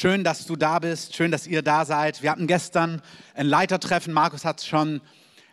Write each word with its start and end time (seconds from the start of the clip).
Schön, 0.00 0.24
dass 0.24 0.46
du 0.46 0.56
da 0.56 0.78
bist. 0.78 1.14
Schön, 1.14 1.30
dass 1.30 1.46
ihr 1.46 1.60
da 1.60 1.84
seid. 1.84 2.22
Wir 2.22 2.30
hatten 2.30 2.46
gestern 2.46 3.02
ein 3.34 3.44
Leitertreffen. 3.44 4.14
Markus 4.14 4.46
hat 4.46 4.60
es 4.60 4.66
schon 4.66 5.02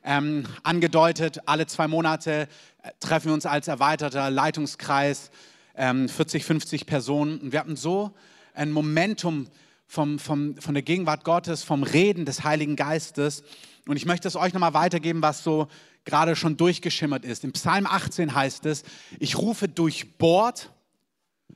ähm, 0.06 0.46
angedeutet. 0.64 1.40
Alle 1.46 1.68
zwei 1.68 1.90
Monate 1.90 2.48
äh, 2.82 2.92
treffen 3.02 3.26
wir 3.26 3.34
uns 3.34 3.46
als 3.46 3.68
erweiterter 3.68 4.30
Leitungskreis, 4.30 5.32
ähm, 5.76 6.08
40, 6.08 6.46
50 6.46 6.86
Personen. 6.86 7.40
Und 7.40 7.52
wir 7.52 7.60
hatten 7.60 7.76
so 7.76 8.14
ein 8.54 8.72
Momentum 8.72 9.48
vom, 9.86 10.18
vom, 10.18 10.56
von 10.56 10.74
der 10.74 10.84
Gegenwart 10.84 11.26
Gottes, 11.26 11.64
vom 11.66 11.84
Reden 11.84 12.24
des 12.24 12.46
Heiligen 12.46 12.78
Geistes. 12.78 13.44
Und 13.86 13.98
ich 13.98 14.06
möchte 14.06 14.30
es 14.30 14.38
euch 14.38 14.54
nochmal 14.54 14.74
weitergeben, 14.74 15.22
was 15.22 15.44
so 15.44 15.68
gerade 16.06 16.38
schon 16.38 16.56
durchgeschimmert 16.56 17.26
ist. 17.26 17.44
Im 17.44 17.52
Psalm 17.52 17.86
18 17.86 18.34
heißt 18.34 18.66
es, 18.68 18.84
ich 19.20 19.38
rufe 19.38 19.68
durchbohrt 19.68 20.72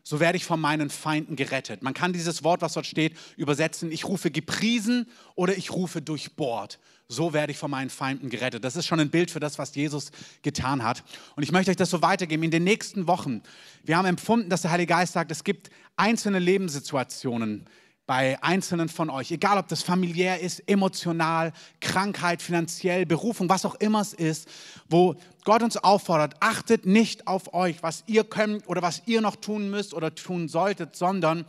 so 0.03 0.19
werde 0.19 0.37
ich 0.37 0.45
von 0.45 0.59
meinen 0.59 0.89
Feinden 0.89 1.35
gerettet. 1.35 1.83
Man 1.83 1.93
kann 1.93 2.13
dieses 2.13 2.43
Wort, 2.43 2.61
was 2.61 2.73
dort 2.73 2.85
steht, 2.85 3.15
übersetzen, 3.37 3.91
ich 3.91 4.05
rufe 4.05 4.31
gepriesen 4.31 5.07
oder 5.35 5.55
ich 5.57 5.71
rufe 5.71 6.01
durchbohrt. 6.01 6.79
So 7.07 7.33
werde 7.33 7.51
ich 7.51 7.57
von 7.57 7.69
meinen 7.69 7.89
Feinden 7.89 8.29
gerettet. 8.29 8.63
Das 8.63 8.75
ist 8.75 8.87
schon 8.87 8.99
ein 8.99 9.09
Bild 9.09 9.31
für 9.31 9.41
das, 9.41 9.59
was 9.59 9.75
Jesus 9.75 10.11
getan 10.43 10.81
hat. 10.83 11.03
Und 11.35 11.43
ich 11.43 11.51
möchte 11.51 11.69
euch 11.69 11.77
das 11.77 11.89
so 11.89 12.01
weitergeben. 12.01 12.43
In 12.43 12.51
den 12.51 12.63
nächsten 12.63 13.05
Wochen, 13.05 13.41
wir 13.83 13.97
haben 13.97 14.05
empfunden, 14.05 14.49
dass 14.49 14.61
der 14.61 14.71
Heilige 14.71 14.93
Geist 14.93 15.13
sagt, 15.13 15.29
es 15.31 15.43
gibt 15.43 15.69
einzelne 15.97 16.39
Lebenssituationen, 16.39 17.65
bei 18.11 18.43
Einzelnen 18.43 18.89
von 18.89 19.09
euch, 19.09 19.31
egal 19.31 19.57
ob 19.57 19.69
das 19.69 19.83
familiär 19.83 20.41
ist, 20.41 20.67
emotional, 20.67 21.53
Krankheit, 21.79 22.41
finanziell, 22.41 23.05
Berufung, 23.05 23.47
was 23.47 23.63
auch 23.63 23.75
immer 23.75 24.01
es 24.01 24.11
ist, 24.11 24.49
wo 24.89 25.15
Gott 25.45 25.63
uns 25.63 25.77
auffordert, 25.77 26.35
achtet 26.41 26.85
nicht 26.85 27.25
auf 27.25 27.53
euch, 27.53 27.81
was 27.83 28.03
ihr 28.07 28.25
könnt 28.25 28.67
oder 28.67 28.81
was 28.81 29.03
ihr 29.05 29.21
noch 29.21 29.37
tun 29.37 29.69
müsst 29.69 29.93
oder 29.93 30.13
tun 30.13 30.49
solltet, 30.49 30.97
sondern 30.97 31.45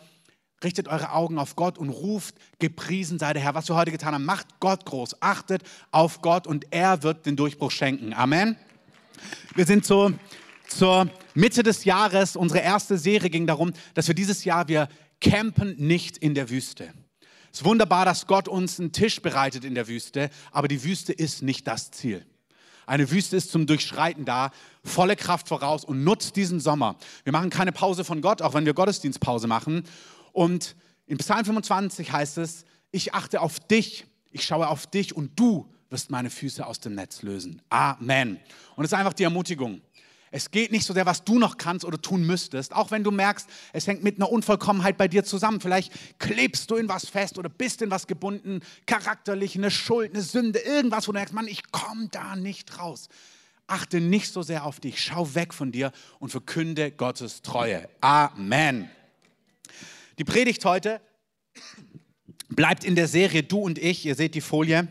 richtet 0.62 0.87
eure 0.87 1.11
Augen 1.11 1.41
auf 1.41 1.57
Gott 1.57 1.79
und 1.79 1.88
ruft, 1.88 2.37
gepriesen 2.61 3.19
sei 3.19 3.33
der 3.33 3.43
Herr. 3.43 3.57
Was 3.57 3.69
wir 3.69 3.74
heute 3.74 3.91
getan 3.91 4.15
haben, 4.15 4.24
macht 4.24 4.47
Gott 4.60 4.85
groß, 4.85 5.21
achtet 5.21 5.65
auf 5.91 6.23
Gott 6.23 6.47
und 6.47 6.66
er 6.71 7.02
wird 7.02 7.26
den 7.26 7.35
Durchbruch 7.35 7.73
schenken. 7.73 8.15
Amen. 8.15 8.54
Wir 9.57 9.66
sind 9.66 9.85
so 9.85 10.13
zur 10.69 11.10
Mitte 11.35 11.63
des 11.63 11.85
Jahres, 11.85 12.37
unsere 12.37 12.60
erste 12.60 12.97
Serie 12.99 13.30
ging 13.30 13.49
darum, 13.49 13.73
dass 13.95 14.07
wir 14.07 14.15
dieses 14.15 14.45
Jahr, 14.45 14.69
wir 14.69 14.88
campen 15.23 15.76
nicht 15.78 16.18
in 16.18 16.34
der 16.34 16.51
Wüste. 16.51 16.92
Es 17.52 17.60
ist 17.60 17.65
wunderbar, 17.65 18.04
dass 18.04 18.26
Gott 18.26 18.48
uns 18.48 18.78
einen 18.78 18.92
Tisch 18.92 19.23
bereitet 19.23 19.64
in 19.64 19.74
der 19.74 19.88
Wüste, 19.88 20.30
aber 20.51 20.68
die 20.68 20.82
Wüste 20.84 21.12
ist 21.12 21.42
nicht 21.42 21.66
das 21.66 21.90
Ziel. 21.90 22.26
Eine 22.87 23.10
Wüste 23.10 23.37
ist 23.37 23.52
zum 23.52 23.66
Durchschreiten 23.66 24.24
da, 24.24 24.51
volle 24.82 25.14
Kraft 25.14 25.48
voraus 25.48 25.84
und 25.84 26.02
nutzt 26.02 26.34
diesen 26.34 26.60
Sommer. 26.60 26.96
Wir 27.24 27.32
machen 27.32 27.51
keine 27.51 27.73
Pause 27.73 28.04
von 28.04 28.20
Gott, 28.20 28.42
auch 28.42 28.54
wenn 28.54 28.66
wir 28.66 28.74
Gottesdienstpause 28.74 29.46
machen. 29.46 29.84
Und 30.32 30.74
in 31.06 31.18
Psalm 31.18 31.45
25 31.45 32.10
heißt 32.10 32.38
es, 32.38 32.64
ich 32.90 33.14
achte 33.14 33.40
auf 33.40 33.60
dich, 33.60 34.07
ich 34.30 34.45
schaue 34.45 34.66
auf 34.68 34.86
dich 34.86 35.14
und 35.14 35.38
du 35.38 35.73
wirst 35.90 36.10
meine 36.10 36.30
Füße 36.30 36.66
aus 36.66 36.80
dem 36.80 36.95
Netz 36.95 37.23
lösen. 37.23 37.62
Amen. 37.68 38.40
Und 38.74 38.84
es 38.84 38.92
ist 38.92 38.98
einfach 38.98 39.12
die 39.12 39.24
Ermutigung. 39.24 39.82
Es 40.35 40.51
geht 40.51 40.73
nicht 40.73 40.87
so 40.87 40.95
sehr, 40.95 41.05
was 41.05 41.25
du 41.25 41.38
noch 41.38 41.59
kannst 41.59 41.85
oder 41.85 42.01
tun 42.01 42.27
müsstest, 42.27 42.75
auch 42.75 42.91
wenn 42.91 43.05
du 43.05 43.11
merkst, 43.11 43.47
es 43.75 43.87
hängt 43.87 44.02
mit 44.02 44.16
einer 44.16 44.33
Unvollkommenheit 44.33 44.97
bei 44.97 45.07
dir 45.07 45.25
zusammen. 45.25 45.61
Vielleicht 45.61 45.93
klebst 46.19 46.71
du 46.71 46.77
in 46.77 46.88
was 46.88 47.07
fest 47.07 47.38
oder 47.38 47.51
bist 47.51 47.83
in 47.83 47.91
was 47.91 48.07
gebunden, 48.07 48.60
charakterlich, 48.87 49.57
eine 49.57 49.71
Schuld, 49.71 50.15
eine 50.15 50.23
Sünde, 50.23 50.59
irgendwas, 50.59 51.07
wo 51.07 51.13
du 51.13 51.19
merkst, 51.19 51.35
Mann, 51.35 51.47
ich 51.47 51.71
komme 51.71 52.09
da 52.10 52.35
nicht 52.35 52.79
raus. 52.79 53.09
Achte 53.66 54.01
nicht 54.01 54.33
so 54.33 54.43
sehr 54.43 54.65
auf 54.65 54.80
dich, 54.80 55.03
schau 55.03 55.35
weg 55.35 55.53
von 55.53 55.71
dir 55.71 55.93
und 56.19 56.30
verkünde 56.30 56.91
Gottes 56.91 57.43
Treue. 57.43 57.87
Amen. 58.01 58.91
Die 60.19 60.25
Predigt 60.25 60.65
heute 60.65 61.03
bleibt 62.49 62.85
in 62.85 62.95
der 62.95 63.07
Serie 63.07 63.43
Du 63.43 63.59
und 63.59 63.79
ich. 63.79 64.06
Ihr 64.06 64.15
seht 64.15 64.34
die 64.34 64.41
Folie. 64.41 64.88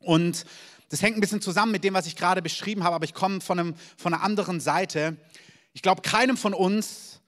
Und 0.00 0.46
das 0.88 1.02
hängt 1.02 1.16
ein 1.16 1.20
bisschen 1.20 1.40
zusammen 1.40 1.72
mit 1.72 1.84
dem, 1.84 1.94
was 1.94 2.06
ich 2.06 2.16
gerade 2.16 2.42
beschrieben 2.42 2.84
habe, 2.84 2.94
aber 2.94 3.04
ich 3.04 3.14
komme 3.14 3.40
von, 3.40 3.58
einem, 3.58 3.74
von 3.96 4.14
einer 4.14 4.22
anderen 4.22 4.60
Seite. 4.60 5.16
Ich 5.72 5.82
glaube, 5.82 6.02
keinem 6.02 6.36
von 6.36 6.54
uns, 6.54 7.20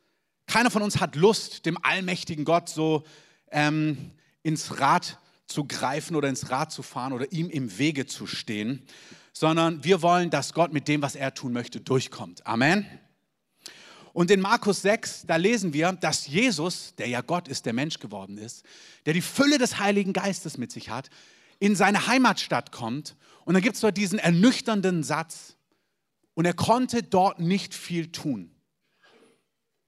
keiner 0.47 0.71
von 0.71 0.83
uns 0.83 1.01
hat 1.01 1.17
Lust, 1.17 1.67
dem 1.67 1.77
allmächtigen 1.83 2.45
Gott 2.45 2.69
so 2.69 3.05
ähm, 3.51 4.13
ins 4.43 4.81
Rad 4.81 5.19
zu 5.47 5.65
greifen 5.65 6.15
oder 6.15 6.29
ins 6.29 6.51
Rad 6.51 6.71
zu 6.71 6.83
fahren 6.83 7.13
oder 7.13 7.31
ihm 7.33 7.51
im 7.51 7.79
Wege 7.79 8.07
zu 8.07 8.27
stehen, 8.27 8.87
sondern 9.33 9.83
wir 9.83 10.03
wollen, 10.03 10.31
dass 10.31 10.53
Gott 10.53 10.73
mit 10.73 10.89
dem, 10.89 11.03
was 11.03 11.15
er 11.15 11.35
tun 11.35 11.53
möchte, 11.53 11.81
durchkommt. 11.81 12.47
Amen. 12.47 12.87
Und 14.13 14.31
in 14.31 14.41
Markus 14.41 14.83
6, 14.83 15.27
da 15.27 15.37
lesen 15.37 15.73
wir, 15.73 15.93
dass 15.93 16.27
Jesus, 16.27 16.95
der 16.97 17.09
ja 17.09 17.21
Gott 17.21 17.47
ist, 17.49 17.67
der 17.67 17.73
Mensch 17.73 17.99
geworden 17.99 18.37
ist, 18.37 18.65
der 19.07 19.15
die 19.15 19.23
Fülle 19.23 19.59
des 19.59 19.79
Heiligen 19.79 20.13
Geistes 20.13 20.59
mit 20.59 20.73
sich 20.73 20.91
hat, 20.91 21.09
in 21.59 21.77
seine 21.77 22.07
Heimatstadt 22.07 22.73
kommt 22.73 23.17
und 23.45 23.55
dann 23.55 23.63
gibt 23.63 23.75
es 23.75 23.81
dort 23.81 23.97
diesen 23.97 24.19
ernüchternden 24.19 25.03
Satz 25.03 25.57
und 26.35 26.45
er 26.45 26.55
konnte 26.55 27.03
dort 27.03 27.41
nicht 27.41 27.75
viel 27.75 28.13
tun. 28.13 28.55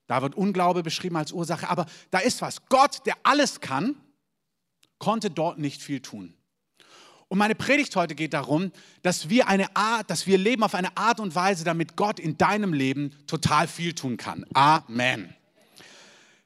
Da 0.07 0.23
wird 0.23 0.35
Unglaube 0.35 0.83
beschrieben 0.83 1.17
als 1.17 1.31
Ursache, 1.31 1.69
aber 1.69 1.87
da 2.11 2.19
ist 2.19 2.43
was. 2.43 2.67
Gott, 2.67 3.07
der 3.07 3.15
alles 3.23 3.61
kann, 3.61 3.95
konnte 4.99 5.31
dort 5.31 5.59
nicht 5.59 5.83
viel 5.83 6.01
tun. 6.01 6.35
Und 7.29 7.39
meine 7.39 7.55
Predigt 7.55 7.95
heute 7.95 8.17
geht 8.17 8.33
darum, 8.33 8.73
dass 9.03 9.29
wir 9.29 9.47
eine 9.47 9.77
Art, 9.77 10.11
dass 10.11 10.27
wir 10.27 10.37
leben 10.37 10.65
auf 10.65 10.75
eine 10.75 10.97
Art 10.97 11.21
und 11.21 11.37
Weise, 11.37 11.63
damit 11.63 11.95
Gott 11.95 12.19
in 12.19 12.37
deinem 12.37 12.73
Leben 12.73 13.15
total 13.29 13.69
viel 13.69 13.95
tun 13.95 14.17
kann. 14.17 14.45
Amen. 14.53 15.33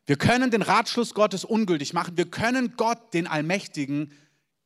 Wir 0.04 0.16
können 0.16 0.50
den 0.50 0.60
Ratschluss 0.60 1.14
Gottes 1.14 1.46
ungültig 1.46 1.94
machen. 1.94 2.18
Wir 2.18 2.30
können 2.30 2.74
Gott, 2.76 3.14
den 3.14 3.26
Allmächtigen, 3.26 4.12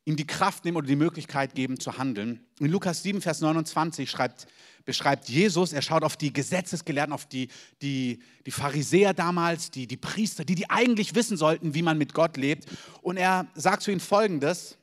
ihm 0.08 0.16
die 0.16 0.26
Kraft 0.26 0.64
nehmen 0.64 0.78
oder 0.78 0.86
die 0.86 0.96
Möglichkeit 0.96 1.54
geben 1.54 1.78
zu 1.78 1.98
handeln. 1.98 2.41
In 2.60 2.70
Lukas 2.70 3.02
7, 3.02 3.20
Vers 3.20 3.42
29 3.42 4.10
schreibt, 4.10 4.46
beschreibt 4.86 5.28
Jesus, 5.28 5.74
er 5.74 5.82
schaut 5.82 6.02
auf 6.02 6.16
die 6.16 6.32
Gesetzesgelehrten, 6.32 7.12
auf 7.12 7.26
die, 7.26 7.48
die, 7.82 8.20
die 8.46 8.50
Pharisäer 8.50 9.12
damals, 9.12 9.70
die, 9.70 9.86
die 9.86 9.98
Priester, 9.98 10.46
die, 10.46 10.54
die 10.54 10.70
eigentlich 10.70 11.14
wissen 11.14 11.36
sollten, 11.36 11.74
wie 11.74 11.82
man 11.82 11.98
mit 11.98 12.14
Gott 12.14 12.38
lebt. 12.38 12.64
Und 13.02 13.19
er 13.19 13.48
sagt 13.54 13.82
zu 13.82 13.91
ihnen 13.91 14.00
Folgendes, 14.00 14.78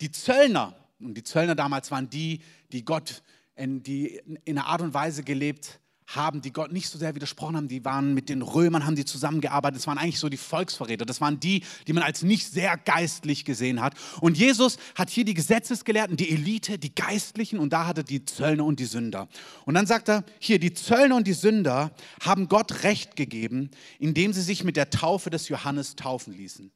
die 0.00 0.10
Zöllner, 0.10 0.74
und 0.98 1.14
die 1.14 1.22
Zöllner 1.22 1.54
damals 1.54 1.92
waren 1.92 2.10
die, 2.10 2.40
die 2.72 2.84
Gott 2.84 3.22
in, 3.54 3.84
die 3.84 4.20
in 4.44 4.58
einer 4.58 4.66
Art 4.66 4.82
und 4.82 4.92
Weise 4.92 5.22
gelebt 5.22 5.78
haben, 6.14 6.42
die 6.42 6.52
Gott 6.52 6.72
nicht 6.72 6.88
so 6.88 6.98
sehr 6.98 7.14
widersprochen 7.14 7.56
haben. 7.56 7.68
Die 7.68 7.84
waren 7.84 8.14
mit 8.14 8.28
den 8.28 8.42
Römern, 8.42 8.84
haben 8.86 8.96
die 8.96 9.04
zusammengearbeitet. 9.04 9.78
Das 9.78 9.86
waren 9.86 9.98
eigentlich 9.98 10.18
so 10.18 10.28
die 10.28 10.36
Volksverräter. 10.36 11.06
Das 11.06 11.20
waren 11.20 11.40
die, 11.40 11.62
die 11.86 11.92
man 11.92 12.02
als 12.02 12.22
nicht 12.22 12.50
sehr 12.50 12.76
geistlich 12.76 13.44
gesehen 13.44 13.80
hat. 13.80 13.94
Und 14.20 14.36
Jesus 14.36 14.78
hat 14.94 15.10
hier 15.10 15.24
die 15.24 15.34
Gesetzesgelehrten, 15.34 16.16
die 16.16 16.30
Elite, 16.30 16.78
die 16.78 16.94
Geistlichen 16.94 17.58
und 17.58 17.72
da 17.72 17.86
hat 17.86 17.98
er 17.98 18.04
die 18.04 18.24
Zöllner 18.24 18.64
und 18.64 18.80
die 18.80 18.84
Sünder. 18.84 19.28
Und 19.64 19.74
dann 19.74 19.86
sagt 19.86 20.08
er, 20.08 20.24
hier, 20.38 20.58
die 20.58 20.74
Zöllner 20.74 21.16
und 21.16 21.26
die 21.26 21.32
Sünder 21.32 21.92
haben 22.22 22.48
Gott 22.48 22.82
Recht 22.82 23.16
gegeben, 23.16 23.70
indem 23.98 24.32
sie 24.32 24.42
sich 24.42 24.64
mit 24.64 24.76
der 24.76 24.90
Taufe 24.90 25.30
des 25.30 25.48
Johannes 25.48 25.96
taufen 25.96 26.32
ließen. 26.32 26.72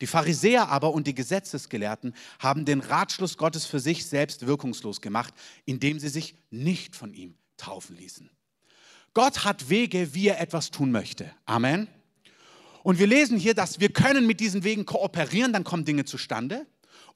Die 0.00 0.06
Pharisäer 0.06 0.68
aber 0.68 0.94
und 0.94 1.06
die 1.06 1.14
Gesetzesgelehrten 1.14 2.14
haben 2.38 2.64
den 2.64 2.80
Ratschluss 2.80 3.36
Gottes 3.36 3.66
für 3.66 3.80
sich 3.80 4.06
selbst 4.06 4.46
wirkungslos 4.46 5.00
gemacht, 5.00 5.34
indem 5.66 5.98
sie 5.98 6.08
sich 6.08 6.36
nicht 6.50 6.96
von 6.96 7.12
ihm 7.12 7.34
taufen 7.58 7.96
ließen. 7.96 8.30
Gott 9.14 9.44
hat 9.44 9.68
Wege, 9.68 10.14
wie 10.14 10.28
er 10.28 10.40
etwas 10.40 10.70
tun 10.70 10.92
möchte. 10.92 11.30
Amen. 11.44 11.88
Und 12.82 12.98
wir 12.98 13.06
lesen 13.06 13.38
hier, 13.38 13.54
dass 13.54 13.80
wir 13.80 13.90
können 13.90 14.26
mit 14.26 14.40
diesen 14.40 14.64
Wegen 14.64 14.86
kooperieren, 14.86 15.52
dann 15.52 15.64
kommen 15.64 15.84
Dinge 15.84 16.04
zustande. 16.04 16.66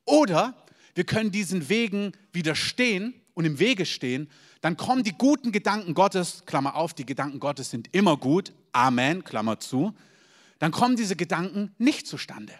Oder 0.05 0.55
wir 0.95 1.05
können 1.05 1.31
diesen 1.31 1.69
Wegen 1.69 2.13
widerstehen 2.33 3.15
und 3.35 3.45
im 3.45 3.59
Wege 3.59 3.87
stehen, 3.87 4.29
dann 4.61 4.77
kommen 4.77 5.03
die 5.03 5.13
guten 5.13 5.53
Gedanken 5.53 5.95
Gottes, 5.95 6.45
Klammer 6.47 6.77
auf, 6.77 6.95
die 6.95 7.07
Gedanken 7.07 7.41
Gottes 7.41 7.71
sind 7.71 7.89
immer 7.93 8.17
gut, 8.17 8.53
Amen, 8.73 9.25
Klammer 9.25 9.61
zu, 9.61 9.95
dann 10.59 10.73
kommen 10.73 10.97
diese 10.97 11.17
Gedanken 11.17 11.75
nicht 11.79 12.07
zustande. 12.07 12.55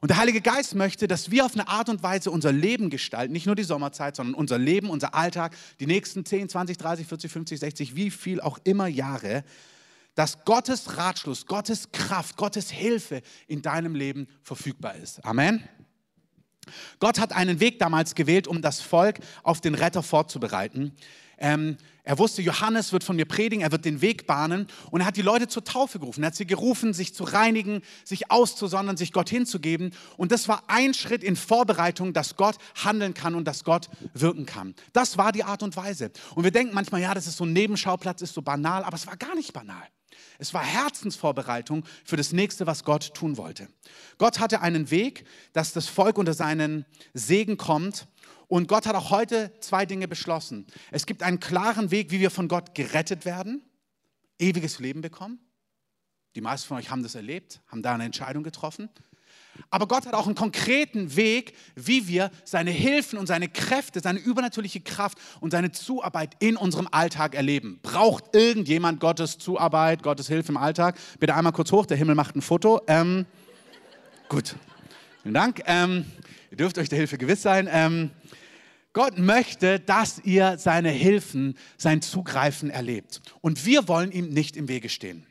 Und 0.00 0.10
der 0.10 0.18
Heilige 0.18 0.40
Geist 0.40 0.74
möchte, 0.74 1.08
dass 1.08 1.30
wir 1.30 1.44
auf 1.44 1.54
eine 1.54 1.68
Art 1.68 1.88
und 1.88 2.02
Weise 2.02 2.30
unser 2.30 2.52
Leben 2.52 2.88
gestalten, 2.88 3.32
nicht 3.32 3.46
nur 3.46 3.56
die 3.56 3.64
Sommerzeit, 3.64 4.14
sondern 4.14 4.34
unser 4.34 4.58
Leben, 4.58 4.90
unser 4.90 5.14
Alltag, 5.14 5.56
die 5.80 5.86
nächsten 5.86 6.24
10, 6.24 6.48
20, 6.48 6.78
30, 6.78 7.06
40, 7.06 7.32
50, 7.32 7.60
60, 7.60 7.96
wie 7.96 8.10
viel 8.10 8.40
auch 8.40 8.58
immer 8.64 8.86
Jahre, 8.86 9.44
dass 10.14 10.44
Gottes 10.44 10.96
Ratschluss, 10.96 11.46
Gottes 11.46 11.90
Kraft, 11.92 12.36
Gottes 12.36 12.70
Hilfe 12.70 13.22
in 13.46 13.62
deinem 13.62 13.94
Leben 13.94 14.28
verfügbar 14.42 14.96
ist. 14.96 15.24
Amen. 15.24 15.62
Gott 17.00 17.18
hat 17.18 17.32
einen 17.32 17.60
Weg 17.60 17.78
damals 17.78 18.14
gewählt, 18.14 18.46
um 18.46 18.62
das 18.62 18.80
Volk 18.80 19.18
auf 19.42 19.60
den 19.60 19.74
Retter 19.74 20.02
vorzubereiten. 20.02 20.92
Ähm, 21.38 21.76
er 22.04 22.18
wusste, 22.18 22.40
Johannes 22.40 22.92
wird 22.92 23.04
von 23.04 23.16
mir 23.16 23.26
predigen, 23.26 23.62
er 23.62 23.70
wird 23.70 23.84
den 23.84 24.00
Weg 24.00 24.26
bahnen 24.26 24.66
und 24.90 25.02
er 25.02 25.06
hat 25.06 25.16
die 25.16 25.22
Leute 25.22 25.46
zur 25.46 25.62
Taufe 25.62 25.98
gerufen. 25.98 26.22
Er 26.22 26.28
hat 26.28 26.36
sie 26.36 26.46
gerufen, 26.46 26.94
sich 26.94 27.14
zu 27.14 27.24
reinigen, 27.24 27.82
sich 28.02 28.30
auszusondern, 28.30 28.96
sich 28.96 29.12
Gott 29.12 29.28
hinzugeben. 29.28 29.92
Und 30.16 30.32
das 30.32 30.48
war 30.48 30.64
ein 30.68 30.94
Schritt 30.94 31.22
in 31.22 31.36
Vorbereitung, 31.36 32.14
dass 32.14 32.36
Gott 32.36 32.56
handeln 32.82 33.12
kann 33.12 33.34
und 33.34 33.44
dass 33.44 33.62
Gott 33.62 33.90
wirken 34.14 34.46
kann. 34.46 34.74
Das 34.94 35.18
war 35.18 35.32
die 35.32 35.44
Art 35.44 35.62
und 35.62 35.76
Weise. 35.76 36.10
Und 36.34 36.44
wir 36.44 36.50
denken 36.50 36.74
manchmal, 36.74 37.02
ja, 37.02 37.12
das 37.12 37.26
ist 37.26 37.36
so 37.36 37.44
ein 37.44 37.52
Nebenschauplatz, 37.52 38.22
ist 38.22 38.34
so 38.34 38.40
banal, 38.40 38.84
aber 38.84 38.96
es 38.96 39.06
war 39.06 39.18
gar 39.18 39.34
nicht 39.34 39.52
banal. 39.52 39.86
Es 40.38 40.54
war 40.54 40.62
Herzensvorbereitung 40.62 41.84
für 42.04 42.16
das 42.16 42.32
nächste, 42.32 42.66
was 42.66 42.84
Gott 42.84 43.12
tun 43.12 43.36
wollte. 43.36 43.68
Gott 44.18 44.38
hatte 44.38 44.60
einen 44.60 44.90
Weg, 44.90 45.24
dass 45.52 45.72
das 45.72 45.88
Volk 45.88 46.16
unter 46.16 46.32
seinen 46.32 46.86
Segen 47.12 47.56
kommt. 47.56 48.06
Und 48.48 48.66
Gott 48.66 48.86
hat 48.86 48.96
auch 48.96 49.10
heute 49.10 49.52
zwei 49.60 49.86
Dinge 49.86 50.08
beschlossen. 50.08 50.66
Es 50.90 51.06
gibt 51.06 51.22
einen 51.22 51.38
klaren 51.38 51.90
Weg, 51.90 52.10
wie 52.10 52.20
wir 52.20 52.30
von 52.30 52.48
Gott 52.48 52.74
gerettet 52.74 53.24
werden, 53.24 53.62
ewiges 54.38 54.78
Leben 54.78 55.02
bekommen. 55.02 55.38
Die 56.34 56.40
meisten 56.40 56.68
von 56.68 56.78
euch 56.78 56.90
haben 56.90 57.02
das 57.02 57.14
erlebt, 57.14 57.60
haben 57.68 57.82
da 57.82 57.94
eine 57.94 58.04
Entscheidung 58.04 58.42
getroffen. 58.42 58.88
Aber 59.70 59.86
Gott 59.86 60.06
hat 60.06 60.14
auch 60.14 60.26
einen 60.26 60.34
konkreten 60.34 61.16
Weg, 61.16 61.54
wie 61.74 62.08
wir 62.08 62.30
seine 62.44 62.70
Hilfen 62.70 63.18
und 63.18 63.26
seine 63.26 63.48
Kräfte, 63.48 64.00
seine 64.00 64.18
übernatürliche 64.18 64.80
Kraft 64.80 65.18
und 65.40 65.50
seine 65.50 65.72
Zuarbeit 65.72 66.36
in 66.38 66.56
unserem 66.56 66.88
Alltag 66.90 67.34
erleben. 67.34 67.80
Braucht 67.82 68.34
irgendjemand 68.34 69.00
Gottes 69.00 69.38
Zuarbeit, 69.38 70.02
Gottes 70.02 70.28
Hilfe 70.28 70.52
im 70.52 70.56
Alltag? 70.56 70.96
Bitte 71.18 71.34
einmal 71.34 71.52
kurz 71.52 71.72
hoch, 71.72 71.86
der 71.86 71.96
Himmel 71.96 72.14
macht 72.14 72.36
ein 72.36 72.42
Foto. 72.42 72.80
Ähm, 72.86 73.26
gut, 74.28 74.54
vielen 75.22 75.34
Dank. 75.34 75.60
Ähm, 75.66 76.06
ihr 76.50 76.56
dürft 76.56 76.78
euch 76.78 76.88
der 76.88 76.98
Hilfe 76.98 77.18
gewiss 77.18 77.42
sein. 77.42 77.68
Ähm, 77.70 78.10
Gott 78.92 79.18
möchte, 79.18 79.80
dass 79.80 80.20
ihr 80.24 80.58
seine 80.58 80.90
Hilfen, 80.90 81.56
sein 81.76 82.02
Zugreifen 82.02 82.70
erlebt. 82.70 83.20
Und 83.40 83.64
wir 83.64 83.86
wollen 83.86 84.10
ihm 84.12 84.30
nicht 84.30 84.56
im 84.56 84.68
Wege 84.68 84.88
stehen. 84.88 85.26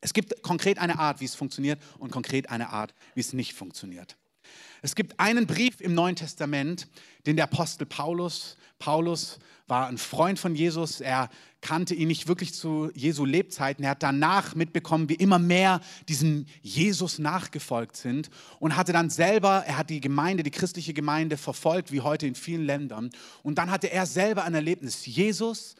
Es 0.00 0.14
gibt 0.14 0.42
konkret 0.42 0.78
eine 0.78 0.98
Art, 0.98 1.20
wie 1.20 1.24
es 1.24 1.34
funktioniert 1.34 1.80
und 1.98 2.12
konkret 2.12 2.50
eine 2.50 2.70
Art, 2.70 2.94
wie 3.14 3.20
es 3.20 3.32
nicht 3.32 3.54
funktioniert. 3.54 4.16
Es 4.80 4.94
gibt 4.94 5.18
einen 5.18 5.46
Brief 5.46 5.80
im 5.80 5.94
Neuen 5.94 6.14
Testament, 6.14 6.88
den 7.26 7.36
der 7.36 7.44
Apostel 7.44 7.84
Paulus, 7.84 8.56
Paulus 8.78 9.40
war 9.66 9.88
ein 9.88 9.98
Freund 9.98 10.38
von 10.38 10.54
Jesus, 10.54 11.00
er 11.00 11.28
kannte 11.60 11.94
ihn 11.94 12.08
nicht 12.08 12.28
wirklich 12.28 12.54
zu 12.54 12.90
Jesu 12.94 13.24
Lebzeiten, 13.24 13.84
er 13.84 13.90
hat 13.90 14.02
danach 14.02 14.54
mitbekommen, 14.54 15.08
wie 15.08 15.14
immer 15.14 15.38
mehr 15.38 15.80
diesem 16.08 16.46
Jesus 16.62 17.18
nachgefolgt 17.18 17.96
sind 17.96 18.30
und 18.60 18.76
hatte 18.76 18.92
dann 18.92 19.10
selber, 19.10 19.64
er 19.66 19.78
hat 19.78 19.90
die 19.90 20.00
Gemeinde, 20.00 20.42
die 20.42 20.50
christliche 20.50 20.94
Gemeinde 20.94 21.36
verfolgt, 21.36 21.92
wie 21.92 22.00
heute 22.00 22.26
in 22.26 22.34
vielen 22.34 22.64
Ländern 22.64 23.10
und 23.42 23.58
dann 23.58 23.70
hatte 23.70 23.90
er 23.90 24.06
selber 24.06 24.44
ein 24.44 24.54
Erlebnis, 24.54 25.06
Jesus 25.06 25.74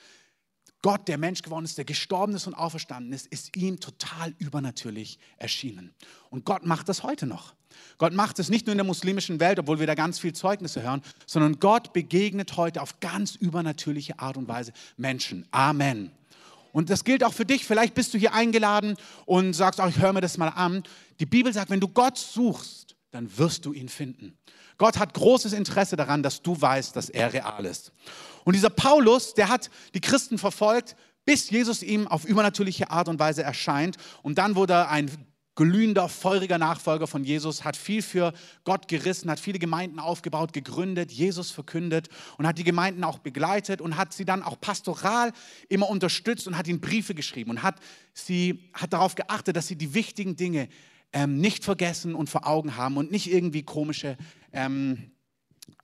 Gott, 0.82 1.08
der 1.08 1.18
Mensch 1.18 1.42
geworden 1.42 1.64
ist, 1.64 1.76
der 1.76 1.84
gestorben 1.84 2.34
ist 2.34 2.46
und 2.46 2.54
auferstanden 2.54 3.12
ist, 3.12 3.26
ist 3.26 3.56
ihm 3.56 3.80
total 3.80 4.34
übernatürlich 4.38 5.18
erschienen. 5.36 5.92
Und 6.30 6.44
Gott 6.44 6.64
macht 6.64 6.88
das 6.88 7.02
heute 7.02 7.26
noch. 7.26 7.54
Gott 7.98 8.12
macht 8.12 8.38
es 8.38 8.48
nicht 8.48 8.66
nur 8.66 8.72
in 8.72 8.78
der 8.78 8.86
muslimischen 8.86 9.40
Welt, 9.40 9.58
obwohl 9.58 9.80
wir 9.80 9.86
da 9.86 9.94
ganz 9.94 10.18
viel 10.18 10.32
Zeugnisse 10.32 10.82
hören, 10.82 11.02
sondern 11.26 11.58
Gott 11.60 11.92
begegnet 11.92 12.56
heute 12.56 12.80
auf 12.82 13.00
ganz 13.00 13.34
übernatürliche 13.34 14.18
Art 14.18 14.36
und 14.36 14.48
Weise 14.48 14.72
Menschen. 14.96 15.46
Amen. 15.50 16.12
Und 16.72 16.90
das 16.90 17.04
gilt 17.04 17.24
auch 17.24 17.32
für 17.32 17.44
dich. 17.44 17.64
Vielleicht 17.64 17.94
bist 17.94 18.14
du 18.14 18.18
hier 18.18 18.34
eingeladen 18.34 18.96
und 19.26 19.52
sagst, 19.54 19.80
oh, 19.80 19.86
ich 19.86 19.98
höre 19.98 20.12
mir 20.12 20.20
das 20.20 20.38
mal 20.38 20.48
an. 20.48 20.82
Die 21.18 21.26
Bibel 21.26 21.52
sagt, 21.52 21.70
wenn 21.70 21.80
du 21.80 21.88
Gott 21.88 22.18
suchst, 22.18 22.94
dann 23.10 23.36
wirst 23.38 23.64
du 23.64 23.72
ihn 23.72 23.88
finden. 23.88 24.36
Gott 24.76 24.98
hat 24.98 25.14
großes 25.14 25.52
Interesse 25.54 25.96
daran, 25.96 26.22
dass 26.22 26.42
du 26.42 26.60
weißt, 26.60 26.94
dass 26.94 27.08
er 27.08 27.32
real 27.32 27.64
ist. 27.64 27.92
Und 28.44 28.54
dieser 28.54 28.70
Paulus, 28.70 29.34
der 29.34 29.48
hat 29.48 29.70
die 29.94 30.00
Christen 30.00 30.38
verfolgt, 30.38 30.94
bis 31.24 31.50
Jesus 31.50 31.82
ihm 31.82 32.06
auf 32.06 32.24
übernatürliche 32.24 32.90
Art 32.90 33.08
und 33.08 33.18
Weise 33.18 33.42
erscheint. 33.42 33.96
Und 34.22 34.38
dann 34.38 34.54
wurde 34.54 34.74
er 34.74 34.90
ein 34.90 35.10
glühender, 35.58 36.08
feuriger 36.08 36.56
Nachfolger 36.56 37.08
von 37.08 37.24
Jesus, 37.24 37.64
hat 37.64 37.76
viel 37.76 38.00
für 38.00 38.32
Gott 38.62 38.86
gerissen, 38.86 39.28
hat 39.28 39.40
viele 39.40 39.58
Gemeinden 39.58 39.98
aufgebaut, 39.98 40.52
gegründet, 40.52 41.10
Jesus 41.10 41.50
verkündet 41.50 42.08
und 42.36 42.46
hat 42.46 42.58
die 42.58 42.64
Gemeinden 42.64 43.02
auch 43.02 43.18
begleitet 43.18 43.80
und 43.80 43.96
hat 43.96 44.12
sie 44.12 44.24
dann 44.24 44.44
auch 44.44 44.60
pastoral 44.60 45.32
immer 45.68 45.90
unterstützt 45.90 46.46
und 46.46 46.56
hat 46.56 46.68
ihnen 46.68 46.80
Briefe 46.80 47.12
geschrieben 47.12 47.50
und 47.50 47.64
hat, 47.64 47.80
sie, 48.14 48.70
hat 48.72 48.92
darauf 48.92 49.16
geachtet, 49.16 49.56
dass 49.56 49.66
sie 49.66 49.74
die 49.74 49.94
wichtigen 49.94 50.36
Dinge 50.36 50.68
ähm, 51.12 51.40
nicht 51.40 51.64
vergessen 51.64 52.14
und 52.14 52.30
vor 52.30 52.46
Augen 52.46 52.76
haben 52.76 52.96
und 52.96 53.10
nicht 53.10 53.28
irgendwie 53.28 53.64
komische 53.64 54.16
ähm, 54.52 55.10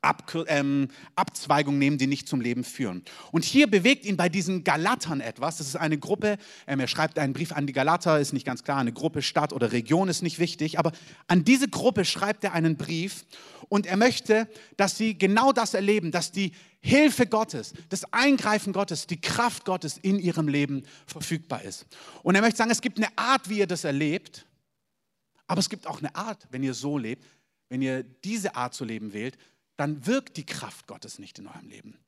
Ab, 0.05 0.35
ähm, 0.49 0.89
Abzweigungen 1.17 1.79
nehmen, 1.79 1.99
die 1.99 2.07
nicht 2.07 2.29
zum 2.29 2.41
Leben 2.41 2.63
führen. 2.63 3.03
Und 3.33 3.45
hier 3.45 3.67
bewegt 3.67 4.05
ihn 4.05 4.17
bei 4.17 4.29
diesen 4.29 4.63
Galatern 4.63 5.21
etwas. 5.21 5.57
Das 5.57 5.67
ist 5.67 5.77
eine 5.77 5.99
Gruppe, 5.99 6.37
ähm, 6.67 6.81
er 6.81 6.89
schreibt 6.89 7.19
einen 7.19 7.33
Brief 7.33 7.53
an 7.53 7.67
die 7.67 7.73
Galater, 7.73 8.21
ist 8.21 8.33
nicht 8.33 8.47
ganz 8.47 8.65
klar, 8.65 8.79
eine 8.79 8.93
Gruppe, 8.93 9.23
Stadt 9.23 9.53
oder 9.53 9.73
Region 9.73 10.09
ist 10.09 10.23
nicht 10.23 10.39
wichtig, 10.39 10.79
aber 10.79 10.93
an 11.27 11.45
diese 11.45 11.69
Gruppe 11.69 12.05
schreibt 12.05 12.45
er 12.45 12.53
einen 12.53 12.77
Brief 12.77 13.25
und 13.69 13.87
er 13.87 13.97
möchte, 13.97 14.49
dass 14.77 14.99
sie 14.99 15.17
genau 15.17 15.53
das 15.53 15.75
erleben, 15.75 16.11
dass 16.11 16.33
die 16.33 16.53
Hilfe 16.81 17.27
Gottes, 17.27 17.73
das 17.89 18.05
Eingreifen 18.13 18.75
Gottes, 18.75 19.07
die 19.07 19.21
Kraft 19.21 19.65
Gottes 19.65 19.97
in 19.97 20.19
ihrem 20.19 20.49
Leben 20.49 20.83
verfügbar 21.07 21.63
ist. 21.63 21.87
Und 22.23 22.35
er 22.35 22.43
möchte 22.43 22.59
sagen, 22.59 22.71
es 22.71 22.83
gibt 22.83 22.99
eine 22.99 23.09
Art, 23.17 23.49
wie 23.49 23.61
ihr 23.61 23.67
das 23.67 23.85
erlebt, 23.85 24.47
aber 25.47 25.61
es 25.61 25.71
gibt 25.71 25.87
auch 25.87 26.01
eine 26.01 26.15
Art, 26.15 26.47
wenn 26.51 26.63
ihr 26.63 26.75
so 26.75 26.99
lebt, 26.99 27.25
wenn 27.71 27.81
ihr 27.81 28.03
diese 28.03 28.55
Art 28.55 28.75
zu 28.75 28.85
leben 28.85 29.13
wählt, 29.13 29.39
dann 29.77 30.07
wirkt 30.07 30.37
die 30.37 30.47
Kraft 30.47 30.87
Gottes 30.87 31.19
nicht 31.19 31.39
in 31.39 31.47
eurem 31.47 31.69
Leben. 31.69 31.99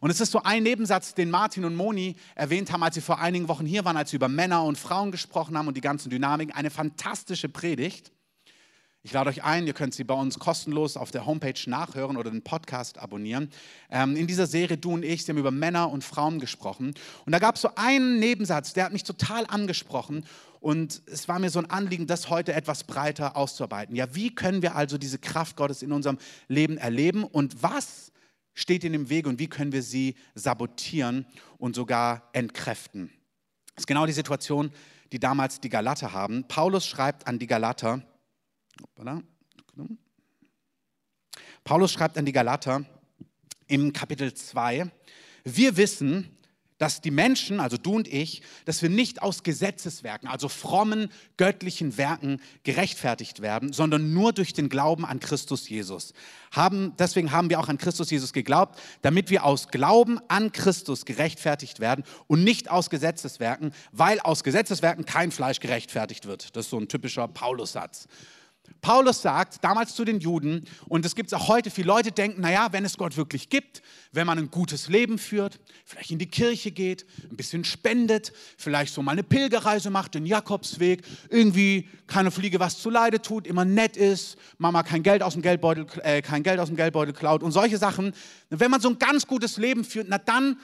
Und 0.00 0.10
es 0.10 0.20
ist 0.20 0.32
so 0.32 0.42
ein 0.42 0.62
Nebensatz, 0.62 1.14
den 1.14 1.30
Martin 1.30 1.64
und 1.64 1.76
Moni 1.76 2.16
erwähnt 2.34 2.72
haben, 2.72 2.82
als 2.82 2.94
sie 2.94 3.00
vor 3.00 3.20
einigen 3.20 3.48
Wochen 3.48 3.64
hier 3.66 3.84
waren, 3.84 3.96
als 3.96 4.10
sie 4.10 4.16
über 4.16 4.28
Männer 4.28 4.64
und 4.64 4.76
Frauen 4.76 5.12
gesprochen 5.12 5.56
haben 5.56 5.68
und 5.68 5.76
die 5.76 5.80
ganzen 5.80 6.10
Dynamiken. 6.10 6.54
Eine 6.54 6.70
fantastische 6.70 7.48
Predigt. 7.48 8.12
Ich 9.04 9.12
lade 9.12 9.30
euch 9.30 9.42
ein, 9.42 9.66
ihr 9.66 9.72
könnt 9.72 9.94
sie 9.94 10.04
bei 10.04 10.14
uns 10.14 10.38
kostenlos 10.38 10.96
auf 10.96 11.10
der 11.10 11.26
Homepage 11.26 11.58
nachhören 11.66 12.16
oder 12.16 12.30
den 12.30 12.42
Podcast 12.42 12.98
abonnieren. 12.98 13.50
Ähm, 13.90 14.14
in 14.14 14.28
dieser 14.28 14.46
Serie 14.46 14.76
Du 14.76 14.92
und 14.92 15.04
ich, 15.04 15.24
sie 15.24 15.32
haben 15.32 15.38
über 15.38 15.50
Männer 15.50 15.90
und 15.90 16.04
Frauen 16.04 16.38
gesprochen. 16.38 16.94
Und 17.26 17.32
da 17.32 17.40
gab 17.40 17.56
es 17.56 17.62
so 17.62 17.70
einen 17.74 18.20
Nebensatz, 18.20 18.74
der 18.74 18.84
hat 18.84 18.92
mich 18.92 19.02
total 19.02 19.44
angesprochen. 19.48 20.24
Und 20.60 21.02
es 21.06 21.26
war 21.26 21.40
mir 21.40 21.50
so 21.50 21.58
ein 21.58 21.68
Anliegen, 21.68 22.06
das 22.06 22.30
heute 22.30 22.52
etwas 22.52 22.84
breiter 22.84 23.36
auszuarbeiten. 23.36 23.96
Ja, 23.96 24.14
wie 24.14 24.32
können 24.32 24.62
wir 24.62 24.76
also 24.76 24.98
diese 24.98 25.18
Kraft 25.18 25.56
Gottes 25.56 25.82
in 25.82 25.90
unserem 25.90 26.18
Leben 26.46 26.78
erleben 26.78 27.24
und 27.24 27.60
was 27.60 28.12
steht 28.54 28.84
in 28.84 28.92
dem 28.92 29.08
Weg 29.08 29.26
und 29.26 29.40
wie 29.40 29.48
können 29.48 29.72
wir 29.72 29.82
sie 29.82 30.14
sabotieren 30.36 31.26
und 31.58 31.74
sogar 31.74 32.28
entkräften? 32.34 33.10
Das 33.74 33.82
ist 33.82 33.86
genau 33.88 34.06
die 34.06 34.12
Situation, 34.12 34.70
die 35.10 35.18
damals 35.18 35.58
die 35.58 35.70
Galater 35.70 36.12
haben. 36.12 36.44
Paulus 36.46 36.86
schreibt 36.86 37.26
an 37.26 37.40
die 37.40 37.48
Galater, 37.48 38.02
Paulus 41.64 41.92
schreibt 41.92 42.18
an 42.18 42.26
die 42.26 42.32
Galater 42.32 42.84
im 43.66 43.92
Kapitel 43.92 44.34
2, 44.34 44.90
wir 45.44 45.76
wissen, 45.76 46.36
dass 46.82 47.00
die 47.00 47.12
Menschen, 47.12 47.60
also 47.60 47.76
du 47.76 47.94
und 47.94 48.08
ich, 48.08 48.42
dass 48.64 48.82
wir 48.82 48.88
nicht 48.88 49.22
aus 49.22 49.44
Gesetzeswerken, 49.44 50.26
also 50.26 50.48
frommen, 50.48 51.12
göttlichen 51.36 51.96
Werken 51.96 52.40
gerechtfertigt 52.64 53.40
werden, 53.40 53.72
sondern 53.72 54.12
nur 54.12 54.32
durch 54.32 54.52
den 54.52 54.68
Glauben 54.68 55.04
an 55.04 55.20
Christus 55.20 55.68
Jesus. 55.68 56.12
Haben, 56.50 56.94
deswegen 56.98 57.30
haben 57.30 57.50
wir 57.50 57.60
auch 57.60 57.68
an 57.68 57.78
Christus 57.78 58.10
Jesus 58.10 58.32
geglaubt, 58.32 58.80
damit 59.00 59.30
wir 59.30 59.44
aus 59.44 59.68
Glauben 59.68 60.18
an 60.26 60.50
Christus 60.50 61.04
gerechtfertigt 61.04 61.78
werden 61.78 62.02
und 62.26 62.42
nicht 62.42 62.68
aus 62.68 62.90
Gesetzeswerken, 62.90 63.72
weil 63.92 64.18
aus 64.18 64.42
Gesetzeswerken 64.42 65.04
kein 65.04 65.30
Fleisch 65.30 65.60
gerechtfertigt 65.60 66.26
wird. 66.26 66.56
Das 66.56 66.64
ist 66.64 66.70
so 66.70 66.80
ein 66.80 66.88
typischer 66.88 67.28
Paulus-Satz. 67.28 68.08
Paulus 68.82 69.22
sagt 69.22 69.62
damals 69.62 69.94
zu 69.94 70.04
den 70.04 70.18
Juden, 70.18 70.64
und 70.88 71.06
es 71.06 71.14
gibt 71.14 71.28
es 71.28 71.34
auch 71.34 71.46
heute, 71.46 71.70
viele 71.70 71.86
Leute 71.86 72.10
denken, 72.10 72.40
naja, 72.40 72.72
wenn 72.72 72.84
es 72.84 72.98
Gott 72.98 73.16
wirklich 73.16 73.48
gibt, 73.48 73.80
wenn 74.10 74.26
man 74.26 74.38
ein 74.38 74.50
gutes 74.50 74.88
Leben 74.88 75.18
führt, 75.18 75.60
vielleicht 75.84 76.10
in 76.10 76.18
die 76.18 76.26
Kirche 76.26 76.72
geht, 76.72 77.06
ein 77.30 77.36
bisschen 77.36 77.64
spendet, 77.64 78.32
vielleicht 78.58 78.92
so 78.92 79.00
mal 79.00 79.12
eine 79.12 79.22
Pilgerreise 79.22 79.90
macht, 79.90 80.16
den 80.16 80.26
Jakobsweg, 80.26 81.04
irgendwie 81.30 81.88
keine 82.08 82.32
Fliege 82.32 82.58
was 82.58 82.80
zu 82.80 82.90
Leide 82.90 83.22
tut, 83.22 83.46
immer 83.46 83.64
nett 83.64 83.96
ist, 83.96 84.36
Mama 84.58 84.82
kein 84.82 85.04
Geld 85.04 85.22
aus 85.22 85.34
dem 85.34 85.42
Geldbeutel, 85.42 85.86
äh, 86.02 86.20
kein 86.20 86.42
Geld 86.42 86.58
aus 86.58 86.66
dem 86.66 86.76
Geldbeutel 86.76 87.14
klaut 87.14 87.44
und 87.44 87.52
solche 87.52 87.78
Sachen. 87.78 88.12
Wenn 88.50 88.70
man 88.72 88.80
so 88.80 88.88
ein 88.88 88.98
ganz 88.98 89.28
gutes 89.28 89.58
Leben 89.58 89.84
führt, 89.84 90.08
na 90.10 90.18
dann 90.18 90.58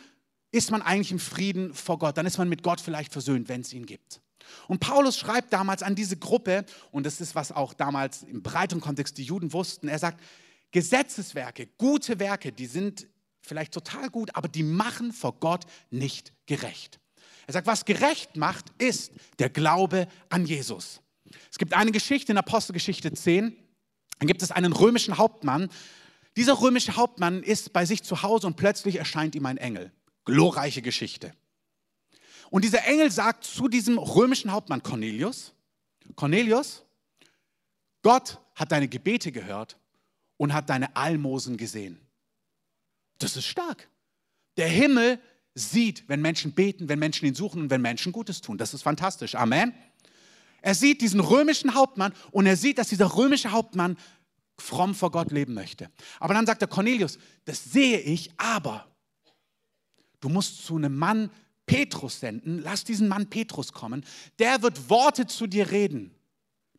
ist 0.50 0.72
man 0.72 0.82
eigentlich 0.82 1.12
im 1.12 1.20
Frieden 1.20 1.72
vor 1.72 2.00
Gott, 2.00 2.18
dann 2.18 2.26
ist 2.26 2.36
man 2.36 2.48
mit 2.48 2.64
Gott 2.64 2.80
vielleicht 2.80 3.12
versöhnt, 3.12 3.48
wenn 3.48 3.60
es 3.60 3.72
ihn 3.72 3.86
gibt. 3.86 4.20
Und 4.66 4.80
Paulus 4.80 5.18
schreibt 5.18 5.52
damals 5.52 5.82
an 5.82 5.94
diese 5.94 6.16
Gruppe, 6.16 6.64
und 6.90 7.06
das 7.06 7.20
ist, 7.20 7.34
was 7.34 7.52
auch 7.52 7.74
damals 7.74 8.22
im 8.22 8.42
breiteren 8.42 8.80
Kontext 8.80 9.18
die 9.18 9.24
Juden 9.24 9.52
wussten, 9.52 9.88
er 9.88 9.98
sagt, 9.98 10.20
Gesetzeswerke, 10.70 11.66
gute 11.78 12.18
Werke, 12.18 12.52
die 12.52 12.66
sind 12.66 13.06
vielleicht 13.40 13.72
total 13.72 14.10
gut, 14.10 14.34
aber 14.34 14.48
die 14.48 14.62
machen 14.62 15.12
vor 15.12 15.34
Gott 15.40 15.64
nicht 15.90 16.32
gerecht. 16.46 17.00
Er 17.46 17.54
sagt, 17.54 17.66
was 17.66 17.84
gerecht 17.84 18.36
macht, 18.36 18.66
ist 18.78 19.12
der 19.38 19.48
Glaube 19.48 20.06
an 20.28 20.44
Jesus. 20.44 21.00
Es 21.50 21.58
gibt 21.58 21.72
eine 21.72 21.92
Geschichte 21.92 22.32
in 22.32 22.38
Apostelgeschichte 22.38 23.12
10, 23.12 23.56
dann 24.18 24.26
gibt 24.26 24.42
es 24.42 24.50
einen 24.50 24.72
römischen 24.72 25.16
Hauptmann. 25.16 25.70
Dieser 26.36 26.60
römische 26.60 26.96
Hauptmann 26.96 27.42
ist 27.42 27.72
bei 27.72 27.84
sich 27.84 28.02
zu 28.02 28.22
Hause 28.22 28.46
und 28.46 28.56
plötzlich 28.56 28.96
erscheint 28.96 29.34
ihm 29.34 29.46
ein 29.46 29.56
Engel. 29.56 29.92
Glorreiche 30.24 30.82
Geschichte. 30.82 31.32
Und 32.50 32.64
dieser 32.64 32.84
Engel 32.86 33.10
sagt 33.10 33.44
zu 33.44 33.68
diesem 33.68 33.98
römischen 33.98 34.52
Hauptmann 34.52 34.82
Cornelius, 34.82 35.52
Cornelius, 36.16 36.84
Gott 38.02 38.38
hat 38.54 38.72
deine 38.72 38.88
Gebete 38.88 39.32
gehört 39.32 39.76
und 40.36 40.52
hat 40.52 40.70
deine 40.70 40.96
Almosen 40.96 41.56
gesehen. 41.56 42.00
Das 43.18 43.36
ist 43.36 43.46
stark. 43.46 43.88
Der 44.56 44.68
Himmel 44.68 45.20
sieht, 45.54 46.08
wenn 46.08 46.20
Menschen 46.20 46.52
beten, 46.52 46.88
wenn 46.88 46.98
Menschen 46.98 47.26
ihn 47.26 47.34
suchen 47.34 47.62
und 47.62 47.70
wenn 47.70 47.82
Menschen 47.82 48.12
Gutes 48.12 48.40
tun. 48.40 48.58
Das 48.58 48.74
ist 48.74 48.82
fantastisch. 48.82 49.34
Amen. 49.34 49.74
Er 50.62 50.74
sieht 50.74 51.00
diesen 51.00 51.20
römischen 51.20 51.74
Hauptmann 51.74 52.12
und 52.30 52.46
er 52.46 52.56
sieht, 52.56 52.78
dass 52.78 52.88
dieser 52.88 53.16
römische 53.16 53.50
Hauptmann 53.50 53.96
fromm 54.58 54.94
vor 54.94 55.10
Gott 55.10 55.30
leben 55.30 55.54
möchte. 55.54 55.90
Aber 56.18 56.34
dann 56.34 56.46
sagt 56.46 56.62
er 56.62 56.68
Cornelius, 56.68 57.18
das 57.44 57.64
sehe 57.64 58.00
ich, 58.00 58.30
aber 58.36 58.88
du 60.20 60.28
musst 60.28 60.64
zu 60.64 60.76
einem 60.76 60.96
Mann 60.96 61.30
Petrus 61.68 62.18
senden, 62.18 62.58
lass 62.58 62.82
diesen 62.82 63.06
Mann 63.06 63.30
Petrus 63.30 63.72
kommen, 63.72 64.04
der 64.40 64.62
wird 64.62 64.90
Worte 64.90 65.26
zu 65.28 65.46
dir 65.46 65.70
reden, 65.70 66.10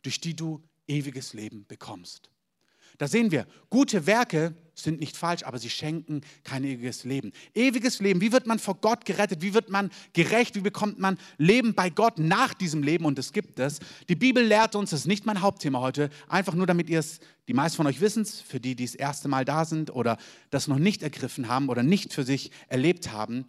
durch 0.01 0.19
die 0.19 0.35
du 0.35 0.61
ewiges 0.87 1.33
Leben 1.33 1.65
bekommst. 1.67 2.29
Da 2.99 3.07
sehen 3.07 3.31
wir, 3.31 3.47
gute 3.69 4.05
Werke 4.07 4.53
sind 4.75 4.99
nicht 4.99 5.15
falsch, 5.15 5.43
aber 5.43 5.57
sie 5.57 5.69
schenken 5.69 6.19
kein 6.43 6.65
ewiges 6.65 7.05
Leben. 7.05 7.31
Ewiges 7.53 7.99
Leben, 7.99 8.19
wie 8.19 8.33
wird 8.33 8.45
man 8.45 8.59
vor 8.59 8.75
Gott 8.75 9.05
gerettet? 9.05 9.41
Wie 9.41 9.53
wird 9.53 9.69
man 9.69 9.89
gerecht? 10.11 10.55
Wie 10.55 10.61
bekommt 10.61 10.99
man 10.99 11.17
Leben 11.37 11.73
bei 11.73 11.89
Gott 11.89 12.19
nach 12.19 12.53
diesem 12.53 12.83
Leben? 12.83 13.05
Und 13.05 13.17
es 13.17 13.31
gibt 13.31 13.57
es. 13.59 13.79
Die 14.09 14.15
Bibel 14.15 14.43
lehrt 14.43 14.75
uns, 14.75 14.89
das 14.89 15.01
ist 15.01 15.05
nicht 15.05 15.25
mein 15.25 15.41
Hauptthema 15.41 15.79
heute, 15.79 16.09
einfach 16.27 16.55
nur 16.55 16.67
damit 16.67 16.89
ihr 16.89 16.99
es, 16.99 17.21
die 17.47 17.53
meisten 17.53 17.77
von 17.77 17.87
euch 17.87 18.01
wissen 18.01 18.23
es, 18.23 18.41
für 18.41 18.59
die, 18.59 18.75
die 18.75 18.85
das 18.85 18.95
erste 18.95 19.29
Mal 19.29 19.45
da 19.45 19.63
sind 19.63 19.91
oder 19.91 20.17
das 20.49 20.67
noch 20.67 20.79
nicht 20.79 21.01
ergriffen 21.01 21.47
haben 21.47 21.69
oder 21.69 21.83
nicht 21.83 22.13
für 22.13 22.23
sich 22.23 22.51
erlebt 22.67 23.13
haben. 23.13 23.45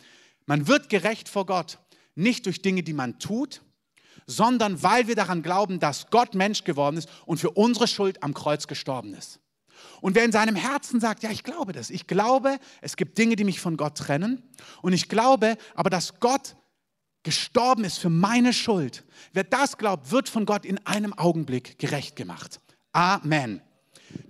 Man 0.46 0.66
wird 0.66 0.88
gerecht 0.88 1.28
vor 1.28 1.46
Gott, 1.46 1.78
nicht 2.14 2.46
durch 2.46 2.62
Dinge, 2.62 2.82
die 2.82 2.92
man 2.92 3.18
tut, 3.18 3.62
sondern 4.26 4.82
weil 4.82 5.08
wir 5.08 5.16
daran 5.16 5.42
glauben, 5.42 5.80
dass 5.80 6.10
Gott 6.10 6.34
Mensch 6.34 6.64
geworden 6.64 6.96
ist 6.96 7.08
und 7.26 7.38
für 7.38 7.50
unsere 7.50 7.88
Schuld 7.88 8.22
am 8.22 8.34
Kreuz 8.34 8.66
gestorben 8.66 9.14
ist. 9.14 9.40
Und 10.00 10.14
wer 10.14 10.24
in 10.24 10.32
seinem 10.32 10.56
Herzen 10.56 11.00
sagt, 11.00 11.22
ja, 11.22 11.30
ich 11.30 11.42
glaube 11.42 11.72
das, 11.72 11.90
ich 11.90 12.06
glaube, 12.06 12.58
es 12.80 12.96
gibt 12.96 13.18
Dinge, 13.18 13.36
die 13.36 13.44
mich 13.44 13.60
von 13.60 13.76
Gott 13.76 13.96
trennen 13.96 14.42
und 14.82 14.92
ich 14.92 15.08
glaube 15.08 15.56
aber, 15.74 15.90
dass 15.90 16.20
Gott 16.20 16.56
gestorben 17.22 17.84
ist 17.84 17.98
für 17.98 18.10
meine 18.10 18.52
Schuld. 18.52 19.04
Wer 19.32 19.44
das 19.44 19.78
glaubt, 19.78 20.10
wird 20.10 20.28
von 20.28 20.46
Gott 20.46 20.64
in 20.64 20.84
einem 20.86 21.12
Augenblick 21.12 21.78
gerecht 21.78 22.16
gemacht. 22.16 22.60
Amen. 22.92 23.62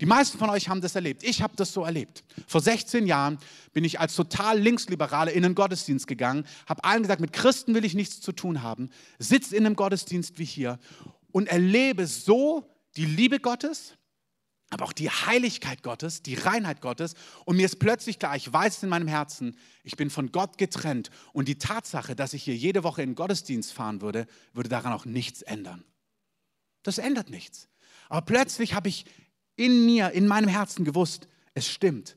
Die 0.01 0.07
meisten 0.07 0.39
von 0.39 0.51
euch 0.51 0.69
haben 0.69 0.81
das 0.81 0.95
erlebt. 0.95 1.23
Ich 1.23 1.43
habe 1.43 1.57
das 1.57 1.73
so 1.73 1.85
erlebt. 1.85 2.25
Vor 2.47 2.61
16 2.61 3.07
Jahren 3.07 3.39
bin 3.73 3.85
ich 3.85 4.01
als 4.01 4.15
total 4.15 4.59
Linksliberale 4.59 5.31
in 5.31 5.45
einen 5.45 5.55
Gottesdienst 5.55 6.07
gegangen, 6.07 6.47
habe 6.67 6.85
allen 6.85 7.03
gesagt, 7.03 7.21
mit 7.21 7.33
Christen 7.33 7.75
will 7.75 7.85
ich 7.85 7.95
nichts 7.95 8.21
zu 8.21 8.33
tun 8.33 8.63
haben, 8.63 8.91
sitze 9.19 9.57
in 9.57 9.67
einem 9.67 9.77
Gottesdienst 9.77 10.39
wie 10.39 10.45
hier 10.45 10.79
und 11.33 11.49
erlebe 11.49 12.07
so 12.07 12.65
die 12.97 13.05
Liebe 13.05 13.41
Gottes, 13.41 13.95
aber 14.71 14.85
auch 14.85 14.93
die 14.93 15.11
Heiligkeit 15.11 15.83
Gottes, 15.83 16.23
die 16.23 16.35
Reinheit 16.35 16.81
Gottes. 16.81 17.15
Und 17.45 17.57
mir 17.57 17.67
ist 17.67 17.81
plötzlich 17.81 18.21
klar, 18.21 18.37
ich 18.37 18.51
weiß 18.51 18.85
in 18.85 18.89
meinem 18.89 19.09
Herzen, 19.09 19.57
ich 19.83 19.97
bin 19.97 20.11
von 20.11 20.31
Gott 20.31 20.59
getrennt. 20.59 21.11
Und 21.33 21.49
die 21.49 21.59
Tatsache, 21.59 22.15
dass 22.15 22.35
ich 22.35 22.45
hier 22.45 22.55
jede 22.55 22.85
Woche 22.85 23.03
in 23.03 23.11
den 23.11 23.15
Gottesdienst 23.17 23.73
fahren 23.73 24.01
würde, 24.01 24.29
würde 24.53 24.69
daran 24.69 24.93
auch 24.93 25.05
nichts 25.05 25.43
ändern. 25.43 25.85
Das 26.85 26.99
ändert 26.99 27.31
nichts. 27.31 27.69
Aber 28.09 28.23
plötzlich 28.23 28.75
habe 28.75 28.89
ich 28.89 29.07
in 29.61 29.85
mir, 29.85 30.13
in 30.13 30.27
meinem 30.27 30.49
Herzen 30.49 30.87
gewusst, 30.87 31.29
es 31.53 31.69
stimmt. 31.69 32.17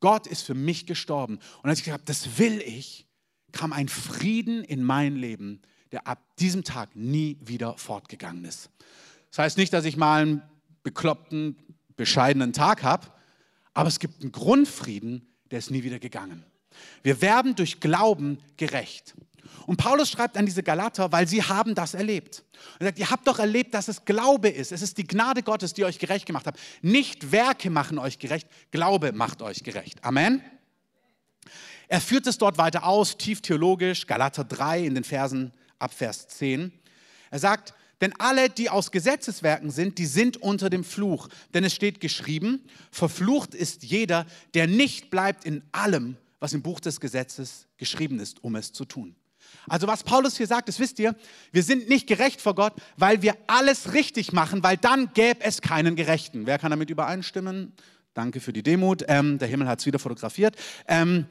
Gott 0.00 0.26
ist 0.26 0.42
für 0.42 0.54
mich 0.54 0.84
gestorben. 0.84 1.38
Und 1.62 1.70
als 1.70 1.78
ich 1.78 1.84
gesagt 1.86 2.02
habe, 2.02 2.06
das 2.06 2.38
will 2.38 2.60
ich, 2.60 3.06
kam 3.52 3.72
ein 3.72 3.88
Frieden 3.88 4.62
in 4.62 4.84
mein 4.84 5.16
Leben, 5.16 5.62
der 5.90 6.06
ab 6.06 6.36
diesem 6.36 6.64
Tag 6.64 6.94
nie 6.94 7.38
wieder 7.40 7.78
fortgegangen 7.78 8.44
ist. 8.44 8.68
Das 9.30 9.38
heißt 9.38 9.56
nicht, 9.56 9.72
dass 9.72 9.86
ich 9.86 9.96
mal 9.96 10.22
einen 10.22 10.42
bekloppten, 10.82 11.56
bescheidenen 11.96 12.52
Tag 12.52 12.82
habe, 12.82 13.06
aber 13.72 13.88
es 13.88 13.98
gibt 13.98 14.20
einen 14.20 14.32
Grundfrieden, 14.32 15.26
der 15.50 15.60
ist 15.60 15.70
nie 15.70 15.84
wieder 15.84 15.98
gegangen. 15.98 16.44
Wir 17.02 17.22
werden 17.22 17.54
durch 17.54 17.80
Glauben 17.80 18.38
gerecht. 18.58 19.14
Und 19.66 19.76
Paulus 19.76 20.10
schreibt 20.10 20.36
an 20.36 20.46
diese 20.46 20.62
Galater, 20.62 21.12
weil 21.12 21.28
sie 21.28 21.42
haben 21.42 21.74
das 21.74 21.94
erlebt. 21.94 22.44
Er 22.78 22.86
sagt, 22.86 22.98
ihr 22.98 23.10
habt 23.10 23.26
doch 23.26 23.38
erlebt, 23.38 23.74
dass 23.74 23.88
es 23.88 24.04
Glaube 24.04 24.48
ist. 24.48 24.72
Es 24.72 24.82
ist 24.82 24.98
die 24.98 25.06
Gnade 25.06 25.42
Gottes, 25.42 25.72
die 25.74 25.84
euch 25.84 25.98
gerecht 25.98 26.26
gemacht 26.26 26.46
hat. 26.46 26.58
Nicht 26.80 27.32
Werke 27.32 27.70
machen 27.70 27.98
euch 27.98 28.18
gerecht, 28.18 28.48
Glaube 28.70 29.12
macht 29.12 29.42
euch 29.42 29.62
gerecht. 29.62 30.04
Amen. 30.04 30.42
Er 31.88 32.00
führt 32.00 32.26
es 32.26 32.38
dort 32.38 32.58
weiter 32.58 32.84
aus, 32.84 33.18
tief 33.18 33.42
theologisch, 33.42 34.06
Galater 34.06 34.44
3 34.44 34.84
in 34.84 34.94
den 34.94 35.04
Versen 35.04 35.52
ab 35.78 35.92
Vers 35.92 36.26
10. 36.28 36.72
Er 37.30 37.38
sagt, 37.38 37.74
denn 38.00 38.12
alle, 38.18 38.50
die 38.50 38.68
aus 38.68 38.90
Gesetzeswerken 38.90 39.70
sind, 39.70 39.98
die 39.98 40.06
sind 40.06 40.36
unter 40.36 40.70
dem 40.70 40.82
Fluch. 40.82 41.28
Denn 41.54 41.62
es 41.62 41.72
steht 41.72 42.00
geschrieben, 42.00 42.64
verflucht 42.90 43.54
ist 43.54 43.84
jeder, 43.84 44.26
der 44.54 44.66
nicht 44.66 45.08
bleibt 45.08 45.44
in 45.44 45.62
allem, 45.70 46.16
was 46.40 46.52
im 46.52 46.62
Buch 46.62 46.80
des 46.80 46.98
Gesetzes 46.98 47.68
geschrieben 47.76 48.18
ist, 48.18 48.42
um 48.42 48.56
es 48.56 48.72
zu 48.72 48.84
tun. 48.84 49.14
Also 49.68 49.86
was 49.86 50.02
Paulus 50.02 50.36
hier 50.36 50.46
sagt, 50.46 50.68
das 50.68 50.78
wisst 50.78 50.98
ihr, 50.98 51.14
wir 51.52 51.62
sind 51.62 51.88
nicht 51.88 52.06
gerecht 52.06 52.40
vor 52.40 52.54
Gott, 52.54 52.74
weil 52.96 53.22
wir 53.22 53.36
alles 53.46 53.94
richtig 53.94 54.32
machen, 54.32 54.62
weil 54.62 54.76
dann 54.76 55.12
gäbe 55.14 55.44
es 55.44 55.62
keinen 55.62 55.96
Gerechten. 55.96 56.46
Wer 56.46 56.58
kann 56.58 56.70
damit 56.70 56.90
übereinstimmen? 56.90 57.72
Danke 58.14 58.40
für 58.40 58.52
die 58.52 58.62
Demut. 58.62 59.04
Ähm, 59.08 59.38
der 59.38 59.48
Himmel 59.48 59.68
hat 59.68 59.80
es 59.80 59.86
wieder 59.86 59.98
fotografiert. 59.98 60.56
Ähm, 60.86 61.26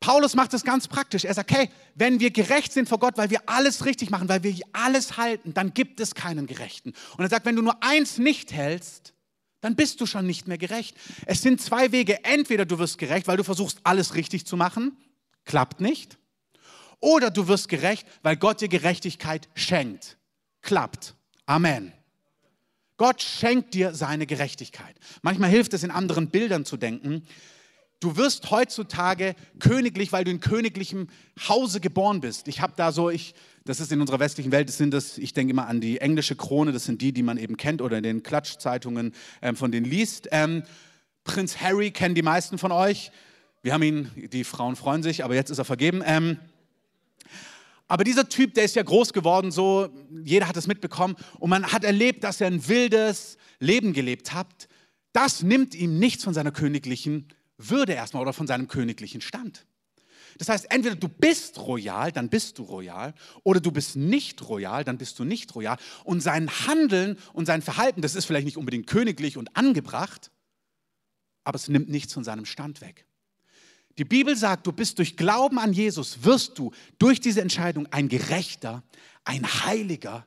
Paulus 0.00 0.34
macht 0.34 0.54
es 0.54 0.64
ganz 0.64 0.86
praktisch. 0.86 1.24
Er 1.24 1.34
sagt, 1.34 1.50
hey, 1.50 1.70
wenn 1.94 2.20
wir 2.20 2.30
gerecht 2.30 2.72
sind 2.72 2.88
vor 2.88 2.98
Gott, 2.98 3.16
weil 3.16 3.30
wir 3.30 3.40
alles 3.46 3.84
richtig 3.84 4.10
machen, 4.10 4.28
weil 4.28 4.42
wir 4.42 4.54
alles 4.72 5.16
halten, 5.16 5.54
dann 5.54 5.74
gibt 5.74 6.00
es 6.00 6.14
keinen 6.14 6.46
Gerechten. 6.46 6.92
Und 7.16 7.24
er 7.24 7.28
sagt, 7.28 7.46
wenn 7.46 7.56
du 7.56 7.62
nur 7.62 7.82
eins 7.82 8.18
nicht 8.18 8.52
hältst, 8.52 9.12
dann 9.60 9.74
bist 9.74 10.00
du 10.00 10.06
schon 10.06 10.26
nicht 10.26 10.46
mehr 10.46 10.58
gerecht. 10.58 10.96
Es 11.26 11.42
sind 11.42 11.60
zwei 11.60 11.90
Wege. 11.90 12.24
Entweder 12.24 12.64
du 12.64 12.78
wirst 12.78 12.98
gerecht, 12.98 13.26
weil 13.26 13.36
du 13.36 13.44
versuchst, 13.44 13.80
alles 13.82 14.14
richtig 14.14 14.46
zu 14.46 14.56
machen, 14.56 14.96
klappt 15.44 15.80
nicht. 15.80 16.16
Oder 17.00 17.30
du 17.30 17.48
wirst 17.48 17.68
gerecht, 17.68 18.06
weil 18.22 18.36
Gott 18.36 18.60
dir 18.60 18.68
Gerechtigkeit 18.68 19.48
schenkt. 19.54 20.16
Klappt. 20.62 21.14
Amen. 21.46 21.92
Gott 22.96 23.22
schenkt 23.22 23.74
dir 23.74 23.94
seine 23.94 24.26
Gerechtigkeit. 24.26 24.96
Manchmal 25.22 25.50
hilft 25.50 25.72
es, 25.72 25.84
in 25.84 25.92
anderen 25.92 26.28
Bildern 26.28 26.64
zu 26.64 26.76
denken. 26.76 27.22
Du 28.00 28.16
wirst 28.16 28.50
heutzutage 28.50 29.34
königlich, 29.58 30.12
weil 30.12 30.24
du 30.24 30.30
in 30.30 30.40
königlichem 30.40 31.08
Hause 31.48 31.80
geboren 31.80 32.20
bist. 32.20 32.46
Ich 32.46 32.60
habe 32.60 32.72
da 32.76 32.92
so, 32.92 33.10
ich, 33.10 33.34
das 33.64 33.80
ist 33.80 33.90
in 33.90 34.00
unserer 34.00 34.20
westlichen 34.20 34.52
Welt, 34.52 34.68
das 34.68 34.78
sind 34.78 34.92
das, 34.92 35.18
ich 35.18 35.32
denke 35.32 35.52
immer 35.52 35.66
an 35.66 35.80
die 35.80 36.00
englische 36.00 36.36
Krone, 36.36 36.72
das 36.72 36.84
sind 36.84 37.02
die, 37.02 37.12
die 37.12 37.24
man 37.24 37.38
eben 37.38 37.56
kennt 37.56 37.82
oder 37.82 37.96
in 37.96 38.04
den 38.04 38.22
Klatschzeitungen 38.22 39.14
ähm, 39.42 39.56
von 39.56 39.72
denen 39.72 39.86
liest. 39.86 40.28
Ähm, 40.30 40.62
Prinz 41.24 41.60
Harry 41.60 41.90
kennen 41.90 42.14
die 42.14 42.22
meisten 42.22 42.58
von 42.58 42.70
euch. 42.70 43.10
Wir 43.62 43.72
haben 43.72 43.82
ihn, 43.82 44.10
die 44.32 44.44
Frauen 44.44 44.76
freuen 44.76 45.02
sich, 45.02 45.24
aber 45.24 45.34
jetzt 45.34 45.50
ist 45.50 45.58
er 45.58 45.64
vergeben. 45.64 46.02
Ähm, 46.04 46.38
aber 47.88 48.04
dieser 48.04 48.28
Typ, 48.28 48.54
der 48.54 48.64
ist 48.64 48.76
ja 48.76 48.82
groß 48.82 49.14
geworden, 49.14 49.50
so, 49.50 49.88
jeder 50.22 50.46
hat 50.46 50.56
es 50.58 50.66
mitbekommen 50.66 51.16
und 51.38 51.48
man 51.48 51.72
hat 51.72 51.84
erlebt, 51.84 52.22
dass 52.22 52.40
er 52.40 52.48
ein 52.48 52.68
wildes 52.68 53.38
Leben 53.58 53.94
gelebt 53.94 54.34
hat. 54.34 54.68
Das 55.14 55.42
nimmt 55.42 55.74
ihm 55.74 55.98
nichts 55.98 56.22
von 56.22 56.34
seiner 56.34 56.52
königlichen 56.52 57.28
Würde 57.56 57.94
erstmal 57.94 58.22
oder 58.22 58.34
von 58.34 58.46
seinem 58.46 58.68
königlichen 58.68 59.22
Stand. 59.22 59.66
Das 60.36 60.48
heißt, 60.48 60.70
entweder 60.70 60.94
du 60.94 61.08
bist 61.08 61.58
royal, 61.58 62.12
dann 62.12 62.28
bist 62.28 62.58
du 62.58 62.62
royal, 62.62 63.14
oder 63.42 63.58
du 63.58 63.72
bist 63.72 63.96
nicht 63.96 64.48
royal, 64.48 64.84
dann 64.84 64.98
bist 64.98 65.18
du 65.18 65.24
nicht 65.24 65.52
royal. 65.54 65.78
Und 66.04 66.20
sein 66.20 66.48
Handeln 66.66 67.18
und 67.32 67.46
sein 67.46 67.62
Verhalten, 67.62 68.02
das 68.02 68.14
ist 68.14 68.26
vielleicht 68.26 68.44
nicht 68.44 68.58
unbedingt 68.58 68.86
königlich 68.86 69.36
und 69.36 69.56
angebracht, 69.56 70.30
aber 71.42 71.56
es 71.56 71.68
nimmt 71.68 71.88
nichts 71.88 72.12
von 72.12 72.22
seinem 72.22 72.44
Stand 72.44 72.80
weg. 72.82 73.07
Die 73.98 74.04
Bibel 74.04 74.36
sagt, 74.36 74.66
du 74.66 74.72
bist 74.72 74.98
durch 74.98 75.16
Glauben 75.16 75.58
an 75.58 75.72
Jesus, 75.72 76.22
wirst 76.22 76.58
du 76.58 76.72
durch 76.98 77.20
diese 77.20 77.40
Entscheidung 77.40 77.86
ein 77.90 78.08
Gerechter, 78.08 78.84
ein 79.24 79.44
Heiliger, 79.64 80.26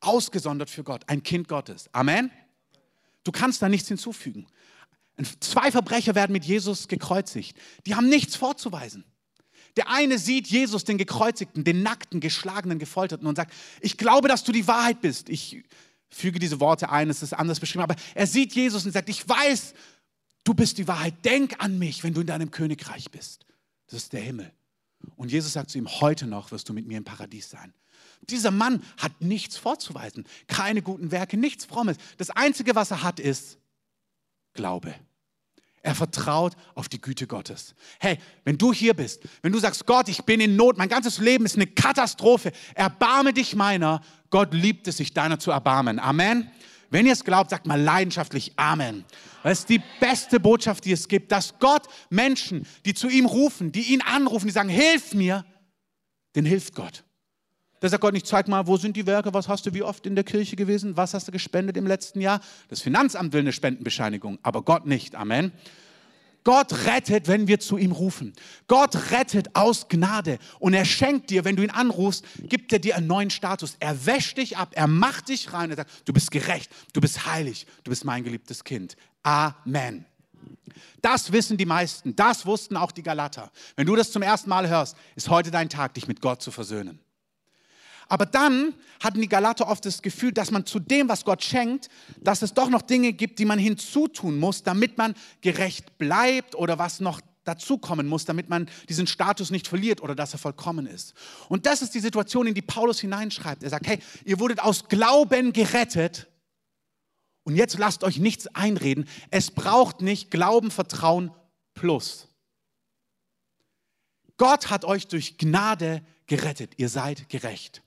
ausgesondert 0.00 0.70
für 0.70 0.84
Gott, 0.84 1.02
ein 1.06 1.22
Kind 1.22 1.48
Gottes. 1.48 1.88
Amen. 1.92 2.30
Du 3.24 3.32
kannst 3.32 3.62
da 3.62 3.68
nichts 3.68 3.88
hinzufügen. 3.88 4.46
Zwei 5.40 5.70
Verbrecher 5.70 6.14
werden 6.14 6.32
mit 6.32 6.44
Jesus 6.44 6.88
gekreuzigt. 6.88 7.56
Die 7.86 7.94
haben 7.94 8.08
nichts 8.08 8.36
vorzuweisen. 8.36 9.04
Der 9.76 9.90
eine 9.90 10.18
sieht 10.18 10.46
Jesus, 10.46 10.84
den 10.84 10.98
gekreuzigten, 10.98 11.64
den 11.64 11.82
nackten, 11.82 12.20
geschlagenen, 12.20 12.78
gefolterten 12.78 13.26
und 13.26 13.36
sagt, 13.36 13.52
ich 13.80 13.96
glaube, 13.96 14.28
dass 14.28 14.44
du 14.44 14.52
die 14.52 14.66
Wahrheit 14.66 15.00
bist. 15.00 15.28
Ich 15.28 15.64
füge 16.08 16.38
diese 16.38 16.60
Worte 16.60 16.90
ein, 16.90 17.10
es 17.10 17.22
ist 17.22 17.32
anders 17.32 17.60
beschrieben, 17.60 17.82
aber 17.82 17.96
er 18.14 18.26
sieht 18.26 18.54
Jesus 18.54 18.84
und 18.84 18.92
sagt, 18.92 19.08
ich 19.08 19.28
weiß, 19.28 19.74
Du 20.46 20.54
bist 20.54 20.78
die 20.78 20.86
Wahrheit. 20.86 21.24
Denk 21.24 21.56
an 21.58 21.76
mich, 21.76 22.04
wenn 22.04 22.14
du 22.14 22.20
in 22.20 22.28
deinem 22.28 22.52
Königreich 22.52 23.10
bist. 23.10 23.44
Das 23.88 24.04
ist 24.04 24.12
der 24.12 24.20
Himmel. 24.20 24.52
Und 25.16 25.32
Jesus 25.32 25.52
sagt 25.54 25.70
zu 25.70 25.78
ihm, 25.78 25.88
heute 25.88 26.28
noch 26.28 26.52
wirst 26.52 26.68
du 26.68 26.72
mit 26.72 26.86
mir 26.86 26.98
im 26.98 27.04
Paradies 27.04 27.50
sein. 27.50 27.74
Dieser 28.30 28.52
Mann 28.52 28.80
hat 28.96 29.20
nichts 29.20 29.56
vorzuweisen, 29.56 30.24
keine 30.46 30.82
guten 30.82 31.10
Werke, 31.10 31.36
nichts 31.36 31.64
Frommes. 31.64 31.96
Das 32.16 32.30
Einzige, 32.30 32.76
was 32.76 32.92
er 32.92 33.02
hat, 33.02 33.18
ist 33.18 33.58
Glaube. 34.52 34.94
Er 35.82 35.96
vertraut 35.96 36.56
auf 36.76 36.88
die 36.88 37.00
Güte 37.00 37.26
Gottes. 37.26 37.74
Hey, 37.98 38.18
wenn 38.44 38.56
du 38.56 38.72
hier 38.72 38.94
bist, 38.94 39.22
wenn 39.42 39.52
du 39.52 39.58
sagst, 39.58 39.84
Gott, 39.84 40.08
ich 40.08 40.22
bin 40.22 40.40
in 40.40 40.54
Not, 40.54 40.78
mein 40.78 40.88
ganzes 40.88 41.18
Leben 41.18 41.44
ist 41.44 41.56
eine 41.56 41.66
Katastrophe, 41.66 42.52
erbarme 42.74 43.32
dich 43.32 43.56
meiner, 43.56 44.00
Gott 44.30 44.54
liebt 44.54 44.86
es, 44.86 44.98
sich 44.98 45.12
deiner 45.12 45.40
zu 45.40 45.50
erbarmen. 45.50 45.98
Amen. 45.98 46.52
Wenn 46.90 47.06
ihr 47.06 47.12
es 47.12 47.24
glaubt, 47.24 47.50
sagt 47.50 47.66
mal 47.66 47.80
leidenschaftlich 47.80 48.52
Amen. 48.56 49.04
Das 49.42 49.60
ist 49.60 49.68
die 49.68 49.80
beste 50.00 50.40
Botschaft, 50.40 50.84
die 50.84 50.92
es 50.92 51.08
gibt, 51.08 51.30
dass 51.32 51.58
Gott 51.58 51.86
Menschen, 52.10 52.66
die 52.84 52.94
zu 52.94 53.08
ihm 53.08 53.26
rufen, 53.26 53.72
die 53.72 53.92
ihn 53.94 54.02
anrufen, 54.02 54.46
die 54.46 54.52
sagen, 54.52 54.68
hilf 54.68 55.14
mir, 55.14 55.44
den 56.34 56.44
hilft 56.44 56.74
Gott. 56.74 57.04
Da 57.80 57.88
sagt 57.88 58.00
Gott 58.00 58.14
nicht, 58.14 58.26
zeig 58.26 58.48
mal, 58.48 58.66
wo 58.66 58.76
sind 58.76 58.96
die 58.96 59.06
Werke, 59.06 59.34
was 59.34 59.48
hast 59.48 59.66
du 59.66 59.74
wie 59.74 59.82
oft 59.82 60.06
in 60.06 60.14
der 60.14 60.24
Kirche 60.24 60.56
gewesen, 60.56 60.96
was 60.96 61.14
hast 61.14 61.28
du 61.28 61.32
gespendet 61.32 61.76
im 61.76 61.86
letzten 61.86 62.20
Jahr. 62.20 62.40
Das 62.68 62.80
Finanzamt 62.80 63.32
will 63.32 63.40
eine 63.40 63.52
Spendenbescheinigung, 63.52 64.38
aber 64.42 64.62
Gott 64.62 64.86
nicht. 64.86 65.14
Amen. 65.14 65.52
Gott 66.46 66.86
rettet, 66.86 67.26
wenn 67.26 67.48
wir 67.48 67.58
zu 67.58 67.76
ihm 67.76 67.90
rufen. 67.90 68.32
Gott 68.68 69.10
rettet 69.10 69.56
aus 69.56 69.88
Gnade 69.88 70.38
und 70.60 70.74
er 70.74 70.84
schenkt 70.84 71.30
dir, 71.30 71.44
wenn 71.44 71.56
du 71.56 71.64
ihn 71.64 71.70
anrufst, 71.70 72.24
gibt 72.38 72.72
er 72.72 72.78
dir 72.78 72.94
einen 72.94 73.08
neuen 73.08 73.30
Status. 73.30 73.74
Er 73.80 74.06
wäscht 74.06 74.38
dich 74.38 74.56
ab, 74.56 74.70
er 74.76 74.86
macht 74.86 75.28
dich 75.28 75.52
rein. 75.52 75.70
Er 75.70 75.76
sagt, 75.76 75.90
du 76.04 76.12
bist 76.12 76.30
gerecht, 76.30 76.70
du 76.92 77.00
bist 77.00 77.26
heilig, 77.26 77.66
du 77.82 77.90
bist 77.90 78.04
mein 78.04 78.22
geliebtes 78.22 78.62
Kind. 78.62 78.96
Amen. 79.24 80.06
Das 81.02 81.32
wissen 81.32 81.56
die 81.56 81.66
meisten, 81.66 82.14
das 82.14 82.46
wussten 82.46 82.76
auch 82.76 82.92
die 82.92 83.02
Galater. 83.02 83.50
Wenn 83.74 83.88
du 83.88 83.96
das 83.96 84.12
zum 84.12 84.22
ersten 84.22 84.48
Mal 84.48 84.68
hörst, 84.68 84.96
ist 85.16 85.28
heute 85.28 85.50
dein 85.50 85.68
Tag, 85.68 85.94
dich 85.94 86.06
mit 86.06 86.20
Gott 86.20 86.42
zu 86.42 86.52
versöhnen. 86.52 87.00
Aber 88.08 88.26
dann 88.26 88.74
hatten 89.02 89.20
die 89.20 89.28
Galater 89.28 89.68
oft 89.68 89.84
das 89.84 90.00
Gefühl, 90.00 90.32
dass 90.32 90.50
man 90.50 90.64
zu 90.64 90.78
dem, 90.78 91.08
was 91.08 91.24
Gott 91.24 91.42
schenkt, 91.42 91.88
dass 92.20 92.42
es 92.42 92.54
doch 92.54 92.70
noch 92.70 92.82
Dinge 92.82 93.12
gibt, 93.12 93.38
die 93.38 93.44
man 93.44 93.58
hinzutun 93.58 94.38
muss, 94.38 94.62
damit 94.62 94.96
man 94.96 95.14
gerecht 95.40 95.98
bleibt 95.98 96.54
oder 96.54 96.78
was 96.78 97.00
noch 97.00 97.20
dazukommen 97.44 98.06
muss, 98.06 98.24
damit 98.24 98.48
man 98.48 98.68
diesen 98.88 99.06
Status 99.06 99.50
nicht 99.50 99.68
verliert 99.68 100.02
oder 100.02 100.14
dass 100.14 100.32
er 100.32 100.38
vollkommen 100.38 100.86
ist. 100.86 101.14
Und 101.48 101.66
das 101.66 101.82
ist 101.82 101.94
die 101.94 102.00
Situation, 102.00 102.46
in 102.46 102.54
die 102.54 102.62
Paulus 102.62 103.00
hineinschreibt. 103.00 103.62
Er 103.62 103.70
sagt, 103.70 103.86
hey, 103.86 103.98
ihr 104.24 104.40
wurdet 104.40 104.60
aus 104.60 104.88
Glauben 104.88 105.52
gerettet 105.52 106.26
und 107.44 107.56
jetzt 107.56 107.78
lasst 107.78 108.02
euch 108.02 108.18
nichts 108.18 108.48
einreden. 108.48 109.08
Es 109.30 109.50
braucht 109.50 110.00
nicht 110.00 110.30
Glauben, 110.30 110.70
Vertrauen 110.70 111.30
plus. 111.74 112.28
Gott 114.36 114.68
hat 114.70 114.84
euch 114.84 115.06
durch 115.06 115.38
Gnade 115.38 116.04
gerettet. 116.26 116.74
Ihr 116.76 116.88
seid 116.88 117.28
gerecht. 117.28 117.82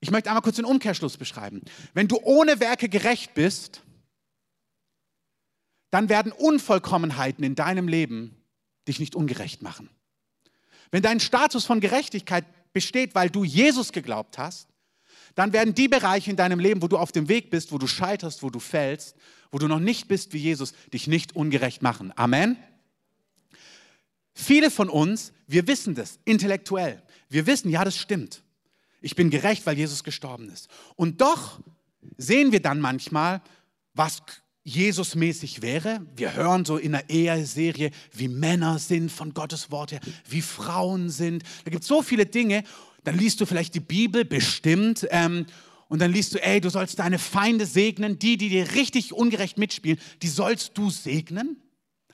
Ich 0.00 0.10
möchte 0.10 0.30
einmal 0.30 0.42
kurz 0.42 0.56
den 0.56 0.64
Umkehrschluss 0.64 1.16
beschreiben. 1.16 1.62
Wenn 1.94 2.08
du 2.08 2.20
ohne 2.22 2.60
Werke 2.60 2.88
gerecht 2.88 3.34
bist, 3.34 3.82
dann 5.90 6.08
werden 6.08 6.32
Unvollkommenheiten 6.32 7.44
in 7.44 7.54
deinem 7.54 7.88
Leben 7.88 8.36
dich 8.86 9.00
nicht 9.00 9.14
ungerecht 9.14 9.62
machen. 9.62 9.90
Wenn 10.90 11.02
dein 11.02 11.20
Status 11.20 11.64
von 11.64 11.80
Gerechtigkeit 11.80 12.44
besteht, 12.72 13.14
weil 13.14 13.30
du 13.30 13.44
Jesus 13.44 13.92
geglaubt 13.92 14.38
hast, 14.38 14.68
dann 15.34 15.52
werden 15.52 15.74
die 15.74 15.88
Bereiche 15.88 16.30
in 16.30 16.36
deinem 16.36 16.58
Leben, 16.58 16.82
wo 16.82 16.88
du 16.88 16.96
auf 16.96 17.12
dem 17.12 17.28
Weg 17.28 17.50
bist, 17.50 17.72
wo 17.72 17.78
du 17.78 17.86
scheiterst, 17.86 18.42
wo 18.42 18.50
du 18.50 18.58
fällst, 18.58 19.16
wo 19.50 19.58
du 19.58 19.68
noch 19.68 19.78
nicht 19.78 20.08
bist 20.08 20.32
wie 20.32 20.38
Jesus, 20.38 20.72
dich 20.92 21.06
nicht 21.06 21.36
ungerecht 21.36 21.82
machen. 21.82 22.12
Amen. 22.16 22.56
Viele 24.34 24.70
von 24.70 24.88
uns, 24.88 25.32
wir 25.46 25.66
wissen 25.66 25.94
das 25.94 26.18
intellektuell. 26.24 27.02
Wir 27.28 27.46
wissen, 27.46 27.70
ja, 27.70 27.84
das 27.84 27.96
stimmt. 27.96 28.42
Ich 29.00 29.14
bin 29.14 29.30
gerecht, 29.30 29.66
weil 29.66 29.78
Jesus 29.78 30.04
gestorben 30.04 30.50
ist. 30.50 30.68
Und 30.96 31.20
doch 31.20 31.60
sehen 32.16 32.52
wir 32.52 32.60
dann 32.60 32.80
manchmal, 32.80 33.42
was 33.94 34.22
Jesusmäßig 34.64 35.62
wäre. 35.62 36.02
Wir 36.14 36.34
hören 36.34 36.66
so 36.66 36.76
in 36.76 36.92
der 36.92 37.08
Eheserie, 37.08 37.90
wie 38.12 38.28
Männer 38.28 38.78
sind 38.78 39.10
von 39.10 39.32
Gottes 39.32 39.70
Wort 39.70 39.92
her, 39.92 40.00
wie 40.28 40.42
Frauen 40.42 41.08
sind. 41.08 41.42
Da 41.64 41.70
gibt 41.70 41.84
es 41.84 41.88
so 41.88 42.02
viele 42.02 42.26
Dinge. 42.26 42.64
Dann 43.04 43.16
liest 43.16 43.40
du 43.40 43.46
vielleicht 43.46 43.74
die 43.74 43.80
Bibel, 43.80 44.26
bestimmt. 44.26 45.06
Ähm, 45.10 45.46
und 45.88 46.02
dann 46.02 46.12
liest 46.12 46.34
du, 46.34 46.44
ey, 46.44 46.60
du 46.60 46.68
sollst 46.68 46.98
deine 46.98 47.18
Feinde 47.18 47.64
segnen, 47.64 48.18
die, 48.18 48.36
die 48.36 48.50
dir 48.50 48.74
richtig 48.74 49.14
ungerecht 49.14 49.56
mitspielen, 49.56 49.98
die 50.20 50.28
sollst 50.28 50.76
du 50.76 50.90
segnen. 50.90 51.56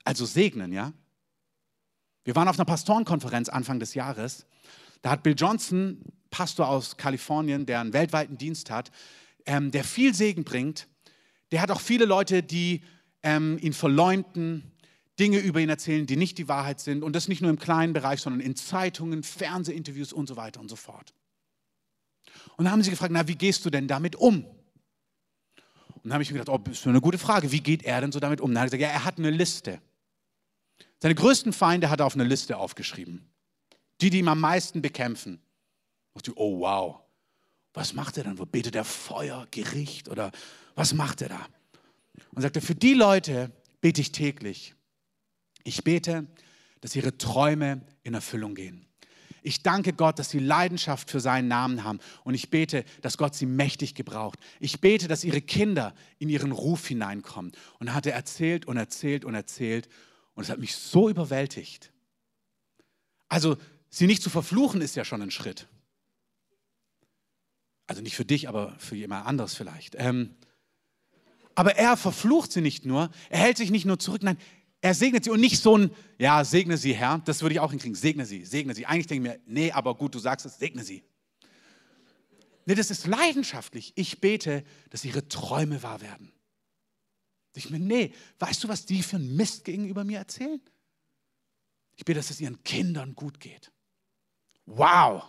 Also 0.05 0.25
segnen, 0.25 0.71
ja. 0.71 0.93
Wir 2.23 2.35
waren 2.35 2.47
auf 2.47 2.57
einer 2.57 2.65
Pastorenkonferenz 2.65 3.49
Anfang 3.49 3.79
des 3.79 3.95
Jahres. 3.95 4.45
Da 5.01 5.11
hat 5.11 5.23
Bill 5.23 5.35
Johnson 5.37 5.99
Pastor 6.35 6.67
aus 6.67 6.97
Kalifornien, 6.97 7.65
der 7.65 7.79
einen 7.79 7.93
weltweiten 7.93 8.37
Dienst 8.37 8.69
hat, 8.69 8.91
ähm, 9.45 9.71
der 9.71 9.85
viel 9.85 10.13
Segen 10.13 10.43
bringt. 10.43 10.89
Der 11.51 11.61
hat 11.61 11.71
auch 11.71 11.79
viele 11.79 12.03
Leute, 12.03 12.43
die 12.43 12.83
ähm, 13.23 13.57
ihn 13.61 13.71
verleumden, 13.71 14.69
Dinge 15.17 15.39
über 15.39 15.61
ihn 15.61 15.69
erzählen, 15.69 16.05
die 16.05 16.17
nicht 16.17 16.37
die 16.37 16.49
Wahrheit 16.49 16.81
sind. 16.81 17.03
Und 17.03 17.15
das 17.15 17.29
nicht 17.29 17.41
nur 17.41 17.49
im 17.49 17.57
kleinen 17.57 17.93
Bereich, 17.93 18.19
sondern 18.19 18.41
in 18.41 18.57
Zeitungen, 18.57 19.23
Fernsehinterviews 19.23 20.11
und 20.11 20.27
so 20.27 20.35
weiter 20.35 20.59
und 20.59 20.67
so 20.67 20.75
fort. 20.75 21.13
Und 22.57 22.65
dann 22.65 22.73
haben 22.73 22.83
sie 22.83 22.89
gefragt, 22.89 23.13
na, 23.13 23.29
wie 23.29 23.35
gehst 23.35 23.63
du 23.63 23.69
denn 23.69 23.87
damit 23.87 24.17
um? 24.17 24.43
Und 24.43 26.03
dann 26.03 26.11
habe 26.11 26.23
ich 26.23 26.31
mir 26.31 26.39
gedacht, 26.39 26.53
oh, 26.53 26.61
das 26.61 26.79
ist 26.79 26.85
eine 26.85 26.99
gute 26.99 27.17
Frage. 27.17 27.53
Wie 27.53 27.61
geht 27.61 27.83
er 27.83 28.01
denn 28.01 28.11
so 28.11 28.19
damit 28.19 28.41
um? 28.41 28.53
dann 28.53 28.63
hat 28.63 28.73
er 28.73 28.77
gesagt, 28.77 28.91
ja, 28.91 28.99
er 28.99 29.05
hat 29.05 29.19
eine 29.19 29.29
Liste. 29.29 29.79
Seine 30.99 31.15
größten 31.15 31.53
Feinde 31.53 31.89
hat 31.89 32.01
er 32.01 32.05
auf 32.05 32.15
eine 32.15 32.25
Liste 32.25 32.57
aufgeschrieben. 32.57 33.25
Die, 34.01 34.09
die 34.09 34.19
ihm 34.19 34.27
am 34.27 34.41
meisten 34.41 34.81
bekämpfen. 34.81 35.39
Und 36.15 36.27
ich, 36.27 36.35
oh 36.37 36.61
wow, 36.61 37.01
was 37.73 37.93
macht 37.93 38.17
er 38.17 38.23
dann? 38.23 38.39
Wo 38.39 38.45
betet 38.45 38.75
er 38.75 38.85
Feuer, 38.85 39.47
Gericht 39.51 40.07
oder 40.09 40.31
was 40.73 40.93
macht 40.93 41.21
er 41.21 41.29
da? 41.29 41.47
Und 42.33 42.41
sagt 42.41 42.55
er, 42.55 42.61
für 42.61 42.73
die 42.73 42.93
Leute 42.93 43.51
bete 43.81 44.01
ich 44.01 44.11
täglich. 44.11 44.73
Ich 45.63 45.83
bete, 45.83 46.25
dass 46.81 46.95
ihre 46.95 47.17
Träume 47.17 47.81
in 48.03 48.13
Erfüllung 48.13 48.55
gehen. 48.55 48.85
Ich 49.41 49.61
danke 49.61 49.93
Gott, 49.93 50.17
dass 50.17 50.31
sie 50.31 50.39
Leidenschaft 50.39 51.11
für 51.11 51.19
seinen 51.19 51.47
Namen 51.47 51.83
haben. 51.83 51.99
Und 52.23 52.33
ich 52.33 52.49
bete, 52.49 52.83
dass 53.01 53.17
Gott 53.17 53.35
sie 53.35 53.45
mächtig 53.45 53.93
gebraucht. 53.93 54.39
Ich 54.59 54.81
bete, 54.81 55.07
dass 55.07 55.23
ihre 55.23 55.41
Kinder 55.41 55.93
in 56.17 56.29
ihren 56.29 56.51
Ruf 56.51 56.87
hineinkommen. 56.87 57.51
Und 57.79 57.93
hat 57.93 58.07
er 58.07 58.13
erzählt 58.13 58.65
und 58.65 58.77
erzählt 58.77 59.23
und 59.25 59.35
erzählt. 59.35 59.87
Und 60.33 60.43
es 60.43 60.49
hat 60.49 60.59
mich 60.59 60.75
so 60.75 61.09
überwältigt. 61.09 61.91
Also, 63.27 63.57
sie 63.89 64.07
nicht 64.07 64.23
zu 64.23 64.29
verfluchen, 64.29 64.81
ist 64.81 64.95
ja 64.95 65.05
schon 65.05 65.21
ein 65.21 65.31
Schritt. 65.31 65.67
Also 67.87 68.01
nicht 68.01 68.15
für 68.15 68.25
dich, 68.25 68.49
aber 68.49 68.75
für 68.79 68.95
jemand 68.95 69.25
anderes 69.25 69.55
vielleicht. 69.55 69.95
Ähm, 69.97 70.35
aber 71.53 71.75
er 71.77 71.95
verflucht 71.95 72.51
sie 72.51 72.61
nicht 72.61 72.85
nur, 72.85 73.09
er 73.29 73.39
hält 73.39 73.57
sich 73.57 73.71
nicht 73.71 73.85
nur 73.85 73.99
zurück, 73.99 74.23
nein, 74.23 74.37
er 74.81 74.93
segnet 74.93 75.23
sie 75.23 75.31
und 75.31 75.39
nicht 75.39 75.61
so 75.61 75.77
ein, 75.77 75.91
ja, 76.19 76.43
segne 76.43 76.77
sie, 76.77 76.93
Herr, 76.93 77.19
das 77.25 77.41
würde 77.41 77.53
ich 77.53 77.59
auch 77.59 77.71
hinkriegen, 77.71 77.95
segne 77.95 78.25
sie, 78.25 78.45
segne 78.45 78.75
sie. 78.75 78.85
Eigentlich 78.85 79.07
denke 79.07 79.27
ich 79.27 79.33
mir, 79.33 79.41
nee, 79.47 79.71
aber 79.71 79.95
gut, 79.95 80.13
du 80.13 80.19
sagst 80.19 80.45
es, 80.45 80.59
segne 80.59 80.83
sie. 80.83 81.03
Nee, 82.65 82.75
das 82.75 82.91
ist 82.91 83.07
leidenschaftlich. 83.07 83.93
Ich 83.95 84.21
bete, 84.21 84.63
dass 84.89 85.05
ihre 85.05 85.27
Träume 85.27 85.81
wahr 85.81 86.01
werden. 86.01 86.31
Ich 87.55 87.69
mir, 87.69 87.79
nee, 87.79 88.13
weißt 88.39 88.63
du, 88.63 88.67
was 88.67 88.85
die 88.85 89.01
für 89.01 89.15
ein 89.15 89.35
Mist 89.35 89.63
gegenüber 89.63 90.03
mir 90.03 90.19
erzählen? 90.19 90.61
Ich 91.95 92.03
bete, 92.03 92.19
dass 92.19 92.29
es 92.29 92.41
ihren 92.41 92.61
Kindern 92.63 93.15
gut 93.15 93.39
geht. 93.39 93.71
Wow! 94.65 95.23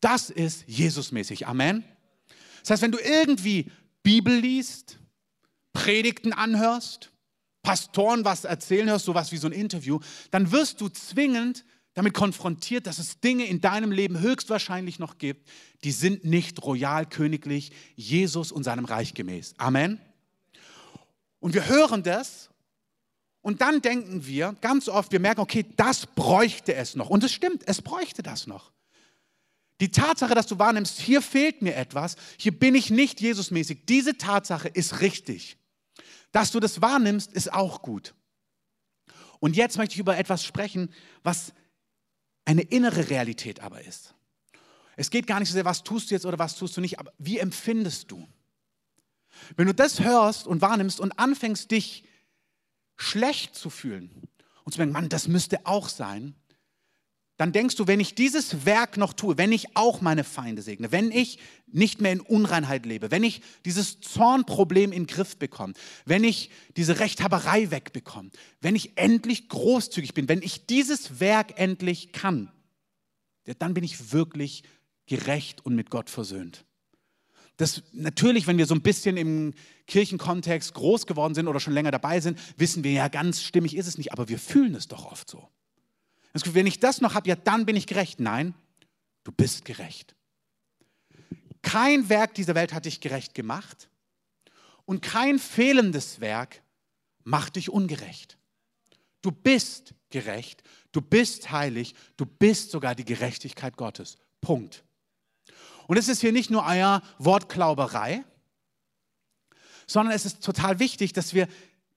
Das 0.00 0.30
ist 0.30 0.64
Jesusmäßig. 0.66 1.46
Amen. 1.46 1.84
Das 2.60 2.70
heißt, 2.70 2.82
wenn 2.82 2.92
du 2.92 2.98
irgendwie 2.98 3.70
Bibel 4.02 4.34
liest, 4.34 4.98
Predigten 5.72 6.32
anhörst, 6.32 7.10
Pastoren 7.62 8.24
was 8.24 8.44
erzählen 8.44 8.88
hörst, 8.88 9.04
sowas 9.04 9.32
wie 9.32 9.36
so 9.36 9.46
ein 9.46 9.52
Interview, 9.52 10.00
dann 10.30 10.50
wirst 10.50 10.80
du 10.80 10.88
zwingend 10.88 11.64
damit 11.94 12.14
konfrontiert, 12.14 12.86
dass 12.86 12.98
es 12.98 13.20
Dinge 13.20 13.44
in 13.44 13.60
deinem 13.60 13.92
Leben 13.92 14.20
höchstwahrscheinlich 14.20 14.98
noch 14.98 15.18
gibt, 15.18 15.48
die 15.84 15.92
sind 15.92 16.24
nicht 16.24 16.62
royal 16.62 17.04
königlich 17.04 17.72
Jesus 17.96 18.52
und 18.52 18.64
seinem 18.64 18.84
Reich 18.84 19.12
gemäß. 19.12 19.54
Amen. 19.58 20.00
Und 21.40 21.54
wir 21.54 21.66
hören 21.66 22.02
das 22.02 22.50
und 23.42 23.60
dann 23.60 23.82
denken 23.82 24.26
wir 24.26 24.54
ganz 24.60 24.88
oft, 24.88 25.12
wir 25.12 25.20
merken, 25.20 25.40
okay, 25.40 25.66
das 25.76 26.06
bräuchte 26.06 26.74
es 26.74 26.94
noch. 26.94 27.10
Und 27.10 27.24
es 27.24 27.32
stimmt, 27.32 27.62
es 27.66 27.82
bräuchte 27.82 28.22
das 28.22 28.46
noch. 28.46 28.72
Die 29.80 29.90
Tatsache, 29.90 30.34
dass 30.34 30.46
du 30.46 30.58
wahrnimmst, 30.58 31.00
hier 31.00 31.22
fehlt 31.22 31.62
mir 31.62 31.74
etwas, 31.74 32.16
hier 32.38 32.56
bin 32.56 32.74
ich 32.74 32.90
nicht 32.90 33.20
Jesusmäßig, 33.20 33.86
diese 33.86 34.16
Tatsache 34.16 34.68
ist 34.68 35.00
richtig. 35.00 35.56
Dass 36.32 36.52
du 36.52 36.60
das 36.60 36.80
wahrnimmst, 36.80 37.32
ist 37.32 37.52
auch 37.52 37.82
gut. 37.82 38.14
Und 39.40 39.56
jetzt 39.56 39.78
möchte 39.78 39.94
ich 39.94 40.00
über 40.00 40.18
etwas 40.18 40.44
sprechen, 40.44 40.92
was 41.22 41.52
eine 42.44 42.62
innere 42.62 43.08
Realität 43.08 43.60
aber 43.60 43.82
ist. 43.82 44.14
Es 44.96 45.10
geht 45.10 45.26
gar 45.26 45.40
nicht 45.40 45.48
so 45.48 45.54
sehr, 45.54 45.64
was 45.64 45.82
tust 45.82 46.10
du 46.10 46.14
jetzt 46.14 46.26
oder 46.26 46.38
was 46.38 46.56
tust 46.56 46.76
du 46.76 46.80
nicht, 46.82 46.98
aber 46.98 47.12
wie 47.16 47.38
empfindest 47.38 48.10
du? 48.10 48.28
Wenn 49.56 49.66
du 49.66 49.74
das 49.74 50.00
hörst 50.00 50.46
und 50.46 50.60
wahrnimmst 50.60 51.00
und 51.00 51.18
anfängst, 51.18 51.70
dich 51.70 52.04
schlecht 52.96 53.54
zu 53.54 53.70
fühlen 53.70 54.28
und 54.64 54.72
zu 54.72 54.78
denken, 54.78 54.92
Mann, 54.92 55.08
das 55.08 55.26
müsste 55.26 55.64
auch 55.64 55.88
sein, 55.88 56.34
dann 57.40 57.52
denkst 57.52 57.76
du, 57.76 57.86
wenn 57.86 58.00
ich 58.00 58.14
dieses 58.14 58.66
Werk 58.66 58.98
noch 58.98 59.14
tue, 59.14 59.38
wenn 59.38 59.50
ich 59.50 59.74
auch 59.74 60.02
meine 60.02 60.24
Feinde 60.24 60.60
segne, 60.60 60.92
wenn 60.92 61.10
ich 61.10 61.38
nicht 61.68 62.02
mehr 62.02 62.12
in 62.12 62.20
Unreinheit 62.20 62.84
lebe, 62.84 63.10
wenn 63.10 63.24
ich 63.24 63.40
dieses 63.64 63.98
Zornproblem 64.02 64.92
in 64.92 65.04
den 65.04 65.06
Griff 65.06 65.38
bekomme, 65.38 65.72
wenn 66.04 66.22
ich 66.22 66.50
diese 66.76 66.98
Rechthaberei 66.98 67.70
wegbekomme, 67.70 68.28
wenn 68.60 68.76
ich 68.76 68.98
endlich 68.98 69.48
großzügig 69.48 70.12
bin, 70.12 70.28
wenn 70.28 70.42
ich 70.42 70.66
dieses 70.66 71.18
Werk 71.18 71.58
endlich 71.58 72.12
kann, 72.12 72.52
dann 73.58 73.72
bin 73.72 73.84
ich 73.84 74.12
wirklich 74.12 74.62
gerecht 75.06 75.64
und 75.64 75.74
mit 75.74 75.88
Gott 75.88 76.10
versöhnt. 76.10 76.66
Das, 77.56 77.82
natürlich, 77.92 78.48
wenn 78.48 78.58
wir 78.58 78.66
so 78.66 78.74
ein 78.74 78.82
bisschen 78.82 79.16
im 79.16 79.54
Kirchenkontext 79.86 80.74
groß 80.74 81.06
geworden 81.06 81.34
sind 81.34 81.48
oder 81.48 81.58
schon 81.58 81.72
länger 81.72 81.90
dabei 81.90 82.20
sind, 82.20 82.38
wissen 82.58 82.84
wir 82.84 82.92
ja, 82.92 83.08
ganz 83.08 83.40
stimmig 83.42 83.74
ist 83.78 83.86
es 83.86 83.96
nicht, 83.96 84.12
aber 84.12 84.28
wir 84.28 84.38
fühlen 84.38 84.74
es 84.74 84.88
doch 84.88 85.06
oft 85.06 85.30
so. 85.30 85.48
Wenn 86.32 86.66
ich 86.66 86.78
das 86.78 87.00
noch 87.00 87.14
habe, 87.14 87.28
ja, 87.28 87.36
dann 87.36 87.66
bin 87.66 87.76
ich 87.76 87.86
gerecht. 87.86 88.20
Nein, 88.20 88.54
du 89.24 89.32
bist 89.32 89.64
gerecht. 89.64 90.14
Kein 91.62 92.08
Werk 92.08 92.34
dieser 92.34 92.54
Welt 92.54 92.72
hat 92.72 92.86
dich 92.86 93.00
gerecht 93.00 93.34
gemacht 93.34 93.88
und 94.86 95.02
kein 95.02 95.38
fehlendes 95.38 96.20
Werk 96.20 96.62
macht 97.24 97.56
dich 97.56 97.70
ungerecht. 97.70 98.38
Du 99.22 99.30
bist 99.30 99.94
gerecht, 100.08 100.62
du 100.92 101.02
bist 101.02 101.50
heilig, 101.50 101.94
du 102.16 102.24
bist 102.24 102.70
sogar 102.70 102.94
die 102.94 103.04
Gerechtigkeit 103.04 103.76
Gottes. 103.76 104.16
Punkt. 104.40 104.82
Und 105.86 105.96
es 105.96 106.08
ist 106.08 106.20
hier 106.20 106.32
nicht 106.32 106.50
nur 106.50 106.64
euer 106.64 107.02
Wortklauberei, 107.18 108.24
sondern 109.86 110.14
es 110.14 110.24
ist 110.24 110.42
total 110.42 110.78
wichtig, 110.78 111.12
dass 111.12 111.34
wir 111.34 111.48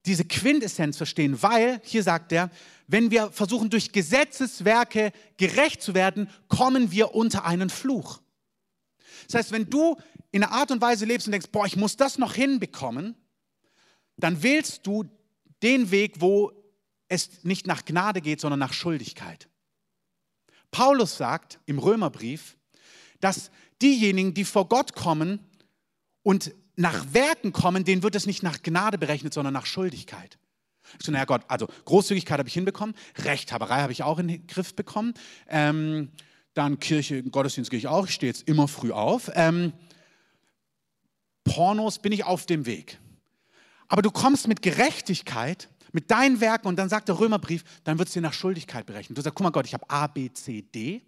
diese 0.05 0.25
Quintessenz 0.25 0.97
verstehen, 0.97 1.41
weil, 1.41 1.79
hier 1.83 2.03
sagt 2.03 2.31
er, 2.31 2.49
wenn 2.87 3.11
wir 3.11 3.31
versuchen, 3.31 3.69
durch 3.69 3.91
Gesetzeswerke 3.91 5.13
gerecht 5.37 5.81
zu 5.81 5.93
werden, 5.93 6.29
kommen 6.49 6.91
wir 6.91 7.15
unter 7.15 7.45
einen 7.45 7.69
Fluch. 7.69 8.21
Das 9.27 9.35
heißt, 9.35 9.51
wenn 9.51 9.69
du 9.69 9.95
in 10.31 10.43
einer 10.43 10.51
Art 10.51 10.71
und 10.71 10.81
Weise 10.81 11.05
lebst 11.05 11.27
und 11.27 11.31
denkst, 11.31 11.49
boah, 11.51 11.65
ich 11.65 11.77
muss 11.77 11.95
das 11.95 12.17
noch 12.17 12.33
hinbekommen, 12.33 13.15
dann 14.17 14.43
wählst 14.43 14.85
du 14.85 15.05
den 15.61 15.91
Weg, 15.91 16.19
wo 16.19 16.51
es 17.07 17.43
nicht 17.43 17.67
nach 17.67 17.85
Gnade 17.85 18.21
geht, 18.21 18.41
sondern 18.41 18.59
nach 18.59 18.73
Schuldigkeit. 18.73 19.47
Paulus 20.71 21.17
sagt 21.17 21.59
im 21.65 21.79
Römerbrief, 21.79 22.57
dass 23.19 23.51
diejenigen, 23.81 24.33
die 24.33 24.43
vor 24.43 24.67
Gott 24.67 24.95
kommen 24.95 25.39
und 26.23 26.53
nach 26.75 27.13
Werken 27.13 27.53
kommen, 27.53 27.83
denen 27.83 28.03
wird 28.03 28.15
es 28.15 28.25
nicht 28.25 28.43
nach 28.43 28.61
Gnade 28.61 28.97
berechnet, 28.97 29.33
sondern 29.33 29.53
nach 29.53 29.65
Schuldigkeit. 29.65 30.37
Ich 30.99 31.05
so, 31.05 31.11
naja 31.11 31.25
Gott, 31.25 31.43
also 31.47 31.67
Großzügigkeit 31.85 32.39
habe 32.39 32.49
ich 32.49 32.53
hinbekommen, 32.53 32.95
Rechthaberei 33.17 33.81
habe 33.81 33.91
ich 33.91 34.03
auch 34.03 34.19
in 34.19 34.27
den 34.27 34.47
Griff 34.47 34.75
bekommen, 34.75 35.13
ähm, 35.47 36.09
dann 36.53 36.79
Kirche, 36.79 37.23
Gottesdienst 37.23 37.71
gehe 37.71 37.79
ich 37.79 37.87
auch, 37.87 38.07
ich 38.07 38.13
stehe 38.13 38.31
jetzt 38.31 38.47
immer 38.47 38.67
früh 38.67 38.91
auf. 38.91 39.31
Ähm, 39.33 39.73
Pornos 41.43 41.99
bin 41.99 42.11
ich 42.11 42.25
auf 42.25 42.45
dem 42.45 42.65
Weg. 42.65 42.99
Aber 43.87 44.01
du 44.01 44.11
kommst 44.11 44.47
mit 44.47 44.61
Gerechtigkeit, 44.61 45.69
mit 45.91 46.09
deinen 46.11 46.41
Werken 46.41 46.67
und 46.67 46.77
dann 46.77 46.89
sagt 46.89 47.07
der 47.07 47.19
Römerbrief, 47.19 47.63
dann 47.83 47.97
wird 47.97 48.07
es 48.07 48.13
dir 48.13 48.21
nach 48.21 48.33
Schuldigkeit 48.33 48.85
berechnet. 48.85 49.17
Du 49.17 49.21
sagst, 49.21 49.35
guck 49.35 49.43
mal 49.43 49.51
Gott, 49.51 49.65
ich 49.65 49.73
habe 49.73 49.89
A, 49.89 50.07
B, 50.07 50.31
C, 50.31 50.61
D. 50.61 51.01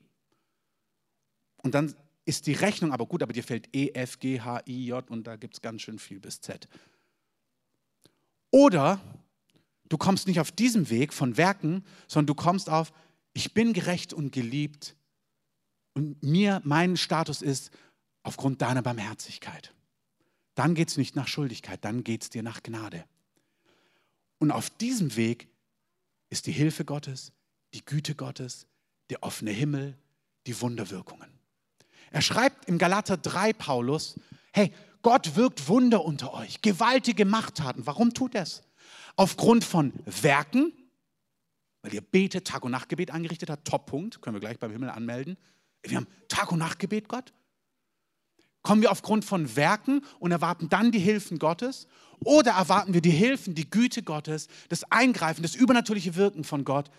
Und 1.63 1.73
dann 1.73 1.95
ist 2.25 2.47
die 2.47 2.53
Rechnung 2.53 2.91
aber 2.91 3.05
gut, 3.05 3.21
aber 3.23 3.33
dir 3.33 3.43
fällt 3.43 3.69
E, 3.75 3.91
F, 3.93 4.19
G, 4.19 4.41
H, 4.41 4.61
I, 4.67 4.87
J 4.87 5.09
und 5.09 5.25
da 5.27 5.35
gibt 5.35 5.53
es 5.53 5.61
ganz 5.61 5.81
schön 5.81 5.99
viel 5.99 6.19
bis 6.19 6.41
Z. 6.41 6.67
Oder 8.51 8.99
du 9.89 9.97
kommst 9.97 10.27
nicht 10.27 10.39
auf 10.39 10.51
diesem 10.51 10.89
Weg 10.89 11.13
von 11.13 11.37
Werken, 11.37 11.83
sondern 12.07 12.27
du 12.27 12.35
kommst 12.35 12.69
auf, 12.69 12.91
ich 13.33 13.53
bin 13.53 13.73
gerecht 13.73 14.13
und 14.13 14.31
geliebt 14.31 14.95
und 15.93 16.21
mir, 16.23 16.61
mein 16.63 16.97
Status 16.97 17.41
ist 17.41 17.71
aufgrund 18.23 18.61
deiner 18.61 18.81
Barmherzigkeit. 18.81 19.73
Dann 20.55 20.73
geht 20.73 20.89
es 20.89 20.97
nicht 20.97 21.15
nach 21.15 21.27
Schuldigkeit, 21.27 21.83
dann 21.83 22.03
geht 22.03 22.23
es 22.23 22.29
dir 22.29 22.43
nach 22.43 22.63
Gnade. 22.63 23.05
Und 24.39 24.51
auf 24.51 24.69
diesem 24.69 25.15
Weg 25.15 25.47
ist 26.29 26.47
die 26.47 26.51
Hilfe 26.51 26.85
Gottes, 26.85 27.33
die 27.73 27.85
Güte 27.85 28.15
Gottes, 28.15 28.67
der 29.09 29.21
offene 29.21 29.51
Himmel, 29.51 29.97
die 30.47 30.59
Wunderwirkungen. 30.59 31.34
Er 32.15 32.21
schreibt 32.21 32.69
im 32.69 32.77
Galater 32.77 33.17
3 33.17 33.51
Paulus, 33.51 34.17
hey, 34.53 34.71
Gott 35.01 35.35
wirkt 35.35 35.67
Wunder 35.67 36.05
unter 36.05 36.33
euch, 36.33 36.61
gewaltige 36.61 37.25
Machttaten. 37.25 37.85
Warum 37.85 38.13
tut 38.13 38.35
er 38.35 38.43
es? 38.43 38.63
Aufgrund 39.17 39.65
von 39.65 39.91
Werken, 40.05 40.71
weil 41.81 41.93
ihr 41.93 41.99
betet, 41.99 42.47
Tag- 42.47 42.63
und 42.63 42.71
Nachtgebet 42.71 43.11
angerichtet 43.11 43.49
habt, 43.49 43.67
Toppunkt, 43.67 44.21
können 44.21 44.33
wir 44.33 44.39
gleich 44.39 44.57
beim 44.59 44.71
Himmel 44.71 44.91
anmelden. 44.91 45.35
Wir 45.83 45.97
haben 45.97 46.07
Tag- 46.29 46.53
und 46.53 46.59
Nachtgebet, 46.59 47.09
Gott. 47.09 47.33
Kommen 48.61 48.81
wir 48.81 48.91
aufgrund 48.91 49.25
von 49.25 49.57
Werken 49.57 50.01
und 50.19 50.31
erwarten 50.31 50.69
dann 50.69 50.93
die 50.93 50.99
Hilfen 50.99 51.37
Gottes? 51.37 51.85
Oder 52.23 52.51
erwarten 52.51 52.93
wir 52.93 53.01
die 53.01 53.09
Hilfen, 53.11 53.55
die 53.55 53.69
Güte 53.69 54.03
Gottes, 54.03 54.47
das 54.69 54.89
Eingreifen, 54.89 55.41
das 55.41 55.53
übernatürliche 55.53 56.15
Wirken 56.15 56.45
von 56.45 56.63
Gott, 56.63 56.89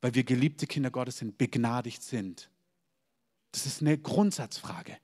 weil 0.00 0.16
wir 0.16 0.24
geliebte 0.24 0.66
Kinder 0.66 0.90
Gottes 0.90 1.18
sind, 1.18 1.38
begnadigt 1.38 2.02
sind 2.02 2.50
das 3.52 3.66
ist 3.66 3.80
eine 3.80 3.96
Grundsatzfrage. 3.96 4.96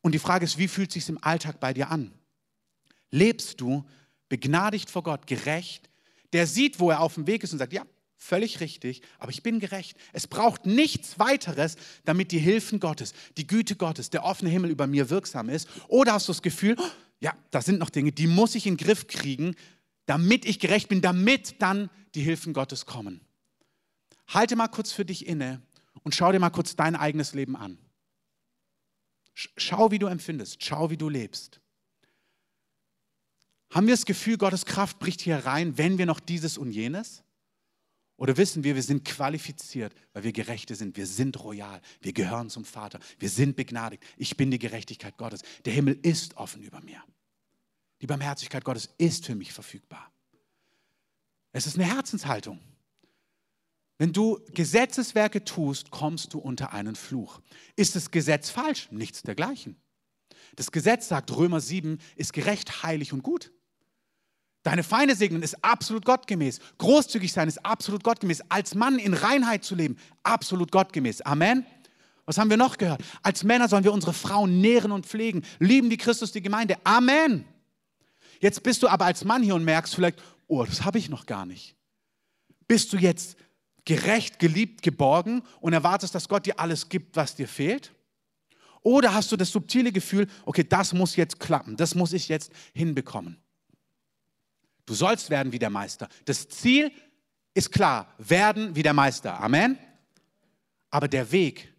Und 0.00 0.12
die 0.12 0.18
Frage 0.18 0.44
ist, 0.44 0.58
wie 0.58 0.68
fühlt 0.68 0.90
es 0.90 0.94
sich 0.94 1.08
im 1.08 1.22
Alltag 1.22 1.60
bei 1.60 1.74
dir 1.74 1.90
an? 1.90 2.12
Lebst 3.10 3.60
du 3.60 3.84
begnadigt 4.28 4.90
vor 4.90 5.02
Gott, 5.02 5.26
gerecht, 5.26 5.88
der 6.32 6.46
sieht, 6.46 6.80
wo 6.80 6.90
er 6.90 7.00
auf 7.00 7.14
dem 7.14 7.26
Weg 7.26 7.42
ist 7.42 7.52
und 7.52 7.58
sagt, 7.58 7.72
ja, 7.72 7.84
völlig 8.16 8.60
richtig, 8.60 9.02
aber 9.18 9.30
ich 9.30 9.42
bin 9.42 9.60
gerecht. 9.60 9.96
Es 10.12 10.26
braucht 10.26 10.66
nichts 10.66 11.18
weiteres, 11.18 11.76
damit 12.04 12.32
die 12.32 12.38
Hilfen 12.38 12.80
Gottes, 12.80 13.14
die 13.36 13.46
Güte 13.46 13.76
Gottes, 13.76 14.10
der 14.10 14.24
offene 14.24 14.50
Himmel 14.50 14.70
über 14.70 14.86
mir 14.86 15.08
wirksam 15.08 15.48
ist. 15.48 15.68
Oder 15.88 16.12
hast 16.12 16.28
du 16.28 16.32
das 16.32 16.42
Gefühl, 16.42 16.76
oh, 16.78 16.90
ja, 17.20 17.36
da 17.50 17.62
sind 17.62 17.78
noch 17.78 17.90
Dinge, 17.90 18.12
die 18.12 18.26
muss 18.26 18.54
ich 18.54 18.66
in 18.66 18.76
den 18.76 18.84
Griff 18.84 19.06
kriegen, 19.06 19.54
damit 20.06 20.44
ich 20.44 20.58
gerecht 20.58 20.88
bin, 20.88 21.00
damit 21.00 21.60
dann 21.60 21.90
die 22.14 22.22
Hilfen 22.22 22.52
Gottes 22.52 22.86
kommen. 22.86 23.20
Halte 24.26 24.56
mal 24.56 24.68
kurz 24.68 24.92
für 24.92 25.04
dich 25.04 25.26
inne 25.26 25.62
und 26.02 26.14
schau 26.14 26.32
dir 26.32 26.38
mal 26.38 26.50
kurz 26.50 26.76
dein 26.76 26.96
eigenes 26.96 27.34
Leben 27.34 27.56
an. 27.56 27.78
Schau, 29.34 29.90
wie 29.90 29.98
du 29.98 30.06
empfindest. 30.06 30.64
Schau, 30.64 30.90
wie 30.90 30.96
du 30.96 31.08
lebst. 31.08 31.60
Haben 33.70 33.86
wir 33.86 33.94
das 33.94 34.06
Gefühl, 34.06 34.38
Gottes 34.38 34.64
Kraft 34.64 34.98
bricht 34.98 35.20
hier 35.20 35.44
rein, 35.44 35.78
wenn 35.78 35.98
wir 35.98 36.06
noch 36.06 36.20
dieses 36.20 36.58
und 36.58 36.72
jenes? 36.72 37.22
Oder 38.16 38.36
wissen 38.36 38.64
wir, 38.64 38.74
wir 38.74 38.82
sind 38.82 39.04
qualifiziert, 39.04 39.94
weil 40.12 40.24
wir 40.24 40.32
Gerechte 40.32 40.74
sind. 40.74 40.96
Wir 40.96 41.06
sind 41.06 41.38
royal. 41.44 41.80
Wir 42.00 42.12
gehören 42.12 42.50
zum 42.50 42.64
Vater. 42.64 42.98
Wir 43.18 43.30
sind 43.30 43.54
begnadigt. 43.54 44.02
Ich 44.16 44.36
bin 44.36 44.50
die 44.50 44.58
Gerechtigkeit 44.58 45.16
Gottes. 45.16 45.42
Der 45.64 45.72
Himmel 45.72 45.98
ist 46.02 46.36
offen 46.36 46.62
über 46.62 46.80
mir. 46.80 47.00
Die 48.00 48.08
Barmherzigkeit 48.08 48.64
Gottes 48.64 48.90
ist 48.98 49.26
für 49.26 49.36
mich 49.36 49.52
verfügbar. 49.52 50.10
Es 51.52 51.66
ist 51.66 51.76
eine 51.76 51.86
Herzenshaltung. 51.94 52.58
Wenn 53.98 54.12
du 54.12 54.40
Gesetzeswerke 54.54 55.44
tust, 55.44 55.90
kommst 55.90 56.32
du 56.32 56.38
unter 56.38 56.72
einen 56.72 56.94
Fluch. 56.94 57.40
Ist 57.74 57.96
das 57.96 58.10
Gesetz 58.12 58.48
falsch? 58.48 58.88
Nichts 58.92 59.22
dergleichen. 59.22 59.76
Das 60.54 60.70
Gesetz 60.70 61.08
sagt, 61.08 61.36
Römer 61.36 61.60
7 61.60 61.98
ist 62.16 62.32
gerecht, 62.32 62.84
heilig 62.84 63.12
und 63.12 63.22
gut. 63.22 63.52
Deine 64.62 64.82
Feinde 64.82 65.14
segnen 65.14 65.42
ist 65.42 65.64
absolut 65.64 66.04
gottgemäß. 66.04 66.60
Großzügig 66.78 67.32
sein 67.32 67.48
ist 67.48 67.64
absolut 67.64 68.04
gottgemäß. 68.04 68.42
Als 68.48 68.74
Mann 68.74 68.98
in 68.98 69.14
Reinheit 69.14 69.64
zu 69.64 69.74
leben, 69.74 69.96
absolut 70.22 70.70
gottgemäß. 70.70 71.22
Amen. 71.22 71.66
Was 72.24 72.38
haben 72.38 72.50
wir 72.50 72.56
noch 72.56 72.76
gehört? 72.76 73.02
Als 73.22 73.42
Männer 73.42 73.68
sollen 73.68 73.84
wir 73.84 73.92
unsere 73.92 74.12
Frauen 74.12 74.60
nähren 74.60 74.92
und 74.92 75.06
pflegen. 75.06 75.42
Lieben 75.58 75.90
die 75.90 75.96
Christus, 75.96 76.32
die 76.32 76.42
Gemeinde. 76.42 76.76
Amen. 76.84 77.46
Jetzt 78.40 78.62
bist 78.62 78.82
du 78.82 78.88
aber 78.88 79.06
als 79.06 79.24
Mann 79.24 79.42
hier 79.42 79.54
und 79.54 79.64
merkst 79.64 79.94
vielleicht, 79.94 80.22
oh, 80.46 80.64
das 80.64 80.84
habe 80.84 80.98
ich 80.98 81.08
noch 81.08 81.26
gar 81.26 81.46
nicht. 81.46 81.74
Bist 82.66 82.92
du 82.92 82.98
jetzt 82.98 83.36
gerecht, 83.88 84.38
geliebt, 84.38 84.82
geborgen 84.82 85.42
und 85.62 85.72
erwartest, 85.72 86.14
dass 86.14 86.28
Gott 86.28 86.44
dir 86.44 86.60
alles 86.60 86.90
gibt, 86.90 87.16
was 87.16 87.34
dir 87.34 87.48
fehlt? 87.48 87.94
Oder 88.82 89.14
hast 89.14 89.32
du 89.32 89.36
das 89.36 89.50
subtile 89.50 89.92
Gefühl, 89.92 90.26
okay, 90.44 90.62
das 90.62 90.92
muss 90.92 91.16
jetzt 91.16 91.40
klappen, 91.40 91.74
das 91.74 91.94
muss 91.94 92.12
ich 92.12 92.28
jetzt 92.28 92.52
hinbekommen? 92.74 93.38
Du 94.84 94.92
sollst 94.92 95.30
werden 95.30 95.52
wie 95.52 95.58
der 95.58 95.70
Meister. 95.70 96.10
Das 96.26 96.48
Ziel 96.50 96.92
ist 97.54 97.72
klar, 97.72 98.14
werden 98.18 98.76
wie 98.76 98.82
der 98.82 98.92
Meister. 98.92 99.40
Amen. 99.40 99.78
Aber 100.90 101.08
der 101.08 101.32
Weg, 101.32 101.72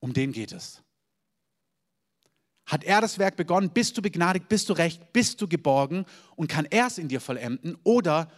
um 0.00 0.12
den 0.12 0.32
geht 0.32 0.50
es. 0.50 0.82
Hat 2.66 2.82
er 2.82 3.00
das 3.00 3.20
Werk 3.20 3.36
begonnen? 3.36 3.70
Bist 3.70 3.96
du 3.96 4.02
begnadigt? 4.02 4.48
Bist 4.48 4.68
du 4.68 4.72
recht? 4.72 5.12
Bist 5.12 5.40
du 5.40 5.46
geborgen? 5.46 6.06
Und 6.34 6.48
kann 6.48 6.64
er 6.64 6.88
es 6.88 6.98
in 6.98 7.06
dir 7.06 7.20
vollenden? 7.20 7.76
Oder 7.84 8.28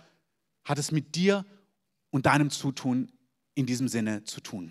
hat 0.65 0.79
es 0.79 0.93
mit 0.93 1.15
dir 1.15 1.47
und 2.13 2.27
deinem 2.27 2.51
Zutun 2.51 3.11
in 3.55 3.67
diesem 3.67 3.89
Sinne 3.89 4.23
zu 4.23 4.41
tun. 4.41 4.71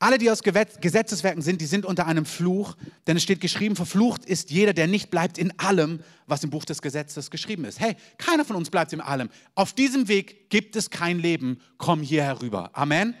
Alle, 0.00 0.18
die 0.18 0.30
aus 0.30 0.42
Gesetzeswerken 0.44 1.42
sind, 1.42 1.60
die 1.60 1.66
sind 1.66 1.84
unter 1.84 2.06
einem 2.06 2.24
Fluch, 2.24 2.76
denn 3.08 3.16
es 3.16 3.24
steht 3.24 3.40
geschrieben, 3.40 3.74
verflucht 3.74 4.24
ist 4.24 4.50
jeder, 4.50 4.72
der 4.72 4.86
nicht 4.86 5.10
bleibt 5.10 5.38
in 5.38 5.58
allem, 5.58 6.00
was 6.26 6.44
im 6.44 6.50
Buch 6.50 6.64
des 6.64 6.82
Gesetzes 6.82 7.32
geschrieben 7.32 7.64
ist. 7.64 7.80
Hey, 7.80 7.96
keiner 8.16 8.44
von 8.44 8.54
uns 8.54 8.70
bleibt 8.70 8.92
in 8.92 9.00
allem. 9.00 9.28
Auf 9.56 9.72
diesem 9.72 10.06
Weg 10.06 10.50
gibt 10.50 10.76
es 10.76 10.90
kein 10.90 11.18
Leben. 11.18 11.60
Komm 11.78 12.00
hier 12.00 12.22
herüber. 12.22 12.70
Amen. 12.74 13.14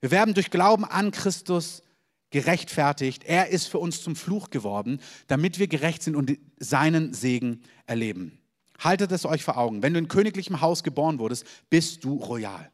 Wir 0.00 0.10
werden 0.10 0.34
durch 0.34 0.50
Glauben 0.50 0.84
an 0.84 1.12
Christus 1.12 1.82
gerechtfertigt. 2.28 3.24
Er 3.24 3.48
ist 3.48 3.68
für 3.68 3.78
uns 3.78 4.02
zum 4.02 4.16
Fluch 4.16 4.50
geworden, 4.50 5.00
damit 5.28 5.58
wir 5.58 5.66
gerecht 5.66 6.02
sind 6.02 6.14
und 6.14 6.38
seinen 6.58 7.14
Segen 7.14 7.62
erleben. 7.86 8.37
Haltet 8.78 9.12
es 9.12 9.24
euch 9.24 9.44
vor 9.44 9.56
Augen. 9.58 9.82
Wenn 9.82 9.94
du 9.94 9.98
in 9.98 10.08
königlichem 10.08 10.60
Haus 10.60 10.82
geboren 10.82 11.18
wurdest, 11.18 11.44
bist 11.68 12.04
du 12.04 12.14
royal. 12.14 12.70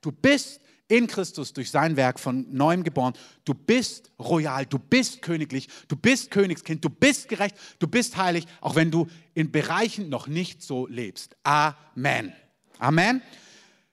Du 0.00 0.12
bist 0.12 0.60
in 0.88 1.06
Christus 1.06 1.52
durch 1.52 1.70
sein 1.70 1.96
Werk 1.96 2.18
von 2.18 2.46
neuem 2.52 2.82
geboren. 2.82 3.14
Du 3.44 3.54
bist 3.54 4.10
royal, 4.18 4.66
du 4.66 4.78
bist 4.78 5.22
königlich, 5.22 5.68
du 5.88 5.96
bist 5.96 6.30
Königskind, 6.30 6.84
du 6.84 6.90
bist 6.90 7.28
gerecht, 7.28 7.56
du 7.78 7.86
bist 7.86 8.16
heilig, 8.16 8.46
auch 8.60 8.74
wenn 8.74 8.90
du 8.90 9.06
in 9.34 9.52
Bereichen 9.52 10.08
noch 10.08 10.26
nicht 10.26 10.62
so 10.62 10.86
lebst. 10.88 11.36
Amen. 11.44 12.32
Amen. 12.78 13.22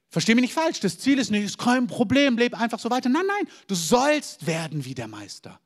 Versteh 0.10 0.34
mich 0.34 0.42
nicht 0.42 0.54
falsch, 0.54 0.80
das 0.80 0.98
Ziel 0.98 1.20
ist 1.20 1.30
nicht, 1.30 1.44
ist 1.44 1.58
kein 1.58 1.86
Problem, 1.86 2.38
leb 2.38 2.60
einfach 2.60 2.80
so 2.80 2.90
weiter. 2.90 3.10
Nein, 3.10 3.26
nein, 3.28 3.48
du 3.68 3.76
sollst 3.76 4.48
werden 4.48 4.84
wie 4.86 4.96
der 4.96 5.08
Meister. 5.08 5.60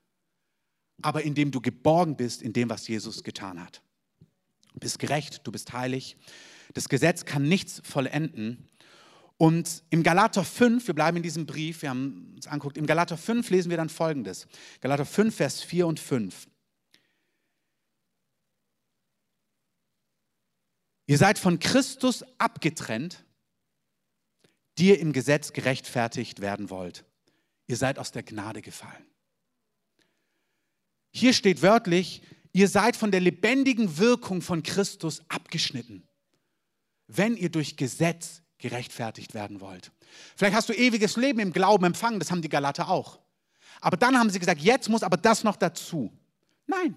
Aber 1.01 1.23
indem 1.23 1.51
du 1.51 1.61
geborgen 1.61 2.17
bist 2.17 2.41
in 2.41 2.51
dem, 2.51 2.69
was 2.69 2.87
Jesus 2.87 3.23
getan 3.23 3.63
hat. 3.63 3.81
Du 4.73 4.79
bist 4.79 4.99
gerecht, 4.99 5.41
du 5.45 5.51
bist 5.51 5.73
heilig. 5.73 6.17
Das 6.73 6.89
Gesetz 6.89 7.25
kann 7.25 7.43
nichts 7.43 7.81
vollenden. 7.83 8.69
Und 9.37 9.83
im 9.89 10.03
Galater 10.03 10.43
5, 10.43 10.85
wir 10.87 10.93
bleiben 10.93 11.17
in 11.17 11.23
diesem 11.23 11.45
Brief, 11.45 11.81
wir 11.81 11.89
haben 11.89 12.33
uns 12.35 12.47
angeguckt, 12.47 12.77
im 12.77 12.85
Galater 12.85 13.17
5 13.17 13.49
lesen 13.49 13.69
wir 13.69 13.77
dann 13.77 13.89
folgendes. 13.89 14.47
Galater 14.81 15.05
5, 15.05 15.35
Vers 15.35 15.61
4 15.63 15.87
und 15.87 15.99
5. 15.99 16.47
Ihr 21.07 21.17
seid 21.17 21.39
von 21.39 21.59
Christus 21.59 22.23
abgetrennt, 22.37 23.25
die 24.77 24.89
ihr 24.89 24.99
im 24.99 25.11
Gesetz 25.11 25.53
gerechtfertigt 25.53 26.39
werden 26.39 26.69
wollt. 26.69 27.03
Ihr 27.67 27.77
seid 27.77 27.99
aus 27.99 28.11
der 28.11 28.23
Gnade 28.23 28.61
gefallen. 28.61 29.05
Hier 31.11 31.33
steht 31.33 31.61
wörtlich, 31.61 32.21
ihr 32.53 32.67
seid 32.67 32.95
von 32.95 33.11
der 33.11 33.19
lebendigen 33.19 33.97
Wirkung 33.97 34.41
von 34.41 34.63
Christus 34.63 35.21
abgeschnitten, 35.27 36.03
wenn 37.07 37.35
ihr 37.35 37.49
durch 37.49 37.77
Gesetz 37.77 38.41
gerechtfertigt 38.57 39.33
werden 39.33 39.61
wollt. 39.61 39.91
Vielleicht 40.35 40.55
hast 40.55 40.69
du 40.69 40.73
ewiges 40.73 41.15
Leben 41.17 41.39
im 41.39 41.53
Glauben 41.53 41.85
empfangen, 41.85 42.19
das 42.19 42.31
haben 42.31 42.41
die 42.41 42.49
Galater 42.49 42.89
auch. 42.89 43.19
Aber 43.79 43.97
dann 43.97 44.17
haben 44.17 44.29
sie 44.29 44.39
gesagt, 44.39 44.61
jetzt 44.61 44.89
muss 44.89 45.03
aber 45.03 45.17
das 45.17 45.43
noch 45.43 45.55
dazu. 45.55 46.11
Nein. 46.67 46.95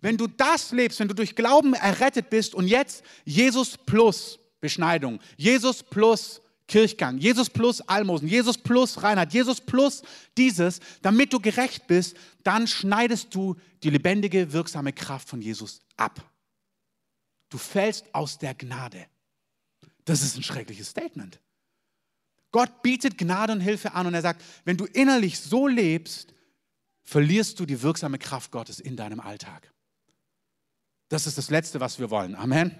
Wenn 0.00 0.16
du 0.16 0.26
das 0.28 0.70
lebst, 0.70 1.00
wenn 1.00 1.08
du 1.08 1.14
durch 1.14 1.34
Glauben 1.34 1.74
errettet 1.74 2.30
bist 2.30 2.54
und 2.54 2.68
jetzt 2.68 3.02
Jesus 3.24 3.76
plus 3.76 4.38
Beschneidung, 4.60 5.18
Jesus 5.36 5.82
plus 5.82 6.40
Kirchgang, 6.68 7.18
Jesus 7.18 7.48
plus 7.48 7.80
Almosen, 7.80 8.28
Jesus 8.28 8.58
plus 8.58 9.02
Reinheit, 9.02 9.32
Jesus 9.32 9.60
plus 9.60 10.02
dieses, 10.36 10.80
damit 11.02 11.32
du 11.32 11.40
gerecht 11.40 11.86
bist, 11.86 12.16
dann 12.44 12.66
schneidest 12.66 13.34
du 13.34 13.56
die 13.82 13.90
lebendige, 13.90 14.52
wirksame 14.52 14.92
Kraft 14.92 15.28
von 15.28 15.40
Jesus 15.40 15.80
ab. 15.96 16.22
Du 17.48 17.56
fällst 17.56 18.14
aus 18.14 18.38
der 18.38 18.54
Gnade. 18.54 19.06
Das 20.04 20.22
ist 20.22 20.36
ein 20.36 20.42
schreckliches 20.42 20.90
Statement. 20.90 21.40
Gott 22.50 22.82
bietet 22.82 23.18
Gnade 23.18 23.54
und 23.54 23.60
Hilfe 23.60 23.92
an 23.92 24.06
und 24.06 24.14
er 24.14 24.22
sagt, 24.22 24.42
wenn 24.64 24.76
du 24.76 24.84
innerlich 24.84 25.40
so 25.40 25.66
lebst, 25.66 26.34
verlierst 27.02 27.58
du 27.58 27.66
die 27.66 27.80
wirksame 27.82 28.18
Kraft 28.18 28.50
Gottes 28.50 28.78
in 28.78 28.96
deinem 28.96 29.20
Alltag. 29.20 29.72
Das 31.08 31.26
ist 31.26 31.38
das 31.38 31.48
Letzte, 31.48 31.80
was 31.80 31.98
wir 31.98 32.10
wollen. 32.10 32.34
Amen. 32.34 32.78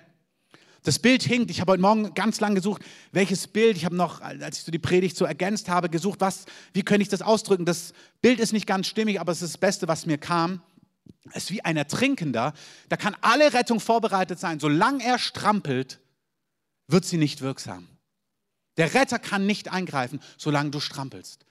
Das 0.89 0.99
Bild 0.99 1.23
hinkt. 1.23 1.51
Ich 1.51 1.61
habe 1.61 1.73
heute 1.73 1.83
Morgen 1.83 2.15
ganz 2.15 2.41
lang 2.41 2.55
gesucht, 2.55 2.81
welches 3.13 3.47
Bild. 3.47 3.77
Ich 3.77 3.85
habe 3.85 3.95
noch, 3.95 4.23
als 4.23 4.57
ich 4.57 4.65
so 4.65 4.73
die 4.73 4.79
Predigt 4.79 5.19
so 5.19 5.27
ergänzt 5.27 5.69
habe, 5.69 5.91
gesucht, 5.91 6.23
was, 6.23 6.47
wie 6.73 6.83
könnte 6.83 7.03
ich 7.03 7.11
das 7.11 7.21
ausdrücken. 7.21 7.67
Das 7.67 7.93
Bild 8.23 8.41
ist 8.41 8.55
nicht 8.55 8.67
ganz 8.67 8.87
stimmig, 8.87 9.21
aber 9.21 9.31
es 9.31 9.43
ist 9.43 9.53
das 9.53 9.59
Beste, 9.61 9.87
was 9.87 10.07
mir 10.07 10.17
kam. 10.17 10.63
Es 11.35 11.45
ist 11.45 11.51
wie 11.51 11.63
ein 11.63 11.77
Ertrinkender. 11.77 12.55
Da 12.89 12.97
kann 12.97 13.15
alle 13.21 13.53
Rettung 13.53 13.81
vorbereitet 13.81 14.39
sein. 14.39 14.61
Solange 14.61 15.05
er 15.05 15.19
strampelt, 15.19 16.01
wird 16.87 17.05
sie 17.05 17.19
nicht 17.19 17.43
wirksam. 17.43 17.87
Der 18.79 18.95
Retter 18.95 19.19
kann 19.19 19.45
nicht 19.45 19.71
eingreifen, 19.71 20.21
solange 20.39 20.71
du 20.71 20.81
strampelst. 20.81 21.45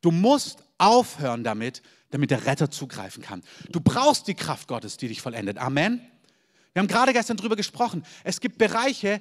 Du 0.00 0.10
musst 0.10 0.64
aufhören 0.78 1.44
damit, 1.44 1.82
damit 2.08 2.30
der 2.30 2.46
Retter 2.46 2.70
zugreifen 2.70 3.22
kann. 3.22 3.42
Du 3.70 3.80
brauchst 3.80 4.28
die 4.28 4.34
Kraft 4.34 4.66
Gottes, 4.66 4.96
die 4.96 5.08
dich 5.08 5.20
vollendet. 5.20 5.58
Amen. 5.58 6.00
Wir 6.78 6.82
haben 6.82 6.86
gerade 6.86 7.12
gestern 7.12 7.36
darüber 7.36 7.56
gesprochen. 7.56 8.04
Es 8.22 8.38
gibt 8.38 8.56
Bereiche, 8.56 9.20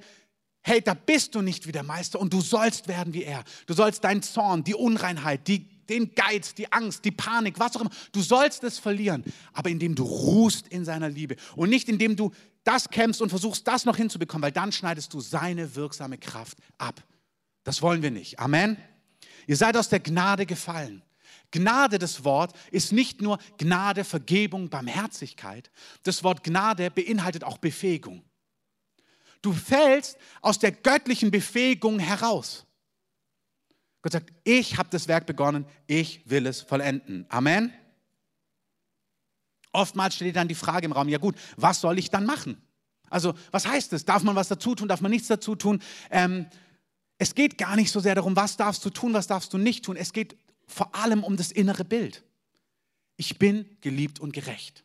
hey, 0.61 0.79
da 0.79 0.93
bist 0.93 1.33
du 1.33 1.41
nicht 1.41 1.65
wie 1.65 1.71
der 1.71 1.81
Meister 1.81 2.19
und 2.19 2.31
du 2.31 2.39
sollst 2.39 2.87
werden 2.87 3.15
wie 3.15 3.23
er. 3.23 3.43
Du 3.65 3.73
sollst 3.73 4.03
deinen 4.03 4.21
Zorn, 4.21 4.63
die 4.63 4.75
Unreinheit, 4.75 5.47
die, 5.47 5.67
den 5.87 6.13
Geiz, 6.13 6.53
die 6.53 6.71
Angst, 6.71 7.03
die 7.03 7.09
Panik, 7.09 7.57
was 7.57 7.75
auch 7.75 7.81
immer, 7.81 7.89
du 8.11 8.21
sollst 8.21 8.63
es 8.63 8.77
verlieren, 8.77 9.23
aber 9.53 9.71
indem 9.71 9.95
du 9.95 10.03
ruhst 10.03 10.67
in 10.67 10.85
seiner 10.85 11.09
Liebe 11.09 11.35
und 11.55 11.71
nicht 11.71 11.89
indem 11.89 12.15
du 12.15 12.31
das 12.63 12.91
kämpfst 12.91 13.23
und 13.23 13.29
versuchst, 13.29 13.67
das 13.67 13.85
noch 13.85 13.97
hinzubekommen, 13.97 14.43
weil 14.43 14.51
dann 14.51 14.71
schneidest 14.71 15.11
du 15.15 15.19
seine 15.19 15.73
wirksame 15.75 16.19
Kraft 16.19 16.59
ab. 16.77 17.03
Das 17.63 17.81
wollen 17.81 18.03
wir 18.03 18.11
nicht. 18.11 18.37
Amen. 18.37 18.77
Ihr 19.47 19.57
seid 19.57 19.75
aus 19.77 19.89
der 19.89 19.99
Gnade 19.99 20.45
gefallen. 20.45 21.01
Gnade, 21.51 21.97
das 21.97 22.23
Wort, 22.23 22.53
ist 22.71 22.91
nicht 22.91 23.21
nur 23.21 23.37
Gnade, 23.57 24.03
Vergebung, 24.03 24.69
Barmherzigkeit. 24.69 25.71
Das 26.03 26.23
Wort 26.23 26.43
Gnade 26.43 26.91
beinhaltet 26.91 27.43
auch 27.43 27.57
Befähigung. 27.57 28.23
Du 29.41 29.53
fällst 29.53 30.17
aus 30.41 30.59
der 30.59 30.71
göttlichen 30.71 31.31
Befähigung 31.31 31.99
heraus. 31.99 32.65
Gott 34.01 34.11
sagt, 34.11 34.33
ich 34.43 34.77
habe 34.77 34.89
das 34.91 35.07
Werk 35.07 35.25
begonnen, 35.25 35.65
ich 35.85 36.29
will 36.29 36.45
es 36.47 36.61
vollenden. 36.61 37.25
Amen. 37.29 37.73
Oftmals 39.71 40.15
steht 40.15 40.35
dann 40.35 40.47
die 40.47 40.55
Frage 40.55 40.85
im 40.85 40.91
Raum, 40.91 41.09
ja 41.09 41.17
gut, 41.17 41.35
was 41.55 41.81
soll 41.81 41.99
ich 41.99 42.09
dann 42.09 42.25
machen? 42.25 42.61
Also 43.09 43.33
was 43.51 43.67
heißt 43.67 43.93
es? 43.93 44.05
Darf 44.05 44.23
man 44.23 44.35
was 44.35 44.47
dazu 44.47 44.75
tun? 44.75 44.87
Darf 44.87 45.01
man 45.01 45.11
nichts 45.11 45.27
dazu 45.27 45.55
tun? 45.55 45.81
Ähm, 46.09 46.47
es 47.17 47.35
geht 47.35 47.57
gar 47.57 47.75
nicht 47.75 47.91
so 47.91 47.99
sehr 47.99 48.15
darum, 48.15 48.35
was 48.35 48.57
darfst 48.57 48.83
du 48.85 48.89
tun, 48.89 49.13
was 49.13 49.27
darfst 49.27 49.53
du 49.53 49.57
nicht 49.57 49.85
tun. 49.85 49.95
Es 49.95 50.13
geht 50.13 50.37
vor 50.67 50.93
allem 50.95 51.23
um 51.23 51.37
das 51.37 51.51
innere 51.51 51.85
Bild. 51.85 52.23
Ich 53.15 53.39
bin 53.39 53.77
geliebt 53.81 54.19
und 54.19 54.33
gerecht. 54.33 54.83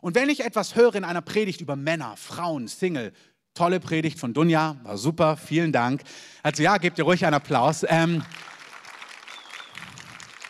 Und 0.00 0.14
wenn 0.14 0.28
ich 0.28 0.44
etwas 0.44 0.74
höre 0.74 0.94
in 0.94 1.04
einer 1.04 1.22
Predigt 1.22 1.60
über 1.60 1.74
Männer, 1.74 2.16
Frauen, 2.16 2.68
Single, 2.68 3.12
tolle 3.54 3.80
Predigt 3.80 4.18
von 4.18 4.34
Dunja, 4.34 4.76
war 4.82 4.98
super, 4.98 5.36
vielen 5.36 5.72
Dank. 5.72 6.02
Also 6.42 6.62
ja, 6.62 6.76
gebt 6.76 6.98
ihr 6.98 7.04
ruhig 7.04 7.24
einen 7.24 7.34
Applaus. 7.34 7.84
Ähm, 7.88 8.22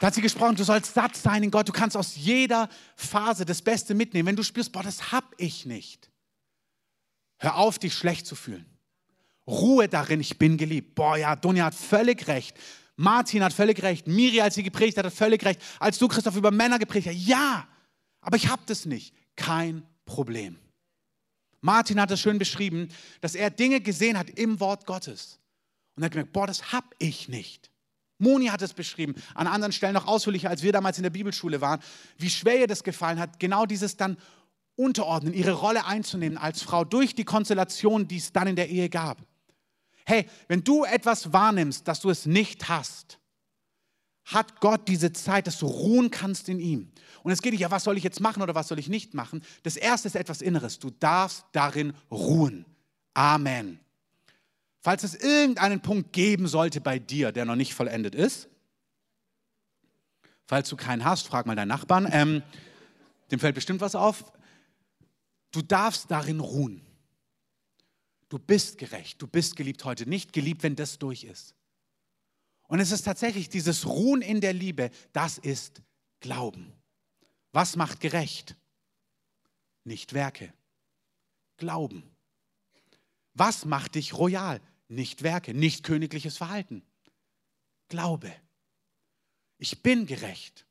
da 0.00 0.08
hat 0.08 0.14
sie 0.14 0.20
gesprochen, 0.20 0.56
du 0.56 0.64
sollst 0.64 0.94
satt 0.94 1.16
sein 1.16 1.42
in 1.42 1.50
Gott, 1.50 1.68
du 1.68 1.72
kannst 1.72 1.96
aus 1.96 2.16
jeder 2.16 2.68
Phase 2.96 3.44
das 3.44 3.62
Beste 3.62 3.94
mitnehmen. 3.94 4.26
Wenn 4.26 4.36
du 4.36 4.42
spürst, 4.42 4.72
boah, 4.72 4.82
das 4.82 5.12
hab 5.12 5.24
ich 5.38 5.64
nicht. 5.64 6.10
Hör 7.38 7.56
auf, 7.56 7.78
dich 7.78 7.94
schlecht 7.94 8.26
zu 8.26 8.34
fühlen. 8.34 8.66
Ruhe 9.46 9.88
darin, 9.88 10.20
ich 10.20 10.38
bin 10.38 10.56
geliebt. 10.56 10.94
Boah, 10.94 11.16
ja, 11.16 11.36
Dunja 11.36 11.66
hat 11.66 11.74
völlig 11.74 12.26
recht. 12.26 12.56
Martin 12.96 13.44
hat 13.44 13.52
völlig 13.52 13.82
recht. 13.82 14.06
Miri, 14.06 14.40
als 14.40 14.54
sie 14.54 14.62
gepredigt 14.62 14.96
hat, 14.96 15.04
hat 15.04 15.12
völlig 15.12 15.44
recht. 15.44 15.60
Als 15.78 15.98
du, 15.98 16.08
Christoph, 16.08 16.36
über 16.36 16.50
Männer 16.50 16.78
gepredigt 16.78 17.08
hast, 17.08 17.26
ja, 17.26 17.68
aber 18.20 18.36
ich 18.36 18.48
habe 18.48 18.62
das 18.66 18.86
nicht. 18.86 19.14
Kein 19.36 19.82
Problem. 20.06 20.58
Martin 21.60 22.00
hat 22.00 22.10
es 22.10 22.20
schön 22.20 22.38
beschrieben, 22.38 22.88
dass 23.20 23.34
er 23.34 23.50
Dinge 23.50 23.80
gesehen 23.80 24.18
hat 24.18 24.30
im 24.30 24.60
Wort 24.60 24.86
Gottes. 24.86 25.38
Und 25.94 26.02
er 26.02 26.06
hat 26.06 26.12
gemerkt, 26.12 26.32
boah, 26.32 26.46
das 26.46 26.72
habe 26.72 26.88
ich 26.98 27.28
nicht. 27.28 27.70
Moni 28.18 28.46
hat 28.46 28.62
es 28.62 28.72
beschrieben, 28.72 29.14
an 29.34 29.46
anderen 29.46 29.72
Stellen 29.72 29.92
noch 29.92 30.06
ausführlicher, 30.06 30.48
als 30.48 30.62
wir 30.62 30.72
damals 30.72 30.96
in 30.96 31.02
der 31.02 31.10
Bibelschule 31.10 31.60
waren, 31.60 31.80
wie 32.16 32.30
schwer 32.30 32.60
ihr 32.60 32.66
das 32.66 32.82
gefallen 32.82 33.18
hat, 33.18 33.38
genau 33.38 33.66
dieses 33.66 33.96
dann 33.96 34.16
unterordnen, 34.74 35.34
ihre 35.34 35.52
Rolle 35.52 35.84
einzunehmen 35.84 36.38
als 36.38 36.62
Frau 36.62 36.84
durch 36.84 37.14
die 37.14 37.24
Konstellation, 37.24 38.08
die 38.08 38.16
es 38.16 38.32
dann 38.32 38.46
in 38.46 38.56
der 38.56 38.68
Ehe 38.70 38.88
gab. 38.88 39.18
Hey, 40.06 40.28
wenn 40.46 40.62
du 40.62 40.84
etwas 40.84 41.32
wahrnimmst, 41.32 41.86
dass 41.88 42.00
du 42.00 42.10
es 42.10 42.26
nicht 42.26 42.68
hast, 42.68 43.18
hat 44.24 44.60
Gott 44.60 44.88
diese 44.88 45.12
Zeit, 45.12 45.46
dass 45.46 45.58
du 45.58 45.66
ruhen 45.66 46.10
kannst 46.10 46.48
in 46.48 46.60
ihm. 46.60 46.92
Und 47.24 47.32
es 47.32 47.42
geht 47.42 47.52
nicht, 47.52 47.60
ja, 47.60 47.72
was 47.72 47.84
soll 47.84 47.96
ich 47.96 48.04
jetzt 48.04 48.20
machen 48.20 48.40
oder 48.40 48.54
was 48.54 48.68
soll 48.68 48.78
ich 48.78 48.88
nicht 48.88 49.14
machen? 49.14 49.42
Das 49.64 49.76
erste 49.76 50.06
ist 50.06 50.14
etwas 50.14 50.42
Inneres. 50.42 50.78
Du 50.78 50.90
darfst 50.90 51.44
darin 51.52 51.92
ruhen. 52.10 52.64
Amen. 53.14 53.80
Falls 54.80 55.02
es 55.02 55.16
irgendeinen 55.16 55.80
Punkt 55.80 56.12
geben 56.12 56.46
sollte 56.46 56.80
bei 56.80 57.00
dir, 57.00 57.32
der 57.32 57.44
noch 57.44 57.56
nicht 57.56 57.74
vollendet 57.74 58.14
ist, 58.14 58.48
falls 60.46 60.68
du 60.68 60.76
keinen 60.76 61.04
hast, 61.04 61.26
frag 61.26 61.46
mal 61.46 61.56
deinen 61.56 61.68
Nachbarn, 61.68 62.08
ähm, 62.12 62.44
dem 63.32 63.40
fällt 63.40 63.56
bestimmt 63.56 63.80
was 63.80 63.96
auf. 63.96 64.24
Du 65.50 65.62
darfst 65.62 66.10
darin 66.12 66.38
ruhen. 66.38 66.85
Du 68.28 68.38
bist 68.38 68.78
gerecht, 68.78 69.22
du 69.22 69.26
bist 69.26 69.56
geliebt 69.56 69.84
heute, 69.84 70.08
nicht 70.08 70.32
geliebt, 70.32 70.62
wenn 70.62 70.76
das 70.76 70.98
durch 70.98 71.24
ist. 71.24 71.54
Und 72.68 72.80
es 72.80 72.90
ist 72.90 73.02
tatsächlich 73.02 73.48
dieses 73.48 73.86
Ruhen 73.86 74.22
in 74.22 74.40
der 74.40 74.52
Liebe, 74.52 74.90
das 75.12 75.38
ist 75.38 75.82
Glauben. 76.20 76.72
Was 77.52 77.76
macht 77.76 78.00
gerecht? 78.00 78.56
Nicht 79.84 80.12
Werke. 80.12 80.52
Glauben. 81.56 82.02
Was 83.34 83.64
macht 83.64 83.94
dich 83.94 84.14
royal? 84.14 84.60
Nicht 84.88 85.22
Werke, 85.22 85.54
nicht 85.54 85.84
königliches 85.84 86.36
Verhalten. 86.36 86.82
Glaube. 87.88 88.32
Ich 89.58 89.82
bin 89.82 90.06
gerecht. 90.06 90.66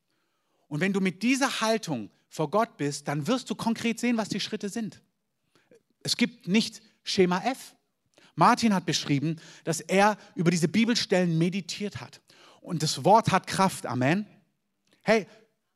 Und 0.68 0.82
wenn 0.82 0.94
du 0.94 1.00
mit 1.00 1.24
dieser 1.24 1.62
Haltung 1.62 2.12
vor 2.28 2.52
Gott 2.52 2.76
bist, 2.76 3.08
dann 3.08 3.28
wirst 3.28 3.50
du 3.50 3.56
konkret 3.56 4.00
sehen, 4.00 4.18
was 4.18 4.30
die 4.30 4.40
Schritte 4.40 4.68
sind. 4.70 5.02
Es 6.04 6.18
gibt 6.18 6.48
nicht 6.48 6.82
Schema 7.06 7.42
F. 7.46 7.76
Martin 8.36 8.74
hat 8.74 8.86
beschrieben, 8.86 9.38
dass 9.64 9.80
er 9.80 10.18
über 10.36 10.52
diese 10.52 10.68
Bibelstellen 10.68 11.38
meditiert 11.38 12.02
hat. 12.02 12.20
Und 12.60 12.84
das 12.84 13.06
Wort 13.06 13.32
hat 13.32 13.48
Kraft. 13.48 13.86
Amen. 13.86 14.28
Hey, 15.04 15.28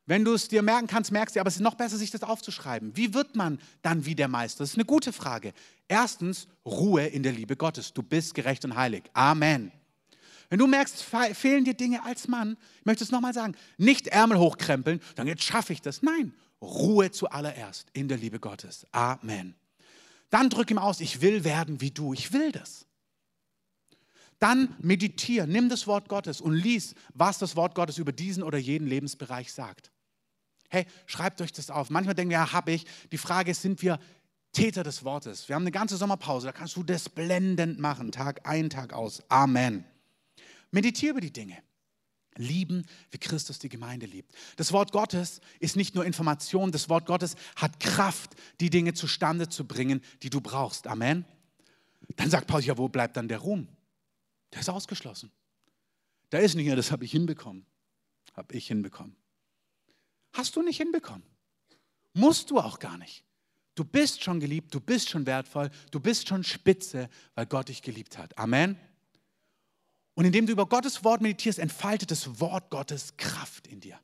wenn 0.05 0.25
du 0.25 0.33
es 0.33 0.47
dir 0.47 0.63
merken 0.63 0.87
kannst, 0.87 1.11
merkst 1.11 1.35
du, 1.35 1.39
aber 1.39 1.47
es 1.49 1.57
ist 1.57 1.61
noch 1.61 1.75
besser, 1.75 1.95
sich 1.95 2.09
das 2.09 2.23
aufzuschreiben. 2.23 2.97
Wie 2.97 3.13
wird 3.13 3.35
man 3.35 3.59
dann 3.83 4.05
wie 4.05 4.15
der 4.15 4.27
Meister? 4.27 4.63
Das 4.63 4.71
ist 4.71 4.75
eine 4.75 4.85
gute 4.85 5.13
Frage. 5.13 5.53
Erstens, 5.87 6.47
Ruhe 6.65 7.05
in 7.05 7.21
der 7.21 7.31
Liebe 7.31 7.55
Gottes. 7.55 7.93
Du 7.93 8.01
bist 8.01 8.33
gerecht 8.33 8.65
und 8.65 8.75
heilig. 8.75 9.03
Amen. 9.13 9.71
Wenn 10.49 10.57
du 10.57 10.65
merkst, 10.65 11.05
fehlen 11.33 11.63
dir 11.63 11.75
Dinge 11.75 12.03
als 12.03 12.27
Mann, 12.27 12.57
ich 12.79 12.85
möchte 12.85 13.03
es 13.03 13.11
nochmal 13.11 13.35
sagen, 13.35 13.55
nicht 13.77 14.07
Ärmel 14.07 14.39
hochkrempeln, 14.39 14.99
dann 15.15 15.27
jetzt 15.27 15.43
schaffe 15.43 15.73
ich 15.73 15.81
das. 15.83 16.01
Nein, 16.01 16.33
Ruhe 16.59 17.11
zuallererst 17.11 17.87
in 17.93 18.07
der 18.07 18.17
Liebe 18.17 18.39
Gottes. 18.39 18.87
Amen. 18.91 19.58
Dann 20.29 20.49
drück 20.49 20.69
ihm 20.71 20.77
aus, 20.77 20.99
ich 20.99 21.21
will 21.21 21.43
werden 21.43 21.81
wie 21.81 21.91
du. 21.91 22.13
Ich 22.13 22.33
will 22.33 22.51
das. 22.51 22.85
Dann 24.39 24.75
meditiere, 24.79 25.47
nimm 25.47 25.67
das 25.67 25.85
Wort 25.85 26.07
Gottes 26.07 26.39
und 26.39 26.53
lies, 26.53 26.95
was 27.13 27.39
das 27.39 27.55
Wort 27.55 27.75
Gottes 27.75 27.97
über 27.97 28.13
diesen 28.13 28.41
oder 28.41 28.57
jeden 28.57 28.87
Lebensbereich 28.87 29.51
sagt. 29.51 29.91
Hey, 30.69 30.85
schreibt 31.07 31.41
euch 31.41 31.51
das 31.51 31.69
auf. 31.69 31.89
Manchmal 31.89 32.15
denken 32.15 32.29
wir, 32.29 32.37
ja, 32.37 32.53
habe 32.53 32.71
ich. 32.71 32.85
Die 33.11 33.17
Frage 33.17 33.51
ist, 33.51 33.61
sind 33.61 33.81
wir 33.81 33.99
Täter 34.53 34.83
des 34.83 35.03
Wortes? 35.03 35.49
Wir 35.49 35.55
haben 35.55 35.63
eine 35.63 35.71
ganze 35.71 35.97
Sommerpause, 35.97 36.47
da 36.47 36.53
kannst 36.53 36.75
du 36.77 36.83
das 36.83 37.09
blendend 37.09 37.79
machen, 37.79 38.11
Tag 38.11 38.47
ein, 38.47 38.69
Tag 38.69 38.93
aus. 38.93 39.23
Amen. 39.29 39.83
Meditiere 40.71 41.11
über 41.11 41.21
die 41.21 41.33
Dinge. 41.33 41.57
Lieben, 42.35 42.85
wie 43.11 43.17
Christus 43.17 43.59
die 43.59 43.69
Gemeinde 43.69 44.05
liebt. 44.05 44.33
Das 44.55 44.71
Wort 44.71 44.91
Gottes 44.91 45.41
ist 45.59 45.75
nicht 45.75 45.95
nur 45.95 46.05
Information, 46.05 46.71
das 46.71 46.89
Wort 46.89 47.05
Gottes 47.05 47.35
hat 47.55 47.79
Kraft, 47.79 48.35
die 48.61 48.69
Dinge 48.69 48.93
zustande 48.93 49.49
zu 49.49 49.65
bringen, 49.65 50.01
die 50.21 50.29
du 50.29 50.39
brauchst. 50.39 50.87
Amen. 50.87 51.25
Dann 52.15 52.29
sagt 52.29 52.47
Paulus, 52.47 52.65
ja, 52.65 52.77
wo 52.77 52.87
bleibt 52.87 53.17
dann 53.17 53.27
der 53.27 53.39
Ruhm? 53.39 53.67
Der 54.53 54.61
ist 54.61 54.69
ausgeschlossen. 54.69 55.31
Da 56.29 56.37
ist 56.37 56.55
nicht, 56.55 56.67
ja, 56.67 56.75
das 56.75 56.91
habe 56.91 57.05
ich 57.05 57.11
hinbekommen. 57.11 57.65
Habe 58.35 58.55
ich 58.55 58.67
hinbekommen. 58.67 59.15
Hast 60.33 60.55
du 60.55 60.61
nicht 60.61 60.77
hinbekommen. 60.77 61.23
Musst 62.13 62.51
du 62.51 62.59
auch 62.59 62.79
gar 62.79 62.97
nicht. 62.97 63.23
Du 63.75 63.83
bist 63.83 64.23
schon 64.23 64.39
geliebt, 64.39 64.73
du 64.73 64.79
bist 64.79 65.09
schon 65.09 65.25
wertvoll, 65.25 65.69
du 65.91 65.99
bist 65.99 66.27
schon 66.27 66.43
spitze, 66.43 67.09
weil 67.35 67.45
Gott 67.45 67.69
dich 67.69 67.81
geliebt 67.81 68.17
hat. 68.17 68.37
Amen. 68.37 68.77
Und 70.19 70.25
indem 70.25 70.47
du 70.47 70.51
über 70.51 70.65
Gottes 70.65 71.05
Wort 71.05 71.21
meditierst, 71.21 71.59
entfaltet 71.59 72.11
das 72.11 72.41
Wort 72.41 72.69
Gottes 72.71 73.15
Kraft 73.15 73.67
in 73.67 73.79
dir. 73.79 73.97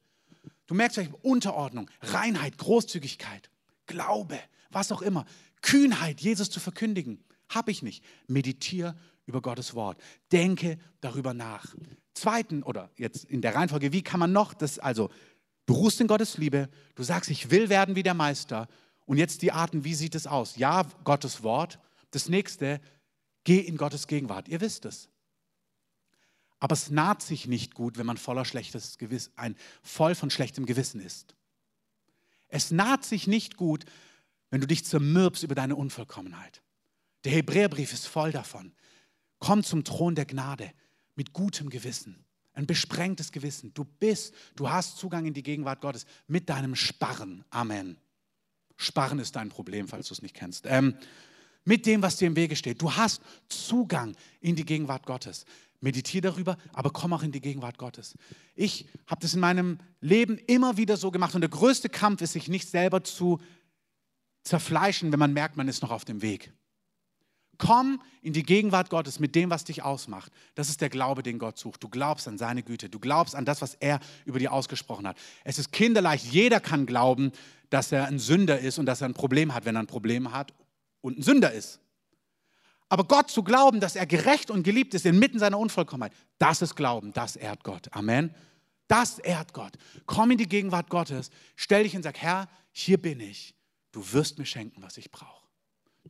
Du 0.65 0.73
merkst 0.73 0.95
vielleicht 0.95 1.13
Unterordnung, 1.25 1.89
Reinheit, 1.99 2.58
Großzügigkeit, 2.58 3.49
Glaube, 3.86 4.39
was 4.69 4.93
auch 4.93 5.01
immer, 5.01 5.25
Kühnheit, 5.62 6.21
Jesus 6.21 6.49
zu 6.49 6.62
verkündigen. 6.62 7.21
Habe 7.49 7.71
ich 7.71 7.84
nicht. 7.84 8.01
Meditiere 8.28 8.95
über 9.25 9.41
Gottes 9.41 9.75
Wort. 9.75 10.01
Denke 10.32 10.80
darüber 11.01 11.34
nach. 11.34 11.75
Zweiten 12.13 12.63
oder 12.63 12.91
jetzt 12.95 13.25
in 13.25 13.41
der 13.41 13.54
Reihenfolge, 13.54 13.91
wie 13.91 14.01
kann 14.01 14.21
man 14.21 14.32
noch 14.32 14.54
das 14.54 14.80
also 14.80 15.10
Du 15.65 15.73
ruhst 15.73 15.99
in 15.99 16.08
Gottes 16.08 16.38
Liebe, 16.38 16.69
du 16.95 17.04
sagst, 17.04 17.30
ich 17.30 17.51
will 17.51 17.67
werden 17.67 17.97
wie 17.97 18.04
der 18.04 18.13
Meister. 18.13 18.69
Und 19.06 19.17
jetzt 19.17 19.41
die 19.41 19.51
Arten, 19.51 19.84
wie 19.84 19.95
sieht 19.95 20.15
es 20.15 20.28
aus? 20.28 20.56
Ja, 20.56 20.84
Gottes 21.04 21.43
Wort. 21.43 21.78
Das 22.12 22.30
nächste, 22.30 22.80
geh 23.43 23.60
in 23.60 23.75
Gottes 23.75 24.08
Gegenwart. 24.08 24.47
Ihr 24.47 24.62
wisst 24.62 24.86
es. 24.86 25.10
Aber 26.60 26.74
es 26.74 26.89
naht 26.89 27.22
sich 27.22 27.48
nicht 27.48 27.74
gut, 27.74 27.98
wenn 27.98 28.06
man 28.06 28.18
voller 28.18 28.46
schlechtes 28.46 28.98
Gewissen, 28.98 29.34
ein 29.36 29.56
voll 29.84 30.15
von 30.15 30.30
schlechtem 30.30 30.65
Gewissen 30.65 31.02
ist. 31.02 31.36
Es 32.48 32.72
naht 32.72 33.04
sich 33.04 33.28
nicht 33.28 33.58
gut, 33.58 33.86
wenn 34.50 34.62
du 34.62 34.68
dich 34.68 34.86
zermürbst 34.86 35.44
über 35.44 35.56
deine 35.56 35.76
Unvollkommenheit. 35.76 36.62
Der 37.24 37.34
Hebräerbrief 37.34 37.91
ist 37.91 38.08
voll 38.08 38.32
davon. 38.32 38.72
Komm 39.39 39.63
zum 39.63 39.84
Thron 39.84 40.15
der 40.15 40.26
Gnade 40.26 40.72
mit 41.15 41.34
gutem 41.34 41.70
Gewissen 41.70 42.26
ein 42.56 42.65
besprengtes 42.65 43.32
Gewissen. 43.32 43.74
Du 43.74 43.84
bist, 43.84 44.34
du 44.56 44.70
hast 44.70 44.98
Zugang 44.98 45.26
in 45.26 45.34
die 45.34 45.44
Gegenwart 45.44 45.82
Gottes 45.82 46.06
mit 46.28 46.50
deinem 46.50 46.76
Sparren. 46.76 47.44
Amen. 47.50 47.98
Sparren 48.78 49.20
ist 49.20 49.36
dein 49.36 49.50
Problem, 49.50 49.88
falls 49.88 50.08
du 50.08 50.13
es 50.13 50.22
nicht 50.22 50.36
kennst. 50.36 50.65
Ähm, 50.68 50.96
mit 51.65 51.86
dem, 51.86 52.02
was 52.02 52.18
dir 52.18 52.28
im 52.28 52.36
Wege 52.36 52.56
steht. 52.56 52.82
Du 52.82 52.96
hast 52.96 53.22
Zugang 53.50 54.15
in 54.39 54.56
die 54.56 54.65
Gegenwart 54.65 55.06
Gottes. 55.06 55.46
Meditiere 55.86 56.30
darüber, 56.30 56.58
aber 56.74 56.89
komm 56.89 57.13
auch 57.13 57.24
in 57.24 57.32
die 57.32 57.39
Gegenwart 57.39 57.78
Gottes. 57.78 58.15
Ich 58.56 58.88
habe 59.08 59.21
das 59.21 59.36
in 59.36 59.39
meinem 59.39 59.78
Leben 60.02 60.38
immer 60.48 60.78
wieder 60.78 60.98
so 60.98 61.12
gemacht 61.12 61.36
und 61.36 61.41
der 61.41 61.50
größte 61.50 61.89
Kampf 61.89 62.21
ist, 62.21 62.34
sich 62.34 62.48
nicht 62.48 62.67
selber 62.67 63.04
zu 63.04 63.39
zerfleischen, 64.43 65.12
wenn 65.12 65.19
man 65.19 65.32
merkt, 65.32 65.58
man 65.58 65.67
ist 65.67 65.84
noch 65.84 65.91
auf 65.91 66.04
dem 66.04 66.24
Weg. 66.24 66.52
Komm 67.60 68.02
in 68.21 68.34
die 68.34 68.43
Gegenwart 68.43 68.89
Gottes 68.89 69.19
mit 69.19 69.36
dem, 69.36 69.50
was 69.52 69.63
dich 69.63 69.84
ausmacht. 69.84 70.32
Das 70.56 70.69
ist 70.69 70.82
der 70.82 70.89
Glaube, 70.89 71.24
den 71.24 71.38
Gott 71.38 71.58
sucht. 71.58 71.84
Du 71.84 71.88
glaubst 71.88 72.28
an 72.28 72.38
seine 72.38 72.63
Güte. 72.63 72.89
Du 72.89 73.00
glaubst 73.00 73.36
an 73.36 73.45
das, 73.45 73.62
was 73.62 73.76
er 73.76 74.00
über 74.26 74.39
dir 74.39 74.52
ausgesprochen 74.52 75.08
hat. 75.08 75.17
Es 75.43 75.60
ist 75.60 75.71
kinderleicht. 75.71 76.26
Jeder 76.26 76.60
kann 76.60 76.86
glauben, 76.86 77.32
dass 77.69 77.91
er 77.91 78.08
ein 78.08 78.19
Sünder 78.19 78.60
ist 78.60 78.80
und 78.80 78.88
dass 78.88 79.02
er 79.02 79.08
ein 79.08 79.13
Problem 79.13 79.54
hat, 79.54 79.65
wenn 79.65 79.76
er 79.76 79.84
ein 79.84 79.88
Problem 79.88 80.34
hat 80.34 80.54
und 81.02 81.19
ein 81.19 81.21
Sünder 81.21 81.54
ist. 81.54 81.80
Aber 82.89 83.04
Gott 83.06 83.32
zu 83.32 83.43
glauben, 83.43 83.80
dass 83.80 83.95
er 83.95 84.06
gerecht 84.06 84.52
und 84.52 84.63
geliebt 84.63 84.93
ist 84.93 85.06
inmitten 85.06 85.39
seiner 85.39 85.58
Unvollkommenheit, 85.58 86.13
das 86.38 86.62
ist 86.62 86.76
Glauben, 86.76 87.13
das 87.13 87.36
ehrt 87.36 87.63
Gott. 87.63 87.88
Amen. 87.91 88.34
Das 88.88 89.17
ehrt 89.19 89.54
Gott. 89.54 89.74
Komm 90.06 90.32
in 90.32 90.38
die 90.38 90.48
Gegenwart 90.48 90.89
Gottes, 90.89 91.32
stell 91.56 91.84
dich 91.84 91.95
und 91.95 92.04
sag, 92.04 92.17
Herr, 92.19 92.48
hier 92.71 93.02
bin 93.02 93.19
ich. 93.19 93.56
Du 93.91 94.13
wirst 94.13 94.38
mir 94.38 94.45
schenken, 94.45 94.84
was 94.84 94.98
ich 94.98 95.10
brauche. 95.10 95.45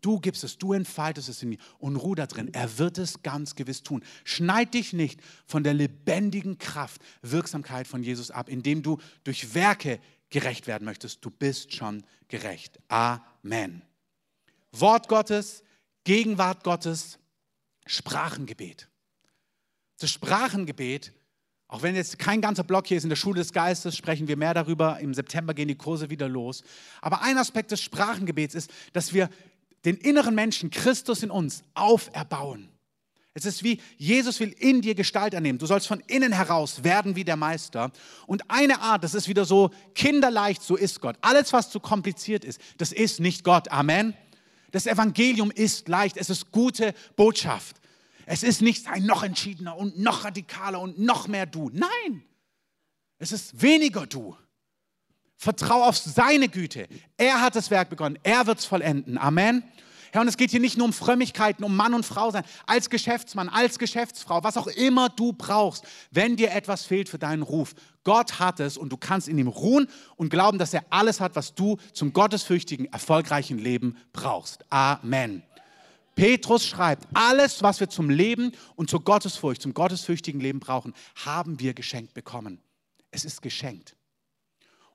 Du 0.02 0.20
gibst 0.20 0.44
es, 0.44 0.58
du 0.58 0.74
entfaltest 0.74 1.30
es 1.30 1.42
in 1.42 1.50
mir 1.50 1.58
und 1.78 1.96
ruh 1.96 2.16
da 2.16 2.28
drin. 2.28 2.54
Er 2.54 2.78
wird 2.78 2.98
es 2.98 3.22
ganz 3.24 3.56
gewiss 3.56 3.82
tun. 3.82 4.04
Schneid 4.26 4.74
dich 4.74 4.92
nicht 4.92 5.22
von 5.46 5.64
der 5.64 5.74
lebendigen 5.74 6.58
Kraft, 6.58 7.02
Wirksamkeit 7.22 7.88
von 7.88 8.04
Jesus 8.04 8.30
ab, 8.30 8.50
indem 8.50 8.84
du 8.84 8.98
durch 9.24 9.54
Werke 9.54 10.00
gerecht 10.30 10.68
werden 10.68 10.84
möchtest. 10.84 11.24
Du 11.24 11.30
bist 11.30 11.74
schon 11.74 12.04
gerecht. 12.28 12.80
Amen. 12.90 13.84
Wort 14.74 15.08
Gottes, 15.08 15.64
Gegenwart 16.06 16.63
Gottes, 16.63 17.20
Sprachengebet. 17.86 18.88
Das 20.00 20.12
Sprachengebet, 20.12 21.12
auch 21.68 21.82
wenn 21.82 21.96
jetzt 21.96 22.20
kein 22.20 22.41
ganzer 22.41 22.63
Block 22.63 22.88
hier 22.88 22.98
ist 22.98 23.04
in 23.04 23.10
der 23.10 23.15
Schule 23.15 23.39
des 23.39 23.52
Geistes, 23.52 23.98
sprechen 23.98 24.28
wir 24.28 24.38
mehr 24.38 24.54
darüber. 24.54 25.00
Im 25.00 25.13
September 25.13 25.54
gehen 25.54 25.68
die 25.68 25.76
Kurse 25.76 26.10
wieder 26.10 26.30
los. 26.30 26.63
Aber 27.02 27.22
ein 27.22 27.38
Aspekt 27.38 27.72
des 27.72 27.82
Sprachengebets 27.82 28.56
ist, 28.56 28.72
dass 28.94 29.13
wir 29.13 29.30
den 29.84 29.98
inneren 29.98 30.36
Menschen, 30.36 30.70
Christus 30.70 31.24
in 31.24 31.32
uns, 31.32 31.63
auferbauen. 31.74 32.70
Es 33.38 33.46
ist 33.46 33.63
wie, 33.63 33.82
Jesus 33.98 34.39
will 34.39 34.56
in 34.60 34.82
dir 34.82 34.96
Gestalt 34.96 35.34
ernehmen. 35.34 35.60
Du 35.60 35.65
sollst 35.65 35.88
von 35.88 36.02
innen 36.08 36.32
heraus 36.32 36.86
werden 36.86 37.18
wie 37.18 37.26
der 37.26 37.36
Meister. 37.36 37.91
Und 38.28 38.50
eine 38.50 38.80
Art, 38.80 39.04
das 39.04 39.13
ist 39.13 39.28
wieder 39.28 39.44
so 39.44 39.72
kinderleicht, 39.94 40.62
so 40.62 40.78
ist 40.78 41.02
Gott. 41.02 41.18
Alles, 41.20 41.52
was 41.52 41.70
zu 41.70 41.82
kompliziert 41.82 42.46
ist, 42.46 42.62
das 42.78 42.94
ist 42.94 43.20
nicht 43.20 43.44
Gott. 43.44 43.70
Amen. 43.72 44.13
Das 44.76 44.88
Evangelium 44.88 45.52
ist 45.52 45.88
leicht. 45.88 46.18
Es 46.18 46.30
ist 46.30 46.52
gute 46.52 46.94
Botschaft. 47.16 47.78
Es 48.26 48.44
ist 48.44 48.62
nicht 48.62 48.86
ein 48.88 49.06
noch 49.06 49.24
entschiedener 49.24 49.78
und 49.78 49.98
noch 49.98 50.26
radikaler 50.26 50.82
und 50.82 51.00
noch 51.00 51.30
mehr 51.30 51.46
du. 51.46 51.72
Nein, 51.72 52.26
es 53.18 53.32
ist 53.32 53.62
weniger 53.62 54.06
du. 54.06 54.36
Vertrau 55.38 55.82
auf 55.84 55.96
seine 55.98 56.50
Güte. 56.50 56.90
Er 57.16 57.40
hat 57.40 57.56
das 57.56 57.72
Werk 57.72 57.90
begonnen. 57.90 58.20
Er 58.24 58.48
wird 58.48 58.60
es 58.60 58.66
vollenden. 58.66 59.18
Amen. 59.18 59.64
Ja, 60.15 60.21
und 60.21 60.30
es 60.30 60.38
geht 60.38 60.51
hier 60.51 60.62
nicht 60.62 60.78
nur 60.78 60.86
um 60.86 60.93
Frömmigkeiten, 60.93 61.65
um 61.65 61.75
Mann 61.75 61.93
und 61.93 62.06
Frau 62.06 62.32
sein, 62.32 62.45
als 62.65 62.89
Geschäftsmann, 62.89 63.49
als 63.49 63.78
Geschäftsfrau, 63.78 64.45
was 64.45 64.56
auch 64.56 64.67
immer 64.67 65.10
du 65.10 65.34
brauchst, 65.34 65.84
wenn 66.10 66.38
dir 66.38 66.54
etwas 66.54 66.86
fehlt 66.86 67.10
für 67.10 67.19
deinen 67.19 67.43
Ruf. 67.43 67.75
Gott 68.06 68.39
hat 68.39 68.62
es 68.62 68.78
und 68.78 68.93
du 68.93 68.95
kannst 68.95 69.28
in 69.28 69.38
ihm 69.38 69.49
ruhen 69.49 69.89
und 70.15 70.30
glauben, 70.30 70.58
dass 70.58 70.73
er 70.73 70.86
alles 70.89 71.19
hat, 71.19 71.36
was 71.36 71.54
du 71.54 71.75
zum 71.91 72.13
gottesfürchtigen, 72.13 72.86
erfolgreichen 72.93 73.58
Leben 73.58 73.97
brauchst. 74.13 74.63
Amen. 74.71 75.43
Petrus 76.15 76.65
schreibt, 76.65 77.06
alles, 77.13 77.62
was 77.62 77.82
wir 77.82 77.89
zum 77.89 78.10
Leben 78.10 78.54
und 78.78 78.89
zur 78.89 79.04
Gottesfurcht, 79.04 79.62
zum 79.62 79.73
gottesfürchtigen 79.73 80.39
Leben 80.39 80.62
brauchen, 80.62 80.93
haben 81.25 81.60
wir 81.60 81.73
geschenkt 81.73 82.13
bekommen. 82.13 82.62
Es 83.12 83.25
ist 83.25 83.41
geschenkt. 83.41 83.97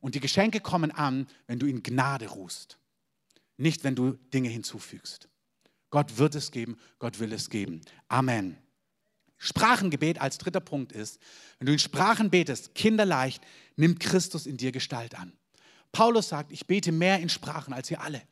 Und 0.01 0.15
die 0.15 0.21
Geschenke 0.21 0.61
kommen 0.61 0.91
an, 0.91 1.27
wenn 1.47 1.59
du 1.59 1.67
in 1.67 1.83
Gnade 1.83 2.27
ruhst, 2.29 2.79
nicht 3.61 3.85
wenn 3.85 3.95
du 3.95 4.13
Dinge 4.33 4.49
hinzufügst. 4.49 5.29
Gott 5.91 6.19
wird 6.19 6.35
es 6.35 6.51
geben, 6.51 6.79
Gott 6.99 7.19
will 7.19 7.33
es 7.33 7.51
geben. 7.51 7.81
Amen. 8.09 8.57
Sprachengebet 9.39 10.21
als 10.21 10.39
dritter 10.39 10.61
Punkt 10.61 10.93
ist, 10.93 11.19
wenn 11.59 11.67
du 11.67 11.73
in 11.73 11.79
Sprachen 11.79 12.31
betest, 12.31 12.75
kinderleicht, 12.75 13.43
nimmt 13.77 13.99
Christus 13.99 14.47
in 14.47 14.57
dir 14.57 14.71
Gestalt 14.71 15.15
an. 15.15 15.33
Paulus 15.93 16.29
sagt, 16.29 16.53
ich 16.53 16.67
bete 16.67 16.93
mehr 16.93 17.21
in 17.21 17.29
Sprachen 17.29 17.73
als 17.73 17.91
ihr 17.91 18.01
alle. 18.01 18.23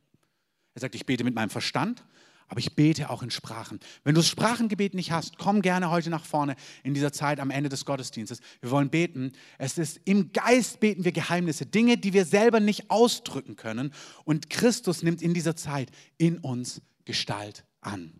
Er 0.75 0.81
sagt, 0.81 0.95
ich 0.95 1.07
bete 1.07 1.25
mit 1.25 1.35
meinem 1.35 1.51
Verstand, 1.51 2.05
aber 2.49 2.61
ich 2.61 2.75
bete 2.75 3.11
auch 3.11 3.23
in 3.23 3.31
Sprachen. 3.31 3.79
Wenn 4.05 4.15
du 4.15 4.21
das 4.21 4.29
Sprachengebet 4.29 4.95
nicht 4.95 5.13
hast, 5.13 5.39
komm 5.39 5.61
gerne 5.63 5.91
heute 5.91 6.09
nach 6.09 6.25
vorne 6.25 6.57
in 6.83 6.95
dieser 6.95 7.13
Zeit 7.13 7.41
am 7.41 7.51
Ende 7.51 7.69
des 7.69 7.85
Gottesdienstes. 7.85 8.41
Wir 8.61 8.71
wollen 8.71 8.89
beten. 8.89 9.33
Es 9.59 9.77
ist 9.77 10.01
im 10.05 10.33
Geist 10.33 10.81
beten 10.81 11.05
wir 11.05 11.13
Geheimnisse, 11.13 11.67
Dinge, 11.67 11.99
die 11.99 12.15
wir 12.15 12.25
selber 12.25 12.59
nicht 12.61 12.91
ausdrücken 12.91 13.57
können. 13.57 13.93
Und 14.25 14.49
Christus 14.49 15.03
nimmt 15.03 15.21
in 15.21 15.35
dieser 15.35 15.57
Zeit 15.57 15.91
in 16.17 16.39
uns 16.39 16.81
Gestalt 17.05 17.65
an. 17.83 18.19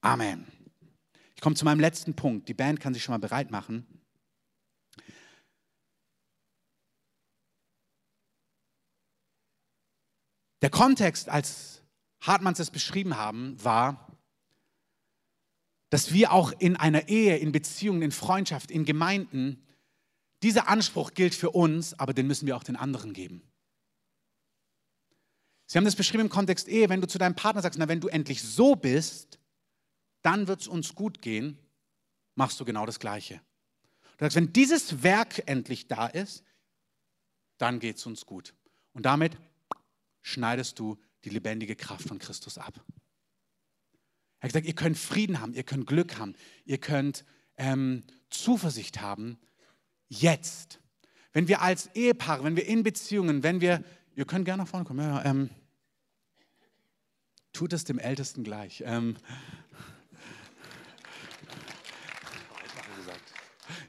Amen. 0.00 0.46
Ich 1.34 1.42
komme 1.42 1.54
zu 1.54 1.64
meinem 1.64 1.80
letzten 1.80 2.14
Punkt. 2.14 2.48
Die 2.48 2.54
Band 2.54 2.80
kann 2.80 2.94
sich 2.94 3.02
schon 3.02 3.12
mal 3.12 3.18
bereit 3.18 3.50
machen. 3.50 3.86
Der 10.62 10.70
Kontext, 10.70 11.28
als 11.28 11.82
Hartmanns 12.20 12.58
es 12.58 12.70
beschrieben 12.70 13.16
haben, 13.16 13.62
war, 13.62 14.18
dass 15.90 16.12
wir 16.12 16.32
auch 16.32 16.52
in 16.58 16.76
einer 16.76 17.08
Ehe, 17.08 17.36
in 17.38 17.52
Beziehungen, 17.52 18.02
in 18.02 18.12
Freundschaft, 18.12 18.70
in 18.70 18.84
Gemeinden, 18.84 19.64
dieser 20.42 20.68
Anspruch 20.68 21.14
gilt 21.14 21.34
für 21.34 21.50
uns, 21.50 21.98
aber 21.98 22.14
den 22.14 22.26
müssen 22.26 22.46
wir 22.46 22.56
auch 22.56 22.62
den 22.62 22.76
anderen 22.76 23.12
geben. 23.12 23.42
Sie 25.66 25.76
haben 25.76 25.84
das 25.84 25.96
beschrieben 25.96 26.24
im 26.24 26.28
Kontext 26.30 26.68
Ehe, 26.68 26.88
wenn 26.88 27.00
du 27.00 27.08
zu 27.08 27.18
deinem 27.18 27.34
Partner 27.34 27.62
sagst, 27.62 27.78
na, 27.78 27.88
wenn 27.88 28.00
du 28.00 28.08
endlich 28.08 28.42
so 28.42 28.74
bist, 28.74 29.38
dann 30.22 30.48
wird 30.48 30.60
es 30.60 30.68
uns 30.68 30.94
gut 30.94 31.20
gehen, 31.20 31.58
machst 32.34 32.58
du 32.60 32.64
genau 32.64 32.86
das 32.86 33.00
Gleiche. 33.00 33.40
Du 34.16 34.24
sagst, 34.24 34.36
wenn 34.36 34.52
dieses 34.52 35.02
Werk 35.02 35.42
endlich 35.46 35.86
da 35.86 36.06
ist, 36.06 36.44
dann 37.58 37.80
geht 37.80 37.96
es 37.96 38.06
uns 38.06 38.24
gut. 38.24 38.54
Und 38.92 39.04
damit 39.04 39.36
schneidest 40.22 40.78
du 40.78 40.98
die 41.24 41.30
lebendige 41.30 41.76
Kraft 41.76 42.06
von 42.08 42.18
Christus 42.18 42.58
ab. 42.58 42.84
Er 44.40 44.44
hat 44.44 44.50
gesagt, 44.50 44.66
ihr 44.66 44.74
könnt 44.74 44.96
Frieden 44.96 45.40
haben, 45.40 45.52
ihr 45.54 45.64
könnt 45.64 45.86
Glück 45.86 46.18
haben, 46.18 46.34
ihr 46.64 46.78
könnt 46.78 47.24
ähm, 47.56 48.04
Zuversicht 48.30 49.00
haben, 49.00 49.38
jetzt. 50.08 50.80
Wenn 51.32 51.48
wir 51.48 51.60
als 51.60 51.88
Ehepaare, 51.94 52.44
wenn 52.44 52.56
wir 52.56 52.66
in 52.66 52.82
Beziehungen, 52.82 53.42
wenn 53.42 53.60
wir, 53.60 53.82
ihr 54.14 54.24
könnt 54.24 54.44
gerne 54.44 54.62
nach 54.62 54.68
vorne 54.68 54.84
kommen, 54.84 55.00
ja, 55.00 55.24
ähm, 55.24 55.50
tut 57.52 57.72
es 57.72 57.84
dem 57.84 57.98
Ältesten 57.98 58.44
gleich. 58.44 58.82
Ähm, 58.86 59.16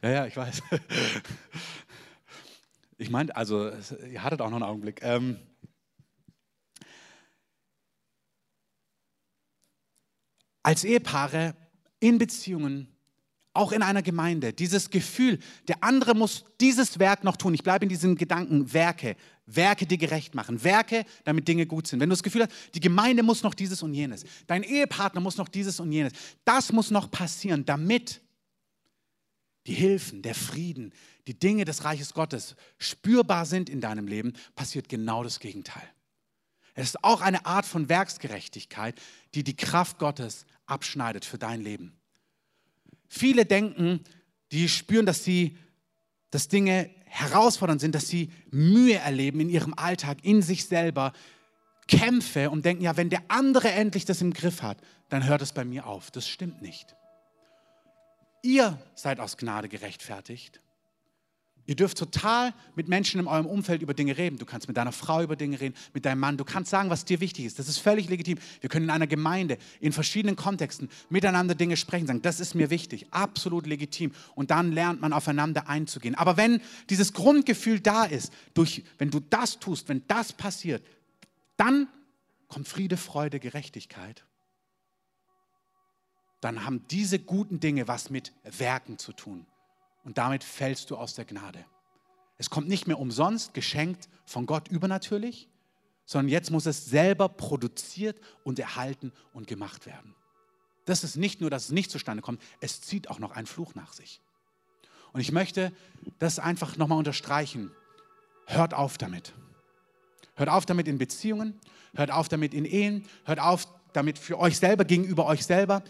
ja, 0.02 0.10
ja, 0.10 0.26
ich 0.26 0.36
weiß. 0.36 0.64
Ich 2.98 3.10
meinte, 3.10 3.36
also, 3.38 3.72
ihr 4.12 4.24
hattet 4.24 4.42
auch 4.42 4.50
noch 4.50 4.58
einen 4.58 4.64
Augenblick. 4.64 5.00
Ähm, 5.04 5.40
als 10.70 10.84
Ehepaare 10.84 11.56
in 12.00 12.20
Beziehungen, 12.20 12.90
auch 13.54 13.72
in 13.72 13.82
einer 13.82 14.04
Gemeinde, 14.04 14.54
dieses 14.54 14.92
Gefühl, 14.92 15.40
der 15.68 15.84
andere 15.84 16.14
muss 16.14 16.46
dieses 16.62 17.00
Werk 17.00 17.24
noch 17.24 17.38
tun. 17.38 17.56
Ich 17.56 17.64
bleibe 17.64 17.86
in 17.86 17.90
diesem 17.90 18.16
Gedanken, 18.16 18.72
Werke, 18.72 19.16
Werke, 19.48 19.88
die 19.88 19.98
gerecht 19.98 20.36
machen, 20.36 20.64
Werke, 20.64 21.06
damit 21.24 21.48
Dinge 21.48 21.66
gut 21.66 21.88
sind. 21.88 22.00
Wenn 22.00 22.10
du 22.10 22.14
das 22.14 22.22
Gefühl 22.22 22.44
hast, 22.44 22.52
die 22.76 22.82
Gemeinde 22.82 23.24
muss 23.24 23.42
noch 23.42 23.56
dieses 23.56 23.82
und 23.82 23.96
jenes, 23.96 24.26
dein 24.46 24.62
Ehepartner 24.62 25.22
muss 25.22 25.38
noch 25.38 25.48
dieses 25.48 25.80
und 25.80 25.92
jenes, 25.92 26.14
das 26.46 26.72
muss 26.72 26.92
noch 26.92 27.10
passieren, 27.10 27.66
damit 27.66 28.22
die 29.66 29.74
Hilfen, 29.74 30.22
der 30.22 30.36
Frieden, 30.36 30.94
die 31.26 31.38
Dinge 31.38 31.66
des 31.66 31.84
Reiches 31.84 32.14
Gottes 32.14 32.56
spürbar 32.78 33.48
sind 33.48 33.72
in 33.72 33.82
deinem 33.82 34.06
Leben, 34.06 34.34
passiert 34.54 34.88
genau 34.88 35.24
das 35.24 35.40
Gegenteil. 35.40 35.90
Es 36.80 36.92
ist 36.92 37.04
auch 37.04 37.20
eine 37.20 37.46
Art 37.46 37.66
von 37.66 37.90
Werksgerechtigkeit, 37.90 38.96
die 39.36 39.44
die 39.44 39.56
Kraft 39.56 40.00
Gottes 40.00 40.46
abschneidet 40.66 41.26
für 41.26 41.38
dein 41.38 41.60
Leben. 41.60 41.94
Viele 43.10 43.46
denken, 43.46 44.00
die 44.54 44.70
spüren, 44.70 45.06
dass 45.06 45.26
sie, 45.26 45.58
dass 46.32 46.48
Dinge 46.48 46.90
herausfordernd 47.04 47.82
sind, 47.82 47.96
dass 47.96 48.08
sie 48.08 48.32
Mühe 48.50 48.96
erleben 48.96 49.42
in 49.42 49.50
ihrem 49.50 49.74
Alltag, 49.74 50.20
in 50.24 50.42
sich 50.42 50.68
selber, 50.68 51.12
Kämpfe 51.90 52.50
und 52.50 52.64
denken, 52.64 52.84
ja, 52.84 52.96
wenn 52.96 53.10
der 53.10 53.24
andere 53.28 53.72
endlich 53.72 54.06
das 54.06 54.22
im 54.22 54.32
Griff 54.32 54.62
hat, 54.62 54.78
dann 55.10 55.28
hört 55.28 55.42
es 55.42 55.52
bei 55.52 55.66
mir 55.66 55.86
auf. 55.86 56.12
Das 56.12 56.30
stimmt 56.30 56.62
nicht. 56.62 56.96
Ihr 58.42 58.80
seid 58.96 59.20
aus 59.20 59.36
Gnade 59.36 59.68
gerechtfertigt. 59.68 60.62
Ihr 61.70 61.76
dürft 61.76 62.00
total 62.00 62.56
mit 62.74 62.88
Menschen 62.88 63.20
in 63.20 63.28
eurem 63.28 63.46
Umfeld 63.46 63.84
über 63.84 63.94
Dinge 63.94 64.18
reden. 64.18 64.40
Du 64.40 64.46
kannst 64.48 64.68
mit 64.68 64.76
deiner 64.76 64.92
Frau 64.92 65.22
über 65.22 65.36
Dinge 65.36 65.60
reden, 65.60 65.76
mit 65.94 66.04
deinem 66.04 66.18
Mann. 66.18 66.36
Du 66.36 66.44
kannst 66.44 66.72
sagen, 66.72 66.90
was 66.90 67.06
dir 67.06 67.20
wichtig 67.20 67.46
ist. 67.46 67.60
Das 67.60 67.68
ist 67.68 67.78
völlig 67.78 68.10
legitim. 68.10 68.40
Wir 68.60 68.72
können 68.72 68.86
in 68.86 68.90
einer 68.90 69.06
Gemeinde, 69.06 69.60
in 69.80 69.92
verschiedenen 69.92 70.36
Kontexten 70.36 70.90
miteinander 71.12 71.54
Dinge 71.54 71.78
sprechen, 71.78 72.08
sagen, 72.08 72.24
das 72.24 72.40
ist 72.40 72.56
mir 72.56 72.72
wichtig. 72.72 73.06
Absolut 73.12 73.68
legitim. 73.68 74.14
Und 74.34 74.50
dann 74.50 74.72
lernt 74.72 75.00
man 75.02 75.14
aufeinander 75.14 75.70
einzugehen. 75.70 76.16
Aber 76.16 76.38
wenn 76.38 76.60
dieses 76.90 77.14
Grundgefühl 77.14 77.80
da 77.80 78.04
ist, 78.06 78.34
durch, 78.56 78.84
wenn 78.98 79.12
du 79.12 79.20
das 79.20 79.60
tust, 79.60 79.90
wenn 79.90 80.02
das 80.08 80.34
passiert, 80.34 80.84
dann 81.56 81.88
kommt 82.48 82.68
Friede, 82.68 82.98
Freude, 82.98 83.40
Gerechtigkeit. 83.40 84.26
Dann 86.42 86.66
haben 86.66 86.88
diese 86.90 87.20
guten 87.20 87.60
Dinge 87.60 87.88
was 87.88 88.10
mit 88.10 88.34
Werken 88.58 88.98
zu 88.98 89.14
tun 89.14 89.46
und 90.04 90.18
damit 90.18 90.44
fällst 90.44 90.90
du 90.90 90.98
aus 90.98 91.14
der 91.14 91.26
Gnade. 91.26 91.66
Es 92.38 92.50
kommt 92.50 92.68
nicht 92.68 92.88
mehr 92.88 93.00
umsonst 93.00 93.54
geschenkt 93.54 94.08
von 94.26 94.46
Gott 94.46 94.68
übernatürlich, 94.70 95.50
sondern 96.06 96.30
jetzt 96.30 96.52
muss 96.52 96.66
es 96.66 96.86
selber 96.86 97.30
produziert 97.30 98.20
und 98.44 98.58
erhalten 98.60 99.12
und 99.34 99.48
gemacht 99.48 99.86
werden. 99.86 100.16
Das 100.86 101.04
ist 101.04 101.18
nicht 101.18 101.42
nur, 101.42 101.50
dass 101.50 101.66
es 101.66 101.72
nicht 101.72 101.92
zustande 101.92 102.24
kommt, 102.24 102.42
es 102.62 102.82
zieht 102.82 103.10
auch 103.10 103.20
noch 103.20 103.32
einen 103.32 103.46
Fluch 103.46 103.76
nach 103.76 103.94
sich. 103.94 104.22
Und 105.12 105.22
ich 105.22 105.32
möchte 105.32 105.72
das 106.18 106.40
einfach 106.40 106.78
nochmal 106.78 106.98
unterstreichen. 106.98 107.72
Hört 108.46 108.74
auf 108.74 108.98
damit. 108.98 109.34
Hört 110.36 110.50
auf 110.50 110.66
damit 110.66 110.88
in 110.88 110.98
Beziehungen, 110.98 111.60
hört 111.94 112.12
auf 112.12 112.30
damit 112.30 112.54
in 112.54 112.66
Ehen, 112.66 113.06
hört 113.26 113.40
auf 113.40 113.68
damit 113.94 114.18
für 114.18 114.40
euch 114.40 114.58
selber, 114.58 114.86
gegenüber 114.86 115.26
euch 115.26 115.46
selber, 115.46 115.84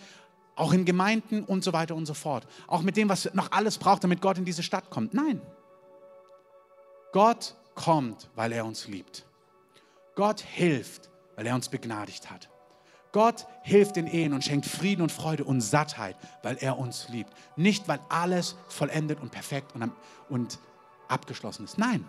auch 0.60 0.74
in 0.74 0.84
Gemeinden 0.84 1.45
und 1.45 1.64
so 1.64 1.72
weiter 1.72 1.95
und 1.95 2.05
so 2.05 2.14
fort. 2.14 2.45
Auch 2.68 2.82
mit 2.82 2.97
dem, 2.97 3.07
was 3.07 3.34
noch 3.34 3.51
alles 3.51 3.78
braucht, 3.78 4.03
damit 4.03 4.22
Gott 4.22 4.38
in 4.38 4.45
diese 4.45 4.62
Stadt 4.62 4.89
kommt. 4.89 5.14
Nein. 5.14 5.41
Gott 7.14 7.55
kommt, 7.76 8.30
weil 8.36 8.51
er 8.51 8.66
uns 8.66 8.88
liebt. 8.88 9.26
Gott 10.16 10.41
hilft, 10.41 11.10
weil 11.36 11.47
er 11.47 11.55
uns 11.55 11.70
begnadigt 11.70 12.30
hat. 12.30 12.49
Gott 13.14 13.47
hilft 13.64 13.95
den 13.95 14.05
Ehen 14.05 14.34
und 14.34 14.43
schenkt 14.43 14.66
Frieden 14.66 15.01
und 15.01 15.12
Freude 15.12 15.45
und 15.45 15.62
Sattheit, 15.62 16.18
weil 16.43 16.57
er 16.57 16.78
uns 16.78 17.07
liebt. 17.07 17.32
Nicht, 17.55 17.88
weil 17.88 17.99
alles 18.10 18.55
vollendet 18.68 19.22
und 19.22 19.32
perfekt 19.32 19.74
und, 19.74 19.91
und 20.28 20.60
abgeschlossen 21.07 21.64
ist. 21.64 21.78
Nein, 21.78 22.07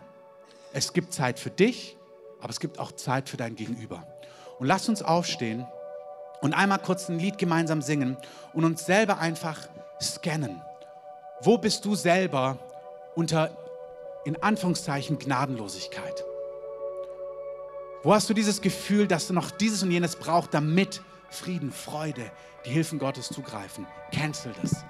es 0.73 0.93
gibt 0.93 1.15
Zeit 1.15 1.39
für 1.39 1.51
dich, 1.51 1.97
aber 2.41 2.51
es 2.51 2.59
gibt 2.59 2.81
auch 2.81 2.93
Zeit 2.93 3.29
für 3.29 3.37
dein 3.37 3.55
Gegenüber. 3.55 4.07
Und 4.59 4.67
lass 4.67 4.89
uns 4.89 5.03
aufstehen 5.03 5.67
und 6.41 6.55
einmal 6.55 6.79
kurz 6.79 7.09
ein 7.09 7.19
Lied 7.19 7.39
gemeinsam 7.39 7.83
singen 7.83 8.17
und 8.53 8.65
uns 8.65 8.85
selber 8.85 9.19
einfach 9.19 9.69
scannen. 10.01 10.63
Wo 11.43 11.59
bist 11.59 11.85
du 11.85 11.95
selber 11.95 12.59
unter, 13.15 13.51
in 14.25 14.43
Anführungszeichen, 14.43 15.19
Gnadenlosigkeit? 15.19 16.25
Wo 18.03 18.15
hast 18.15 18.31
du 18.31 18.35
dieses 18.35 18.61
Gefühl, 18.63 19.07
dass 19.07 19.27
du 19.27 19.35
noch 19.35 19.51
dieses 19.51 19.83
und 19.83 19.91
jenes 19.91 20.17
braucht, 20.17 20.55
damit 20.55 21.03
Frieden, 21.29 21.71
Freude, 21.71 22.31
die 22.65 22.71
Hilfen 22.71 22.99
Gottes 22.99 23.29
zugreifen? 23.29 23.87
Cancel 24.13 24.53
das. 24.63 24.85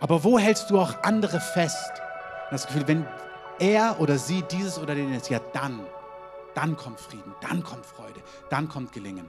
Aber 0.00 0.22
wo 0.22 0.38
hältst 0.38 0.70
du 0.70 0.78
auch 0.78 1.02
andere 1.02 1.40
fest? 1.40 1.92
Das 2.50 2.66
Gefühl, 2.66 2.86
wenn 2.86 3.06
er 3.58 4.00
oder 4.00 4.18
sie 4.18 4.42
dieses 4.42 4.78
oder 4.78 4.94
jenes, 4.94 5.28
ja 5.28 5.40
dann, 5.52 5.80
dann 6.54 6.76
kommt 6.76 7.00
Frieden, 7.00 7.34
dann 7.40 7.62
kommt 7.62 7.84
Freude, 7.84 8.20
dann 8.50 8.68
kommt 8.68 8.92
Gelingen. 8.92 9.26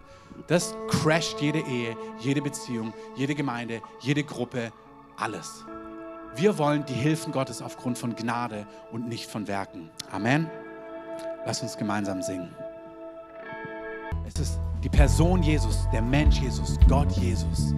Das 0.47 0.75
crasht 0.87 1.39
jede 1.41 1.59
Ehe, 1.59 1.95
jede 2.19 2.41
Beziehung, 2.41 2.93
jede 3.15 3.35
Gemeinde, 3.35 3.81
jede 3.99 4.23
Gruppe, 4.23 4.71
alles. 5.17 5.65
Wir 6.35 6.57
wollen 6.57 6.85
die 6.85 6.93
Hilfen 6.93 7.31
Gottes 7.31 7.61
aufgrund 7.61 7.97
von 7.97 8.15
Gnade 8.15 8.67
und 8.91 9.07
nicht 9.07 9.29
von 9.29 9.47
Werken. 9.47 9.89
Amen. 10.11 10.49
Lass 11.45 11.61
uns 11.61 11.77
gemeinsam 11.77 12.21
singen. 12.21 12.53
Es 14.27 14.39
ist 14.41 14.59
die 14.83 14.89
Person 14.89 15.41
Jesus, 15.43 15.87
der 15.93 16.01
Mensch 16.01 16.39
Jesus, 16.39 16.77
Gott 16.89 17.11
Jesus, 17.11 17.73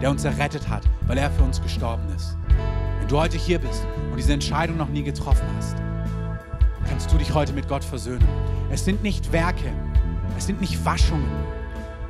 der 0.00 0.10
uns 0.10 0.24
errettet 0.24 0.68
hat, 0.68 0.82
weil 1.06 1.18
er 1.18 1.30
für 1.30 1.42
uns 1.42 1.62
gestorben 1.62 2.08
ist. 2.16 2.36
Wenn 2.98 3.08
du 3.08 3.20
heute 3.20 3.36
hier 3.36 3.58
bist 3.58 3.86
und 4.10 4.16
diese 4.16 4.32
Entscheidung 4.32 4.76
noch 4.76 4.88
nie 4.88 5.02
getroffen 5.02 5.46
hast, 5.56 5.76
kannst 6.88 7.12
du 7.12 7.18
dich 7.18 7.34
heute 7.34 7.52
mit 7.52 7.68
Gott 7.68 7.84
versöhnen. 7.84 8.26
Es 8.70 8.84
sind 8.84 9.02
nicht 9.02 9.32
Werke, 9.32 9.72
es 10.36 10.46
sind 10.46 10.60
nicht 10.60 10.84
Waschungen, 10.84 11.30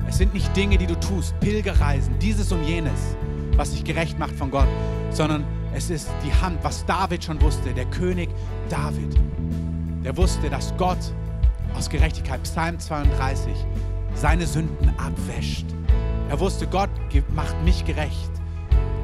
es 0.08 0.18
sind 0.18 0.34
nicht 0.34 0.54
Dinge, 0.56 0.78
die 0.78 0.86
du 0.86 0.98
tust, 0.98 1.38
Pilgerreisen, 1.40 2.18
dieses 2.18 2.52
und 2.52 2.64
jenes, 2.64 3.16
was 3.56 3.72
dich 3.72 3.84
gerecht 3.84 4.18
macht 4.18 4.34
von 4.34 4.50
Gott, 4.50 4.68
sondern 5.10 5.44
es 5.74 5.90
ist 5.90 6.08
die 6.24 6.32
Hand, 6.32 6.58
was 6.62 6.84
David 6.86 7.24
schon 7.24 7.40
wusste, 7.40 7.72
der 7.72 7.86
König 7.86 8.28
David. 8.68 9.16
Der 10.04 10.16
wusste, 10.16 10.50
dass 10.50 10.74
Gott 10.76 10.98
aus 11.74 11.88
Gerechtigkeit, 11.88 12.42
Psalm 12.42 12.78
32, 12.78 13.52
seine 14.14 14.46
Sünden 14.46 14.92
abwäscht. 14.98 15.66
Er 16.28 16.40
wusste, 16.40 16.66
Gott 16.66 16.90
macht 17.34 17.56
mich 17.64 17.84
gerecht. 17.84 18.30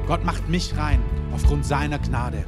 Gott 0.07 0.23
macht 0.23 0.49
mich 0.49 0.75
rein 0.77 0.99
aufgrund 1.33 1.65
seiner 1.65 1.99
Gnade. 1.99 2.43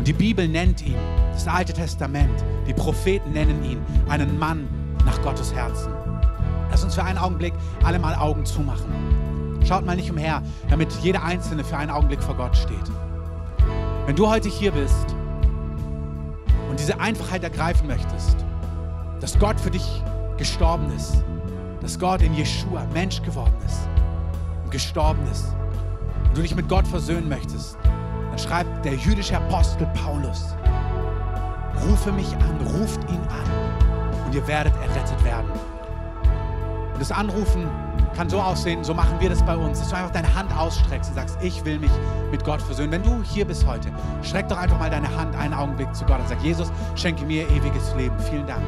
Und 0.00 0.08
die 0.08 0.14
Bibel 0.14 0.48
nennt 0.48 0.80
ihn, 0.80 0.96
das 1.30 1.46
Alte 1.46 1.74
Testament, 1.74 2.42
die 2.66 2.72
Propheten 2.72 3.32
nennen 3.32 3.62
ihn 3.62 3.82
einen 4.08 4.38
Mann 4.38 4.66
nach 5.04 5.20
Gottes 5.20 5.52
Herzen. 5.52 5.92
Lass 6.70 6.82
uns 6.82 6.94
für 6.94 7.04
einen 7.04 7.18
Augenblick 7.18 7.52
alle 7.84 7.98
mal 7.98 8.14
Augen 8.14 8.46
zumachen. 8.46 9.60
Schaut 9.62 9.84
mal 9.84 9.96
nicht 9.96 10.10
umher, 10.10 10.42
damit 10.70 10.90
jeder 11.02 11.22
Einzelne 11.22 11.64
für 11.64 11.76
einen 11.76 11.90
Augenblick 11.90 12.22
vor 12.22 12.34
Gott 12.34 12.56
steht. 12.56 12.90
Wenn 14.06 14.16
du 14.16 14.26
heute 14.26 14.48
hier 14.48 14.72
bist 14.72 15.14
und 16.70 16.80
diese 16.80 16.98
Einfachheit 16.98 17.44
ergreifen 17.44 17.86
möchtest, 17.86 18.38
dass 19.20 19.38
Gott 19.38 19.60
für 19.60 19.70
dich 19.70 20.02
gestorben 20.38 20.90
ist, 20.96 21.22
dass 21.82 21.98
Gott 21.98 22.22
in 22.22 22.32
Jeshua 22.32 22.86
Mensch 22.94 23.20
geworden 23.20 23.56
ist 23.66 23.86
und 24.64 24.70
gestorben 24.70 25.20
ist 25.30 25.54
und 26.24 26.38
du 26.38 26.40
dich 26.40 26.56
mit 26.56 26.70
Gott 26.70 26.88
versöhnen 26.88 27.28
möchtest, 27.28 27.76
schreibt 28.42 28.84
der 28.84 28.94
jüdische 28.94 29.36
Apostel 29.36 29.86
Paulus, 29.88 30.54
rufe 31.88 32.12
mich 32.12 32.34
an, 32.36 32.66
ruft 32.78 33.00
ihn 33.10 33.20
an 33.20 34.24
und 34.26 34.34
ihr 34.34 34.46
werdet 34.46 34.74
errettet 34.76 35.24
werden. 35.24 35.50
Und 36.92 37.00
das 37.00 37.12
Anrufen 37.12 37.68
kann 38.16 38.28
so 38.28 38.40
aussehen, 38.40 38.84
so 38.84 38.92
machen 38.92 39.18
wir 39.20 39.30
das 39.30 39.42
bei 39.44 39.56
uns, 39.56 39.78
dass 39.78 39.88
du 39.88 39.96
einfach 39.96 40.10
deine 40.10 40.34
Hand 40.34 40.54
ausstreckst 40.56 41.10
und 41.10 41.16
sagst, 41.16 41.38
ich 41.40 41.64
will 41.64 41.78
mich 41.78 41.90
mit 42.30 42.44
Gott 42.44 42.60
versöhnen. 42.60 42.92
Wenn 42.92 43.02
du 43.02 43.22
hier 43.22 43.46
bist 43.46 43.66
heute, 43.66 43.90
streck 44.22 44.48
doch 44.48 44.58
einfach 44.58 44.78
mal 44.78 44.90
deine 44.90 45.14
Hand 45.16 45.34
einen 45.36 45.54
Augenblick 45.54 45.94
zu 45.94 46.04
Gott 46.04 46.20
und 46.20 46.28
sag, 46.28 46.42
Jesus, 46.42 46.72
schenke 46.96 47.24
mir 47.24 47.48
ewiges 47.50 47.94
Leben. 47.96 48.18
Vielen 48.18 48.46
Dank. 48.46 48.62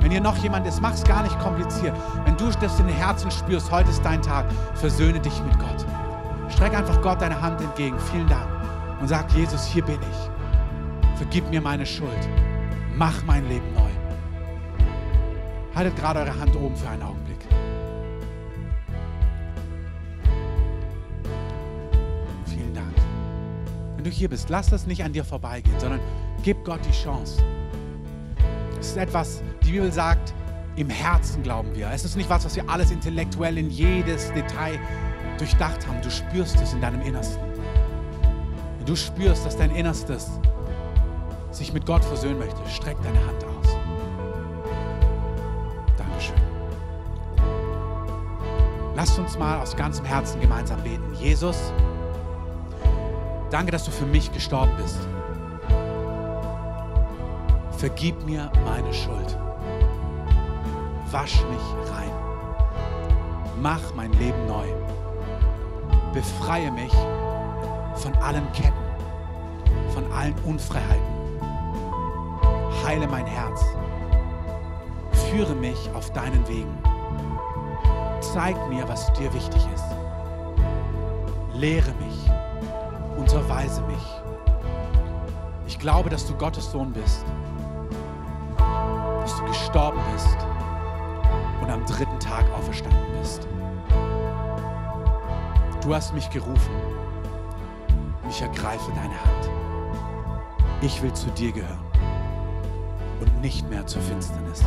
Wenn 0.00 0.10
hier 0.10 0.20
noch 0.20 0.36
jemand 0.38 0.66
ist, 0.66 0.80
mach 0.80 0.94
es 0.94 1.04
gar 1.04 1.22
nicht 1.22 1.38
kompliziert. 1.38 1.94
Wenn 2.24 2.36
du 2.36 2.50
das 2.60 2.78
in 2.78 2.86
den 2.86 2.96
Herzen 2.96 3.30
spürst, 3.30 3.70
heute 3.70 3.90
ist 3.90 4.04
dein 4.04 4.22
Tag, 4.22 4.46
versöhne 4.74 5.20
dich 5.20 5.42
mit 5.44 5.58
Gott. 5.58 5.86
Streck 6.48 6.74
einfach 6.74 7.00
Gott 7.02 7.20
deine 7.20 7.40
Hand 7.40 7.60
entgegen. 7.60 7.98
Vielen 8.10 8.28
Dank. 8.28 8.57
Und 9.00 9.08
sag, 9.08 9.30
Jesus, 9.32 9.66
hier 9.66 9.84
bin 9.84 9.98
ich. 10.00 11.18
Vergib 11.18 11.48
mir 11.50 11.60
meine 11.60 11.86
Schuld. 11.86 12.28
Mach 12.96 13.24
mein 13.24 13.48
Leben 13.48 13.72
neu. 13.74 13.90
Haltet 15.74 15.96
gerade 15.96 16.20
eure 16.20 16.38
Hand 16.38 16.56
oben 16.56 16.76
für 16.76 16.88
einen 16.88 17.02
Augenblick. 17.02 17.38
du 24.08 24.14
hier 24.14 24.28
bist, 24.28 24.48
lass 24.48 24.68
das 24.68 24.86
nicht 24.86 25.04
an 25.04 25.12
dir 25.12 25.24
vorbeigehen, 25.24 25.78
sondern 25.78 26.00
gib 26.42 26.64
Gott 26.64 26.80
die 26.84 26.92
Chance. 26.92 27.42
Es 28.80 28.88
ist 28.88 28.96
etwas, 28.96 29.42
die 29.64 29.72
Bibel 29.72 29.92
sagt, 29.92 30.34
im 30.76 30.88
Herzen 30.88 31.42
glauben 31.42 31.74
wir. 31.74 31.90
Es 31.90 32.04
ist 32.04 32.16
nicht 32.16 32.30
was, 32.30 32.44
was 32.44 32.54
wir 32.56 32.68
alles 32.68 32.90
intellektuell 32.90 33.58
in 33.58 33.70
jedes 33.70 34.32
Detail 34.32 34.78
durchdacht 35.36 35.86
haben. 35.86 36.00
Du 36.02 36.10
spürst 36.10 36.60
es 36.60 36.72
in 36.72 36.80
deinem 36.80 37.00
Innersten. 37.02 37.47
Du 38.88 38.96
spürst, 38.96 39.44
dass 39.44 39.54
dein 39.54 39.70
Innerstes 39.76 40.30
sich 41.50 41.74
mit 41.74 41.84
Gott 41.84 42.02
versöhnen 42.02 42.38
möchte, 42.38 42.66
streck 42.70 42.96
deine 43.02 43.18
Hand 43.18 43.44
aus. 43.44 43.76
Dankeschön. 45.98 46.34
Lasst 48.96 49.18
uns 49.18 49.38
mal 49.38 49.60
aus 49.60 49.76
ganzem 49.76 50.06
Herzen 50.06 50.40
gemeinsam 50.40 50.82
beten. 50.82 51.12
Jesus, 51.20 51.70
Danke, 53.50 53.72
dass 53.72 53.84
du 53.84 53.90
für 53.90 54.06
mich 54.06 54.32
gestorben 54.32 54.72
bist. 54.78 54.98
Vergib 57.76 58.24
mir 58.24 58.50
meine 58.64 58.94
Schuld. 58.94 59.38
Wasch 61.10 61.42
mich 61.44 61.90
rein. 61.92 62.10
Mach 63.60 63.94
mein 63.94 64.12
Leben 64.14 64.46
neu. 64.46 64.66
Befreie 66.14 66.70
mich 66.70 66.92
von 67.98 68.14
allen 68.16 68.50
Ketten, 68.52 68.72
von 69.92 70.10
allen 70.12 70.34
Unfreiheiten. 70.44 71.18
Heile 72.86 73.06
mein 73.08 73.26
Herz. 73.26 73.64
Führe 75.30 75.54
mich 75.54 75.90
auf 75.94 76.10
deinen 76.12 76.46
Wegen. 76.48 76.78
Zeig 78.20 78.56
mir, 78.68 78.88
was 78.88 79.12
dir 79.14 79.32
wichtig 79.34 79.66
ist. 79.74 79.84
Lehre 81.54 81.92
mich 81.94 82.30
unterweise 83.16 83.82
mich. 83.82 84.22
Ich 85.66 85.78
glaube, 85.78 86.08
dass 86.08 86.26
du 86.26 86.34
Gottes 86.34 86.70
Sohn 86.70 86.92
bist, 86.92 87.24
dass 88.56 89.36
du 89.36 89.44
gestorben 89.44 90.00
bist 90.14 90.38
und 91.60 91.70
am 91.70 91.84
dritten 91.84 92.18
Tag 92.20 92.44
auferstanden 92.56 93.18
bist. 93.18 93.46
Du 95.82 95.94
hast 95.94 96.14
mich 96.14 96.30
gerufen 96.30 96.72
und 98.28 98.34
ich 98.34 98.42
ergreife 98.42 98.92
deine 98.94 99.14
Hand. 99.24 99.50
Ich 100.82 101.02
will 101.02 101.12
zu 101.14 101.30
dir 101.30 101.50
gehören 101.50 101.78
und 103.20 103.40
nicht 103.40 103.68
mehr 103.70 103.86
zur 103.86 104.02
Finsternis. 104.02 104.62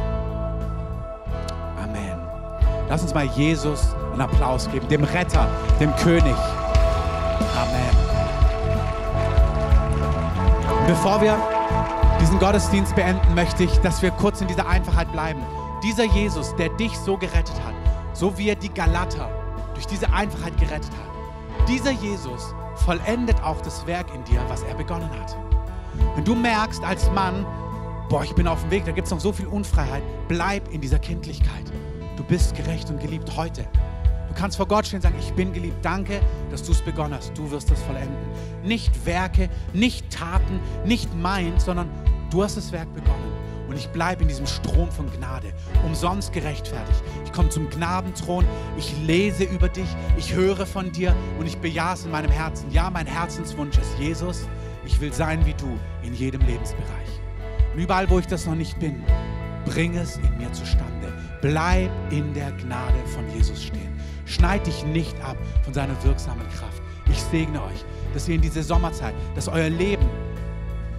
Amen. 1.79 2.19
Lass 2.89 3.03
uns 3.03 3.13
mal 3.13 3.25
Jesus 3.25 3.93
einen 4.11 4.21
Applaus 4.21 4.67
geben, 4.71 4.87
dem 4.87 5.03
Retter, 5.03 5.47
dem 5.79 5.95
König. 5.97 6.35
Amen. 7.55 7.95
Bevor 10.87 11.21
wir 11.21 11.37
diesen 12.19 12.39
Gottesdienst 12.39 12.95
beenden, 12.95 13.35
möchte 13.35 13.63
ich, 13.63 13.77
dass 13.81 14.01
wir 14.01 14.09
kurz 14.09 14.41
in 14.41 14.47
dieser 14.47 14.67
Einfachheit 14.67 15.11
bleiben. 15.11 15.41
Dieser 15.83 16.05
Jesus, 16.05 16.55
der 16.55 16.69
dich 16.69 16.97
so 16.97 17.15
gerettet 17.15 17.61
hat, 17.63 17.75
so 18.13 18.35
wie 18.39 18.49
er 18.49 18.55
die 18.55 18.73
Galater 18.73 19.29
durch 19.75 19.85
diese 19.85 20.11
Einfachheit 20.11 20.57
gerettet 20.57 20.91
hat, 20.91 21.67
dieser 21.67 21.91
Jesus 21.91 22.55
vollendet 22.81 23.41
auch 23.43 23.61
das 23.61 23.85
Werk 23.85 24.13
in 24.13 24.23
dir, 24.23 24.43
was 24.47 24.63
er 24.63 24.75
begonnen 24.75 25.09
hat. 25.11 25.37
Wenn 26.15 26.25
du 26.25 26.35
merkst 26.35 26.83
als 26.83 27.09
Mann, 27.11 27.45
boah, 28.09 28.23
ich 28.23 28.33
bin 28.33 28.47
auf 28.47 28.61
dem 28.61 28.71
Weg, 28.71 28.85
da 28.85 28.91
gibt 28.91 29.05
es 29.05 29.11
noch 29.11 29.19
so 29.19 29.31
viel 29.31 29.47
Unfreiheit, 29.47 30.03
bleib 30.27 30.67
in 30.73 30.81
dieser 30.81 30.99
Kindlichkeit. 30.99 31.71
Du 32.17 32.23
bist 32.23 32.55
gerecht 32.55 32.89
und 32.89 32.99
geliebt 32.99 33.35
heute. 33.35 33.65
Du 34.27 34.33
kannst 34.33 34.57
vor 34.57 34.67
Gott 34.67 34.85
stehen 34.85 34.97
und 34.97 35.03
sagen, 35.03 35.15
ich 35.19 35.33
bin 35.33 35.51
geliebt. 35.51 35.77
Danke, 35.81 36.21
dass 36.49 36.63
du 36.63 36.71
es 36.71 36.81
begonnen 36.81 37.13
hast. 37.13 37.37
Du 37.37 37.51
wirst 37.51 37.69
es 37.69 37.81
vollenden. 37.83 38.15
Nicht 38.63 39.05
Werke, 39.05 39.49
nicht 39.73 40.09
Taten, 40.09 40.59
nicht 40.85 41.09
mein, 41.15 41.59
sondern 41.59 41.89
du 42.29 42.41
hast 42.43 42.55
das 42.55 42.71
Werk 42.71 42.93
begonnen. 42.93 43.31
Und 43.67 43.75
ich 43.75 43.89
bleibe 43.89 44.21
in 44.21 44.29
diesem 44.29 44.47
Strom 44.47 44.89
von 44.89 45.11
Gnade, 45.11 45.53
umsonst 45.85 46.31
gerechtfertigt. 46.33 47.03
Ich 47.31 47.37
komme 47.37 47.47
zum 47.47 47.69
Gnadenthron, 47.69 48.43
ich 48.77 48.93
lese 49.07 49.45
über 49.45 49.69
dich, 49.69 49.87
ich 50.17 50.35
höre 50.35 50.65
von 50.65 50.91
dir 50.91 51.15
und 51.39 51.47
ich 51.47 51.57
bejahe 51.59 51.93
es 51.93 52.03
in 52.03 52.11
meinem 52.11 52.29
Herzen. 52.29 52.69
Ja, 52.71 52.89
mein 52.89 53.05
Herzenswunsch 53.05 53.77
ist 53.77 53.97
Jesus, 53.97 54.49
ich 54.85 54.99
will 54.99 55.13
sein 55.13 55.45
wie 55.45 55.53
du 55.53 55.79
in 56.03 56.13
jedem 56.13 56.41
Lebensbereich. 56.41 57.21
Und 57.73 57.79
überall, 57.79 58.09
wo 58.09 58.19
ich 58.19 58.27
das 58.27 58.45
noch 58.45 58.55
nicht 58.55 58.77
bin, 58.79 59.01
bring 59.63 59.95
es 59.95 60.17
in 60.17 60.39
mir 60.39 60.51
zustande. 60.51 61.13
Bleib 61.41 61.89
in 62.09 62.33
der 62.33 62.51
Gnade 62.51 62.99
von 63.05 63.23
Jesus 63.33 63.63
stehen. 63.63 63.97
Schneid 64.25 64.67
dich 64.67 64.85
nicht 64.85 65.15
ab 65.23 65.37
von 65.63 65.73
seiner 65.73 66.03
wirksamen 66.03 66.45
Kraft. 66.49 66.81
Ich 67.09 67.21
segne 67.21 67.63
euch, 67.63 67.85
dass 68.13 68.27
ihr 68.27 68.35
in 68.35 68.41
diese 68.41 68.61
Sommerzeit, 68.61 69.15
dass 69.35 69.47
euer 69.47 69.69
Leben 69.69 70.05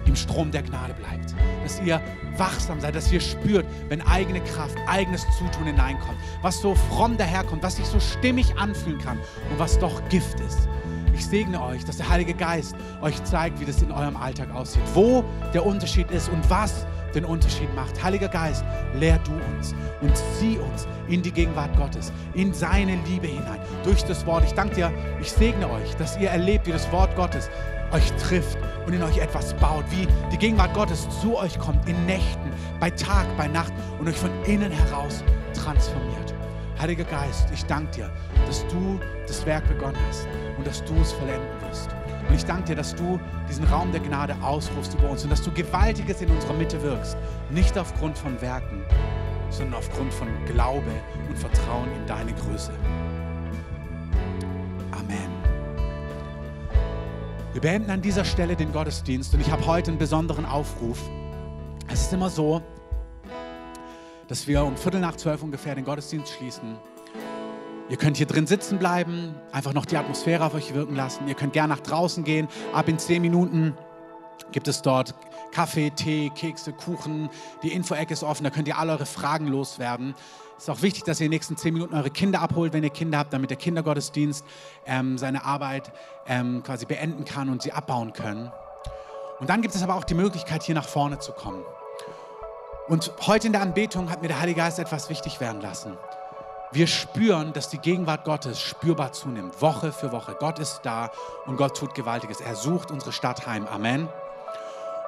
im 0.05 0.15
Strom 0.15 0.51
der 0.51 0.63
Gnade 0.63 0.93
bleibt. 0.93 1.33
Dass 1.63 1.81
ihr 1.81 2.01
wachsam 2.37 2.79
seid, 2.81 2.95
dass 2.95 3.11
ihr 3.11 3.21
spürt, 3.21 3.65
wenn 3.89 4.01
eigene 4.01 4.41
Kraft, 4.41 4.75
eigenes 4.87 5.25
Zutun 5.37 5.65
hineinkommt. 5.65 6.17
Was 6.41 6.61
so 6.61 6.75
fromm 6.75 7.17
daherkommt, 7.17 7.63
was 7.63 7.77
sich 7.77 7.85
so 7.85 7.99
stimmig 7.99 8.57
anfühlen 8.57 8.99
kann 8.99 9.17
und 9.51 9.59
was 9.59 9.79
doch 9.79 10.01
Gift 10.09 10.39
ist. 10.39 10.67
Ich 11.13 11.25
segne 11.27 11.61
euch, 11.61 11.85
dass 11.85 11.97
der 11.97 12.09
Heilige 12.09 12.33
Geist 12.33 12.75
euch 13.01 13.23
zeigt, 13.23 13.59
wie 13.59 13.65
das 13.65 13.81
in 13.81 13.91
eurem 13.91 14.17
Alltag 14.17 14.53
aussieht. 14.53 14.81
Wo 14.93 15.23
der 15.53 15.65
Unterschied 15.65 16.09
ist 16.09 16.29
und 16.29 16.49
was 16.49 16.87
den 17.13 17.25
Unterschied 17.25 17.73
macht. 17.75 18.03
Heiliger 18.03 18.27
Geist, 18.27 18.65
lehr 18.95 19.19
du 19.19 19.31
uns 19.55 19.75
und 20.01 20.11
zieh 20.39 20.57
uns 20.57 20.87
in 21.07 21.21
die 21.21 21.31
Gegenwart 21.31 21.75
Gottes, 21.77 22.11
in 22.33 22.53
seine 22.53 22.97
Liebe 23.07 23.27
hinein, 23.27 23.59
durch 23.83 24.03
das 24.03 24.25
Wort. 24.25 24.43
Ich 24.45 24.53
danke 24.53 24.75
dir, 24.75 24.91
ich 25.21 25.31
segne 25.31 25.69
euch, 25.69 25.95
dass 25.95 26.17
ihr 26.17 26.29
erlebt, 26.29 26.65
wie 26.65 26.71
das 26.71 26.91
Wort 26.91 27.15
Gottes 27.15 27.49
euch 27.93 28.11
trifft 28.13 28.57
und 28.85 28.93
in 28.93 29.03
euch 29.03 29.19
etwas 29.19 29.53
baut, 29.55 29.85
wie 29.89 30.07
die 30.31 30.37
Gegenwart 30.37 30.73
Gottes 30.73 31.07
zu 31.21 31.37
euch 31.37 31.57
kommt, 31.59 31.87
in 31.87 32.05
Nächten, 32.05 32.51
bei 32.79 32.89
Tag, 32.89 33.25
bei 33.37 33.47
Nacht 33.47 33.73
und 33.99 34.07
euch 34.07 34.17
von 34.17 34.31
innen 34.45 34.71
heraus 34.71 35.23
transformiert. 35.53 36.33
Heiliger 36.79 37.05
Geist, 37.05 37.49
ich 37.53 37.63
danke 37.65 37.91
dir, 37.91 38.11
dass 38.45 38.65
du 38.67 38.99
das 39.27 39.45
Werk 39.45 39.67
begonnen 39.67 39.97
hast 40.09 40.27
und 40.57 40.65
dass 40.67 40.83
du 40.83 40.93
es 41.01 41.13
vollenden 41.13 41.61
wirst. 41.61 41.89
Und 42.27 42.35
ich 42.35 42.45
danke 42.45 42.69
dir, 42.69 42.75
dass 42.75 42.95
du 42.95 43.19
diesen 43.47 43.65
Raum 43.65 43.91
der 43.91 44.01
Gnade 44.01 44.35
ausrufst 44.41 44.93
über 44.95 45.09
uns 45.09 45.23
und 45.23 45.29
dass 45.29 45.43
du 45.43 45.51
Gewaltiges 45.51 46.21
in 46.21 46.29
unserer 46.29 46.53
Mitte 46.53 46.81
wirkst. 46.81 47.15
Nicht 47.51 47.77
aufgrund 47.77 48.17
von 48.17 48.41
Werken, 48.41 48.81
sondern 49.49 49.75
aufgrund 49.75 50.13
von 50.13 50.27
Glaube 50.45 50.91
und 51.29 51.37
Vertrauen 51.37 51.89
in 51.95 52.05
deine 52.07 52.33
Größe. 52.33 52.71
Wir 57.53 57.61
beenden 57.61 57.91
an 57.91 58.01
dieser 58.01 58.25
Stelle 58.25 58.55
den 58.55 58.71
Gottesdienst 58.71 59.31
und 59.35 59.39
ich 59.39 59.51
habe 59.51 59.67
heute 59.67 59.91
einen 59.91 59.99
besonderen 59.99 60.43
Aufruf. 60.43 60.97
Es 61.87 62.01
ist 62.01 62.11
immer 62.11 62.31
so, 62.31 62.63
dass 64.27 64.47
wir 64.47 64.63
um 64.63 64.75
Viertel 64.75 64.99
nach 64.99 65.15
zwölf 65.17 65.43
ungefähr 65.43 65.75
den 65.75 65.85
Gottesdienst 65.85 66.33
schließen. 66.33 66.75
Ihr 67.89 67.97
könnt 67.97 68.17
hier 68.17 68.25
drin 68.25 68.47
sitzen 68.47 68.79
bleiben, 68.79 69.35
einfach 69.51 69.73
noch 69.73 69.85
die 69.85 69.97
Atmosphäre 69.97 70.43
auf 70.43 70.55
euch 70.55 70.73
wirken 70.73 70.95
lassen. 70.95 71.27
Ihr 71.27 71.35
könnt 71.35 71.53
gerne 71.53 71.75
nach 71.75 71.81
draußen 71.81 72.23
gehen. 72.23 72.47
Ab 72.73 72.89
in 72.89 72.97
zehn 72.97 73.21
Minuten 73.21 73.77
gibt 74.51 74.67
es 74.67 74.81
dort 74.81 75.13
Kaffee, 75.51 75.91
Tee, 75.91 76.31
Kekse, 76.33 76.73
Kuchen. 76.73 77.29
Die 77.61 77.71
Info-Ecke 77.71 78.13
ist 78.13 78.23
offen, 78.23 78.45
da 78.45 78.49
könnt 78.49 78.67
ihr 78.67 78.79
alle 78.79 78.93
eure 78.93 79.05
Fragen 79.05 79.45
loswerden. 79.47 80.15
Es 80.63 80.69
ist 80.69 80.77
auch 80.77 80.81
wichtig, 80.81 81.03
dass 81.03 81.19
ihr 81.19 81.25
in 81.25 81.31
den 81.31 81.35
nächsten 81.35 81.57
zehn 81.57 81.73
Minuten 81.73 81.93
eure 81.93 82.09
Kinder 82.09 82.41
abholt, 82.41 82.71
wenn 82.71 82.85
ihr 82.85 82.89
Kinder 82.89 83.17
habt, 83.17 83.33
damit 83.33 83.49
der 83.49 83.57
Kindergottesdienst 83.57 84.45
ähm, 84.85 85.17
seine 85.17 85.43
Arbeit 85.43 85.91
ähm, 86.25 86.63
quasi 86.63 86.85
beenden 86.85 87.25
kann 87.25 87.49
und 87.49 87.61
sie 87.61 87.73
abbauen 87.73 88.13
können. 88.13 88.49
Und 89.41 89.49
dann 89.49 89.61
gibt 89.61 89.75
es 89.75 89.83
aber 89.83 89.95
auch 89.95 90.05
die 90.05 90.13
Möglichkeit, 90.13 90.63
hier 90.63 90.73
nach 90.73 90.87
vorne 90.87 91.19
zu 91.19 91.33
kommen. 91.33 91.65
Und 92.87 93.11
heute 93.27 93.47
in 93.47 93.51
der 93.51 93.61
Anbetung 93.61 94.09
hat 94.09 94.21
mir 94.21 94.29
der 94.29 94.39
Heilige 94.39 94.61
Geist 94.61 94.79
etwas 94.79 95.09
wichtig 95.09 95.41
werden 95.41 95.59
lassen. 95.59 95.97
Wir 96.71 96.87
spüren, 96.87 97.51
dass 97.51 97.67
die 97.67 97.79
Gegenwart 97.79 98.23
Gottes 98.23 98.61
spürbar 98.61 99.11
zunimmt, 99.11 99.61
Woche 99.61 99.91
für 99.91 100.13
Woche. 100.13 100.37
Gott 100.39 100.59
ist 100.59 100.79
da 100.83 101.11
und 101.45 101.57
Gott 101.57 101.75
tut 101.75 101.93
Gewaltiges. 101.93 102.39
Er 102.39 102.55
sucht 102.55 102.89
unsere 102.89 103.11
Stadt 103.11 103.45
heim. 103.47 103.67
Amen. 103.67 104.07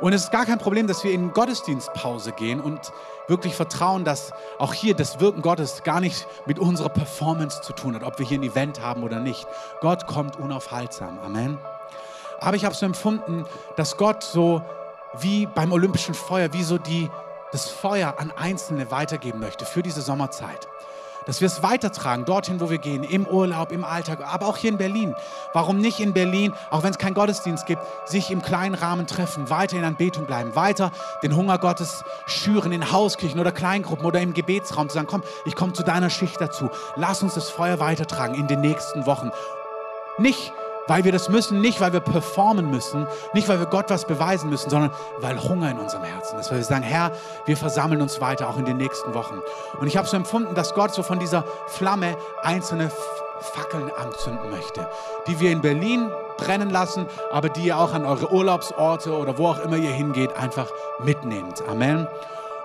Und 0.01 0.13
es 0.13 0.25
ist 0.25 0.31
gar 0.31 0.45
kein 0.45 0.57
Problem, 0.57 0.87
dass 0.87 1.03
wir 1.03 1.11
in 1.11 1.31
Gottesdienstpause 1.31 2.33
gehen 2.33 2.59
und 2.59 2.91
wirklich 3.27 3.55
vertrauen, 3.55 4.03
dass 4.03 4.33
auch 4.59 4.73
hier 4.73 4.93
das 4.93 5.19
Wirken 5.19 5.41
Gottes 5.41 5.83
gar 5.83 6.01
nicht 6.01 6.27
mit 6.45 6.59
unserer 6.59 6.89
Performance 6.89 7.61
zu 7.61 7.73
tun 7.73 7.95
hat, 7.95 8.03
ob 8.03 8.19
wir 8.19 8.25
hier 8.25 8.37
ein 8.37 8.43
Event 8.43 8.81
haben 8.81 9.03
oder 9.03 9.19
nicht. 9.19 9.47
Gott 9.79 10.05
kommt 10.05 10.37
unaufhaltsam. 10.37 11.17
Amen. 11.19 11.57
Aber 12.39 12.57
ich 12.57 12.65
habe 12.65 12.75
so 12.75 12.85
empfunden, 12.85 13.45
dass 13.77 13.95
Gott 13.95 14.23
so 14.23 14.61
wie 15.19 15.45
beim 15.45 15.71
olympischen 15.71 16.13
Feuer, 16.13 16.51
wie 16.51 16.63
so 16.63 16.77
die, 16.77 17.09
das 17.53 17.69
Feuer 17.69 18.15
an 18.19 18.31
Einzelne 18.35 18.91
weitergeben 18.91 19.39
möchte 19.39 19.65
für 19.65 19.81
diese 19.81 20.01
Sommerzeit 20.01 20.67
dass 21.26 21.41
wir 21.41 21.47
es 21.47 21.63
weitertragen, 21.63 22.26
dorthin, 22.26 22.59
wo 22.59 22.69
wir 22.69 22.78
gehen, 22.78 23.03
im 23.03 23.26
Urlaub, 23.26 23.71
im 23.71 23.84
Alltag, 23.84 24.19
aber 24.26 24.47
auch 24.47 24.57
hier 24.57 24.69
in 24.69 24.78
Berlin. 24.78 25.15
Warum 25.53 25.80
nicht 25.80 25.99
in 25.99 26.13
Berlin, 26.13 26.53
auch 26.69 26.84
wenn 26.84 26.91
es 26.91 26.97
keinen 26.97 27.13
Gottesdienst 27.13 27.65
gibt, 27.65 27.82
sich 28.05 28.32
im 28.32 28.41
kleinen 28.41 28.76
Rahmen 28.76 29.07
treffen, 29.07 29.49
weiter 29.49 29.78
in 29.78 29.84
Anbetung 29.84 30.26
bleiben, 30.26 30.55
weiter 30.55 30.91
den 31.23 31.36
Hunger 31.36 31.57
Gottes 31.57 32.03
schüren 32.26 32.71
in 32.71 32.91
Hauskirchen 32.91 33.39
oder 33.39 33.51
Kleingruppen 33.51 34.05
oder 34.05 34.21
im 34.21 34.34
Gebetsraum, 34.34 34.89
zu 34.89 34.95
sagen, 34.95 35.07
komm, 35.07 35.23
ich 35.45 35.55
komme 35.55 35.73
zu 35.73 35.84
deiner 35.84 36.09
Schicht 36.09 36.39
dazu. 36.39 36.69
Lass 36.95 37.23
uns 37.23 37.36
das 37.36 37.49
Feuer 37.49 37.80
weitertragen 37.80 38.36
in 38.36 38.47
den 38.47 38.61
nächsten 38.61 39.05
Wochen. 39.05 39.32
Nicht 40.17 40.53
weil 40.88 41.03
wir 41.03 41.11
das 41.11 41.29
müssen, 41.29 41.61
nicht 41.61 41.81
weil 41.81 41.93
wir 41.93 41.99
performen 41.99 42.69
müssen, 42.69 43.07
nicht 43.33 43.47
weil 43.47 43.59
wir 43.59 43.65
Gott 43.65 43.89
was 43.89 44.05
beweisen 44.05 44.49
müssen, 44.49 44.69
sondern 44.69 44.91
weil 45.19 45.41
Hunger 45.41 45.71
in 45.71 45.79
unserem 45.79 46.03
Herzen 46.03 46.39
ist. 46.39 46.51
Weil 46.51 46.59
wir 46.59 46.65
sagen, 46.65 46.83
Herr, 46.83 47.11
wir 47.45 47.57
versammeln 47.57 48.01
uns 48.01 48.21
weiter, 48.21 48.49
auch 48.49 48.57
in 48.57 48.65
den 48.65 48.77
nächsten 48.77 49.13
Wochen. 49.13 49.39
Und 49.79 49.88
ich 49.88 49.97
habe 49.97 50.07
so 50.07 50.17
empfunden, 50.17 50.55
dass 50.55 50.73
Gott 50.73 50.93
so 50.93 51.03
von 51.03 51.19
dieser 51.19 51.43
Flamme 51.67 52.15
einzelne 52.41 52.91
Fackeln 53.39 53.91
anzünden 53.97 54.49
möchte, 54.49 54.88
die 55.27 55.39
wir 55.39 55.51
in 55.51 55.61
Berlin 55.61 56.09
brennen 56.38 56.69
lassen, 56.69 57.05
aber 57.31 57.49
die 57.49 57.65
ihr 57.65 57.77
auch 57.77 57.93
an 57.93 58.05
eure 58.05 58.31
Urlaubsorte 58.31 59.13
oder 59.13 59.38
wo 59.38 59.47
auch 59.47 59.59
immer 59.59 59.77
ihr 59.77 59.91
hingeht, 59.91 60.36
einfach 60.38 60.69
mitnehmt. 61.03 61.63
Amen. 61.67 62.07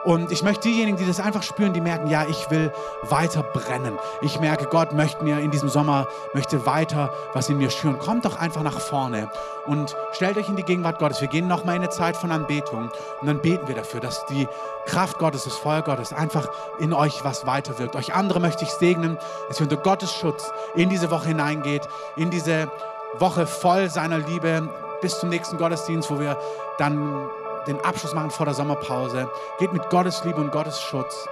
Und 0.04 0.32
ich 0.32 0.42
möchte 0.42 0.68
diejenigen, 0.68 0.96
die 0.96 1.06
das 1.06 1.20
einfach 1.20 1.42
spüren, 1.42 1.72
die 1.72 1.80
merken, 1.80 2.08
ja, 2.08 2.24
ich 2.26 2.50
will 2.50 2.72
weiter 3.02 3.42
brennen. 3.42 3.98
Ich 4.22 4.40
merke, 4.40 4.64
Gott 4.66 4.92
möchte 4.92 5.22
mir 5.22 5.40
in 5.40 5.50
diesem 5.50 5.68
Sommer, 5.68 6.08
möchte 6.32 6.64
weiter 6.64 7.12
was 7.34 7.48
in 7.48 7.58
mir 7.58 7.70
schüren. 7.70 7.98
Kommt 7.98 8.24
doch 8.24 8.38
einfach 8.38 8.62
nach 8.62 8.80
vorne 8.80 9.30
und 9.66 9.94
stellt 10.12 10.38
euch 10.38 10.48
in 10.48 10.56
die 10.56 10.62
Gegenwart 10.62 10.98
Gottes. 10.98 11.20
Wir 11.20 11.28
gehen 11.28 11.48
nochmal 11.48 11.76
in 11.76 11.82
eine 11.82 11.90
Zeit 11.90 12.16
von 12.16 12.32
Anbetung 12.32 12.90
und 13.20 13.26
dann 13.26 13.40
beten 13.40 13.68
wir 13.68 13.74
dafür, 13.74 14.00
dass 14.00 14.24
die 14.26 14.48
Kraft 14.86 15.18
Gottes, 15.18 15.44
das 15.44 15.54
Feuer 15.54 15.82
Gottes 15.82 16.12
einfach 16.12 16.48
in 16.78 16.92
euch 16.92 17.22
was 17.24 17.46
weiterwirkt. 17.46 17.94
Euch 17.94 18.14
andere 18.14 18.40
möchte 18.40 18.64
ich 18.64 18.70
segnen, 18.70 19.18
dass 19.48 19.60
ihr 19.60 19.64
unter 19.64 19.76
Gottes 19.76 20.12
Schutz 20.14 20.50
in 20.74 20.88
diese 20.88 21.10
Woche 21.10 21.28
hineingeht, 21.28 21.82
in 22.16 22.30
diese 22.30 22.70
Woche 23.18 23.46
voll 23.46 23.90
seiner 23.90 24.18
Liebe 24.18 24.68
bis 25.00 25.18
zum 25.18 25.28
nächsten 25.28 25.58
Gottesdienst, 25.58 26.10
wo 26.10 26.18
wir 26.20 26.38
dann 26.78 27.28
den 27.66 27.80
Abschluss 27.84 28.14
machen 28.14 28.30
vor 28.30 28.46
der 28.46 28.54
Sommerpause. 28.54 29.28
Geht 29.58 29.72
mit 29.72 29.88
Gottes 29.90 30.24
Liebe 30.24 30.40
und 30.40 30.52
Gottes 30.52 30.80
Schutz. 30.80 31.28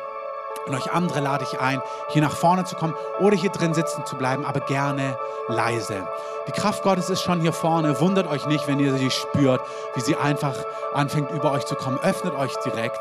Und 0.67 0.75
euch 0.75 0.93
andere 0.93 1.21
lade 1.21 1.45
ich 1.51 1.61
ein, 1.61 1.81
hier 2.09 2.21
nach 2.21 2.37
vorne 2.37 2.65
zu 2.65 2.77
kommen 2.77 2.95
oder 3.21 3.37
hier 3.37 3.51
drin 3.51 3.73
sitzen 3.73 4.05
zu 4.05 4.17
bleiben, 4.17 4.45
aber 4.45 4.61
gerne 4.61 5.19
leise. 5.49 6.07
Die 6.47 6.53
Kraft 6.53 6.83
Gottes 6.83 7.09
ist 7.09 7.23
schon 7.23 7.41
hier 7.41 7.55
vorne. 7.55 7.99
Wundert 8.01 8.27
euch 8.27 8.47
nicht, 8.47 8.67
wenn 8.69 8.79
ihr 8.79 8.93
sie 8.95 9.11
spürt, 9.11 9.63
wie 9.95 10.01
sie 10.01 10.17
einfach 10.17 10.55
anfängt, 10.93 11.31
über 11.31 11.53
euch 11.53 11.65
zu 11.65 11.75
kommen. 11.75 11.99
Öffnet 12.03 12.35
euch 12.35 12.55
direkt. 12.65 13.01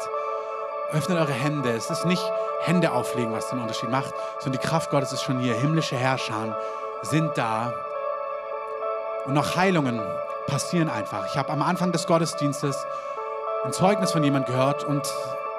Öffnet 0.94 1.18
eure 1.18 1.34
Hände. 1.34 1.72
Es 1.72 1.90
ist 1.90 2.06
nicht 2.06 2.24
Hände 2.62 2.94
auflegen, 2.94 3.34
was 3.34 3.50
den 3.50 3.60
Unterschied 3.60 3.90
macht, 3.90 4.14
sondern 4.40 4.62
die 4.62 4.68
Kraft 4.68 4.90
Gottes 4.90 5.12
ist 5.12 5.24
schon 5.24 5.40
hier. 5.40 5.54
Himmlische 5.56 5.98
Herrscher 5.98 6.58
sind 7.02 7.38
da. 7.38 7.74
Und 9.26 9.34
noch 9.34 9.58
Heilungen 9.58 10.02
passieren 10.48 10.90
einfach. 10.90 11.26
Ich 11.28 11.38
habe 11.38 11.52
am 11.52 11.62
Anfang 11.62 11.92
des 11.92 12.08
Gottesdienstes 12.08 12.88
ein 13.66 13.74
Zeugnis 13.74 14.12
von 14.12 14.24
jemand 14.24 14.46
gehört 14.46 14.84
und 14.84 15.02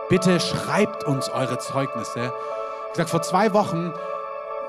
bitte 0.08 0.40
schreibt 0.40 1.04
uns 1.04 1.28
eure 1.28 1.58
Zeugnisse. 1.58 2.32
Ich 2.86 2.92
gesagt, 2.92 3.10
vor 3.10 3.22
zwei 3.22 3.52
Wochen 3.52 3.92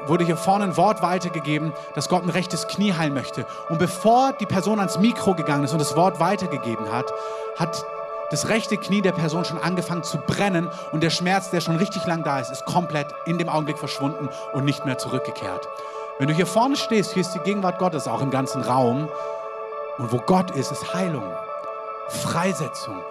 wurde 0.06 0.24
hier 0.24 0.38
vorne 0.38 0.66
ein 0.66 0.78
Wort 0.78 1.02
weitergegeben, 1.02 1.74
dass 1.94 2.10
Gott 2.10 2.24
ein 2.24 2.30
rechtes 2.30 2.68
Knie 2.68 2.94
heilen 2.94 3.14
möchte. 3.14 3.46
Und 3.70 3.80
bevor 3.80 4.34
die 4.34 4.46
Person 4.46 4.80
ans 4.80 4.98
Mikro 5.00 5.36
gegangen 5.36 5.64
ist 5.64 5.74
und 5.74 5.80
das 5.80 5.96
Wort 5.96 6.20
weitergegeben 6.20 6.92
hat, 6.92 7.12
hat 7.58 7.86
das 8.32 8.50
rechte 8.50 8.78
Knie 8.78 9.02
der 9.02 9.12
Person 9.12 9.44
schon 9.44 9.58
angefangen 9.58 10.04
zu 10.04 10.18
brennen 10.20 10.70
und 10.92 11.02
der 11.02 11.10
Schmerz, 11.10 11.50
der 11.50 11.62
schon 11.62 11.78
richtig 11.78 12.06
lang 12.06 12.24
da 12.24 12.40
ist, 12.40 12.52
ist 12.52 12.66
komplett 12.66 13.08
in 13.26 13.38
dem 13.38 13.50
Augenblick 13.50 13.78
verschwunden 13.78 14.30
und 14.54 14.66
nicht 14.66 14.86
mehr 14.86 14.98
zurückgekehrt. 14.98 15.68
Wenn 16.20 16.28
du 16.28 16.34
hier 16.34 16.46
vorne 16.46 16.76
stehst, 16.76 17.14
hier 17.14 17.22
ist 17.22 17.34
die 17.34 17.40
Gegenwart 17.40 17.80
Gottes 17.80 18.08
auch 18.08 18.22
im 18.22 18.30
ganzen 18.30 18.62
Raum. 18.62 19.10
Und 19.98 20.12
wo 20.12 20.18
Gott 20.18 20.52
ist, 20.52 20.72
ist 20.72 20.94
Heilung, 20.94 21.24
Freisetzung, 22.08 23.02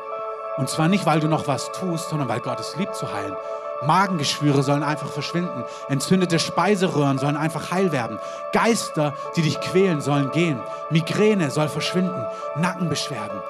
und 0.59 0.69
zwar 0.69 0.89
nicht, 0.89 1.07
weil 1.07 1.21
du 1.21 1.29
noch 1.29 1.47
was 1.47 1.73
tust, 1.73 2.11
sondern 2.11 2.29
weil 2.29 2.41
Gott 2.41 2.61
es 2.61 2.77
liebt 2.77 2.97
zu 2.97 3.13
heilen. 3.13 3.37
Magengeschwüre 3.83 4.63
sollen 4.65 4.83
einfach 4.83 5.09
verschwinden. 5.09 5.65
Entzündete 5.89 6.39
Speiseröhren 6.39 7.19
sollen 7.19 7.37
einfach 7.37 7.71
heil 7.71 7.93
werden. 7.93 8.19
Geister, 8.53 9.15
die 9.37 9.43
dich 9.43 9.61
quälen, 9.61 10.01
sollen 10.01 10.33
gehen. 10.33 10.61
Migräne 10.91 11.51
soll 11.51 11.69
verschwinden. 11.69 12.27
Nackenbeschwerden. 12.57 13.41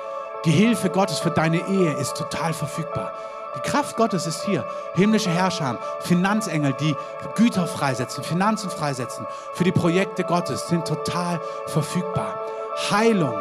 Die 0.45 0.51
Hilfe 0.51 0.91
Gottes 0.91 1.19
für 1.19 1.31
deine 1.31 1.67
Ehe 1.69 1.95
ist 1.95 2.15
total 2.15 2.53
verfügbar. 2.53 3.13
Die 3.57 3.61
Kraft 3.61 3.97
Gottes 3.97 4.27
ist 4.27 4.45
hier. 4.45 4.67
Himmlische 4.95 5.31
Herrscher, 5.31 5.79
Finanzengel, 6.01 6.75
die 6.75 6.95
Güter 7.35 7.67
freisetzen, 7.67 8.23
Finanzen 8.23 8.71
freisetzen 8.71 9.27
für 9.55 9.65
die 9.65 9.73
Projekte 9.73 10.25
Gottes 10.25 10.69
sind 10.69 10.87
total 10.87 11.41
verfügbar. 11.67 12.39
Heilung 12.91 13.35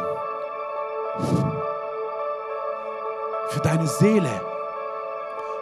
für 3.48 3.60
deine 3.60 3.86
Seele, 3.86 4.40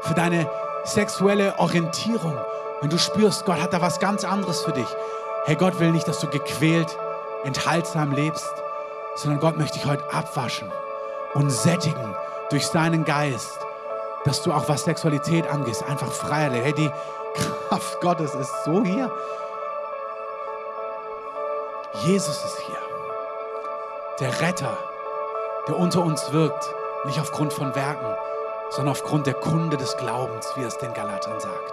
für 0.03 0.15
deine 0.15 0.49
sexuelle 0.85 1.59
Orientierung. 1.59 2.37
Wenn 2.81 2.91
du 2.91 2.99
spürst, 2.99 3.45
Gott 3.47 3.61
hat 3.61 3.73
da 3.73 3.81
was 3.81 4.01
ganz 4.01 4.25
anderes 4.25 4.63
für 4.63 4.73
dich. 4.73 4.89
Hey, 5.45 5.57
Gott 5.57 5.79
will 5.79 5.93
nicht, 5.93 6.07
dass 6.09 6.21
du 6.21 6.29
gequält, 6.29 6.97
enthaltsam 7.45 8.13
lebst, 8.13 8.53
sondern 9.15 9.41
Gott 9.41 9.57
möchte 9.57 9.79
dich 9.79 9.87
heute 9.87 10.05
abwaschen 10.13 10.71
und 11.35 11.51
sättigen 11.51 12.15
durch 12.51 12.67
seinen 12.67 13.05
Geist, 13.05 13.59
dass 14.25 14.43
du 14.43 14.53
auch 14.53 14.69
was 14.69 14.85
Sexualität 14.85 15.47
angeht, 15.49 15.83
einfach 15.89 16.13
freier 16.13 16.51
Hey, 16.51 16.73
die 16.73 16.91
Kraft 17.69 18.01
Gottes 18.01 18.35
ist 18.35 18.53
so 18.65 18.83
hier. 18.83 19.11
Jesus 22.05 22.45
ist 22.45 22.61
hier. 22.61 22.77
Der 24.21 24.41
Retter, 24.41 24.77
der 25.67 25.79
unter 25.79 26.03
uns 26.03 26.33
wirkt. 26.33 26.76
Nicht 27.07 27.21
aufgrund 27.21 27.53
von 27.53 27.73
Werken, 27.77 28.17
sondern 28.71 28.91
aufgrund 28.91 29.29
der 29.29 29.35
Kunde 29.35 29.77
des 29.77 29.97
Glaubens, 29.97 30.51
wie 30.57 30.65
es 30.65 30.77
den 30.77 30.93
Galatern 30.93 31.39
sagt. 31.39 31.73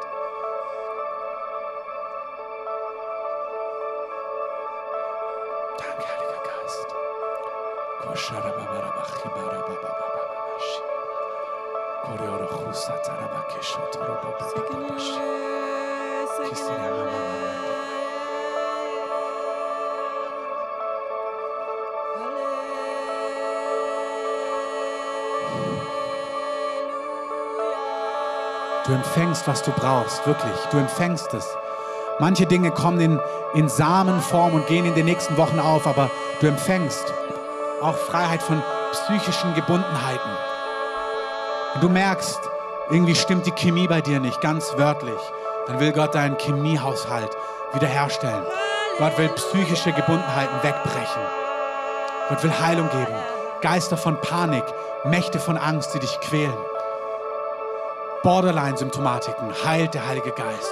Danke, 5.80 6.06
Heiliger 6.08 6.44
Geist. 6.44 6.88
Du 28.86 28.92
empfängst, 28.92 29.48
was 29.48 29.64
du 29.64 29.72
brauchst, 29.72 30.26
wirklich. 30.28 30.56
Du 30.72 30.78
empfängst 30.78 31.34
es. 31.34 31.48
Manche 32.20 32.46
Dinge 32.46 32.72
kommen 32.72 33.00
in, 33.00 33.20
in 33.54 33.70
Samenform 33.70 34.54
und 34.54 34.68
gehen 34.68 34.86
in 34.86 34.94
den 34.94 35.06
nächsten 35.06 35.38
Wochen 35.38 35.60
auf, 35.60 35.88
aber 35.88 36.10
du 36.42 36.48
empfängst 36.48 37.14
auch 37.82 37.96
Freiheit 37.96 38.42
von 38.44 38.62
psychischen 38.92 39.54
Gebundenheiten. 39.54 40.32
Wenn 41.74 41.82
du 41.82 41.90
merkst, 41.90 42.40
irgendwie 42.90 43.16
stimmt 43.16 43.46
die 43.46 43.52
Chemie 43.52 43.88
bei 43.88 44.02
dir 44.02 44.20
nicht, 44.20 44.42
ganz 44.42 44.74
wörtlich, 44.78 45.20
dann 45.68 45.80
will 45.80 45.92
Gott 45.92 46.14
deinen 46.14 46.38
Chemiehaushalt 46.38 47.32
wiederherstellen. 47.74 48.46
Gott 49.00 49.18
will 49.18 49.30
psychische 49.30 49.92
Gebundenheiten 49.92 50.62
wegbrechen. 50.62 51.22
Gott 52.30 52.44
will 52.44 52.60
Heilung 52.60 52.90
geben. 52.90 53.16
Geister 53.62 53.98
von 53.98 54.20
Panik, 54.20 54.66
Mächte 55.06 55.40
von 55.40 55.58
Angst, 55.58 55.94
die 55.94 56.00
dich 56.00 56.20
quälen. 56.20 56.54
Borderline-Symptomatiken 58.24 59.54
heilt 59.66 59.94
der 59.94 60.08
Heilige 60.08 60.32
Geist. 60.32 60.72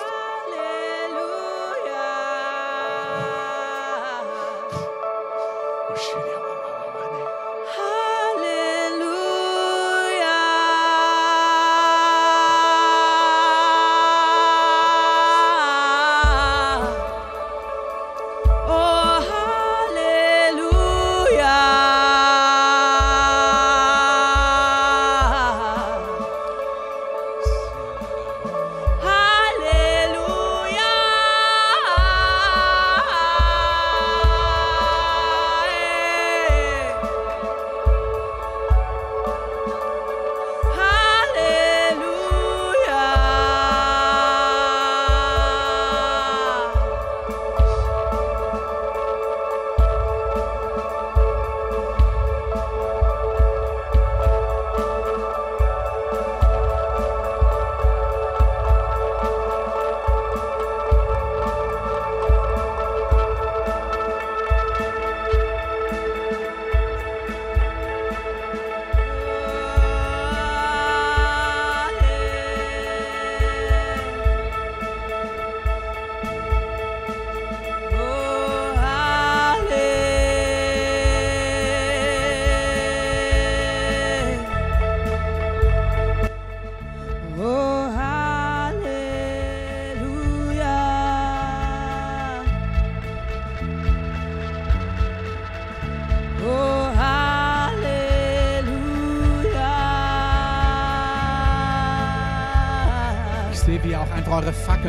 sehe, 6.02 6.41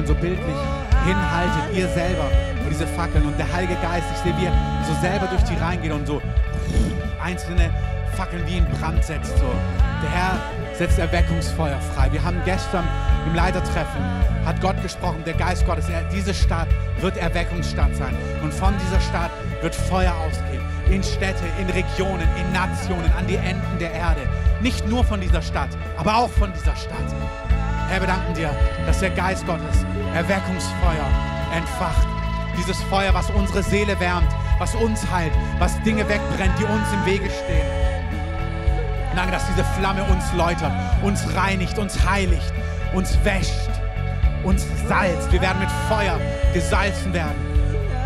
Fackeln 0.03 0.07
so 0.07 0.15
bildlich 0.15 0.57
hinhaltet, 1.05 1.77
ihr 1.77 1.89
selber 1.89 2.25
und 2.65 2.71
diese 2.71 2.87
Fackeln. 2.87 3.27
Und 3.27 3.39
der 3.39 3.53
Heilige 3.53 3.75
Geist, 3.77 4.07
ich 4.13 4.19
sehe, 4.19 4.35
wie 4.39 4.47
er 4.47 4.53
so 4.87 4.95
selber 5.01 5.27
durch 5.27 5.43
die 5.45 5.55
reingeht 5.55 5.93
und 5.93 6.07
so 6.07 6.21
einzelne 7.23 7.71
Fackeln 8.17 8.47
wie 8.47 8.59
in 8.59 8.67
Brand 8.67 9.05
setzt. 9.05 9.37
So. 9.39 9.47
Der 10.03 10.11
Herr 10.11 10.39
setzt 10.75 10.99
Erweckungsfeuer 10.99 11.81
frei. 11.95 12.11
Wir 12.13 12.23
haben 12.23 12.41
gestern 12.45 12.87
im 13.27 13.35
Leitertreffen, 13.35 14.03
hat 14.45 14.61
Gott 14.61 14.81
gesprochen, 14.83 15.23
der 15.25 15.35
Geist 15.35 15.65
Gottes, 15.67 15.89
er, 15.89 16.03
diese 16.05 16.35
Stadt 16.35 16.69
wird 17.01 17.17
Erweckungsstadt 17.17 17.95
sein. 17.95 18.15
Und 18.43 18.53
von 18.53 18.75
dieser 18.85 19.01
Stadt 19.01 19.31
wird 19.61 19.75
Feuer 19.75 20.15
ausgehen. 20.27 20.63
In 20.91 21.03
Städte, 21.03 21.45
in 21.61 21.71
Regionen, 21.71 22.27
in 22.39 22.53
Nationen, 22.53 23.11
an 23.17 23.27
die 23.27 23.37
Enden 23.37 23.79
der 23.79 23.93
Erde. 23.93 24.23
Nicht 24.61 24.87
nur 24.89 25.05
von 25.05 25.21
dieser 25.21 25.41
Stadt, 25.43 25.71
aber 25.97 26.17
auch 26.17 26.31
von 26.31 26.53
dieser 26.53 26.77
Stadt. 26.77 27.15
Herr, 27.93 28.01
wir 28.01 28.09
danken 28.09 28.33
dir, 28.33 28.51
dass 28.87 29.01
der 29.01 29.11
Geist 29.11 29.47
Gottes 29.47 29.85
Erweckungsfeuer 30.15 31.07
entfacht. 31.55 32.07
Dieses 32.57 32.83
Feuer, 32.85 33.15
was 33.15 33.31
unsere 33.31 33.63
Seele 33.63 33.99
wärmt, 33.99 34.29
was 34.59 34.75
uns 34.75 35.11
heilt, 35.11 35.33
was 35.59 35.81
Dinge 35.83 36.09
wegbrennt, 36.09 36.53
die 36.59 36.65
uns 36.65 36.93
im 36.93 37.07
Wege 37.07 37.31
stehen. 37.31 37.67
Danke, 39.17 39.33
dass 39.33 39.47
diese 39.47 39.65
Flamme 39.79 40.05
uns 40.05 40.33
läutert, 40.35 40.73
uns 41.03 41.35
reinigt, 41.35 41.79
uns 41.79 41.99
heiligt, 42.09 42.53
uns 42.95 43.19
wäscht, 43.25 43.71
uns 44.45 44.67
salzt. 44.89 45.31
Wir 45.33 45.41
werden 45.41 45.59
mit 45.61 45.71
Feuer 45.89 46.19
gesalzen 46.55 47.13
werden. 47.13 47.53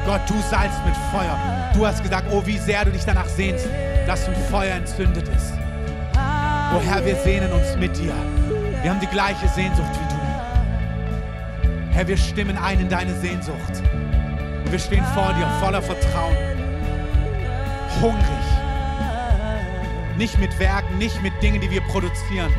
Gott, 0.05 0.21
du 0.29 0.35
salzt 0.49 0.85
mit 0.85 0.95
Feuer. 1.13 1.37
Du 1.75 1.87
hast 1.87 2.03
gesagt, 2.03 2.27
oh, 2.31 2.43
wie 2.45 2.59
sehr 2.59 2.85
du 2.85 2.93
dich 2.93 3.05
danach 3.05 3.27
sehnst, 3.27 3.67
dass 4.07 4.29
ein 4.29 4.37
Feuer 4.51 4.75
entzündet 4.77 5.29
ist. 5.29 5.53
Oh 6.15 6.81
Herr, 6.81 7.05
wir 7.05 7.17
sehnen 7.17 7.53
uns 7.53 7.77
mit 7.77 7.97
dir. 7.97 8.15
Wir 8.83 8.91
haben 8.91 9.01
die 9.01 9.07
gleiche 9.07 9.49
Sehnsucht 9.49 9.91
wie. 10.01 10.06
Herr, 11.97 12.07
wir 12.07 12.19
stimmen 12.19 12.59
ein 12.59 12.79
in 12.79 12.91
deine 12.91 13.19
Sehnsucht. 13.21 13.83
Und 14.65 14.71
wir 14.71 14.79
stehen 14.79 15.03
vor 15.15 15.33
dir 15.33 15.49
voller 15.61 15.81
Vertrauen. 15.81 16.37
Hungrig. 18.03 18.27
Nicht 20.19 20.39
mit 20.39 20.59
Werken, 20.59 20.99
nicht 20.99 21.23
mit 21.23 21.33
Dingen, 21.43 21.59
die 21.59 21.71
wir 21.71 21.81
produzieren, 21.81 22.53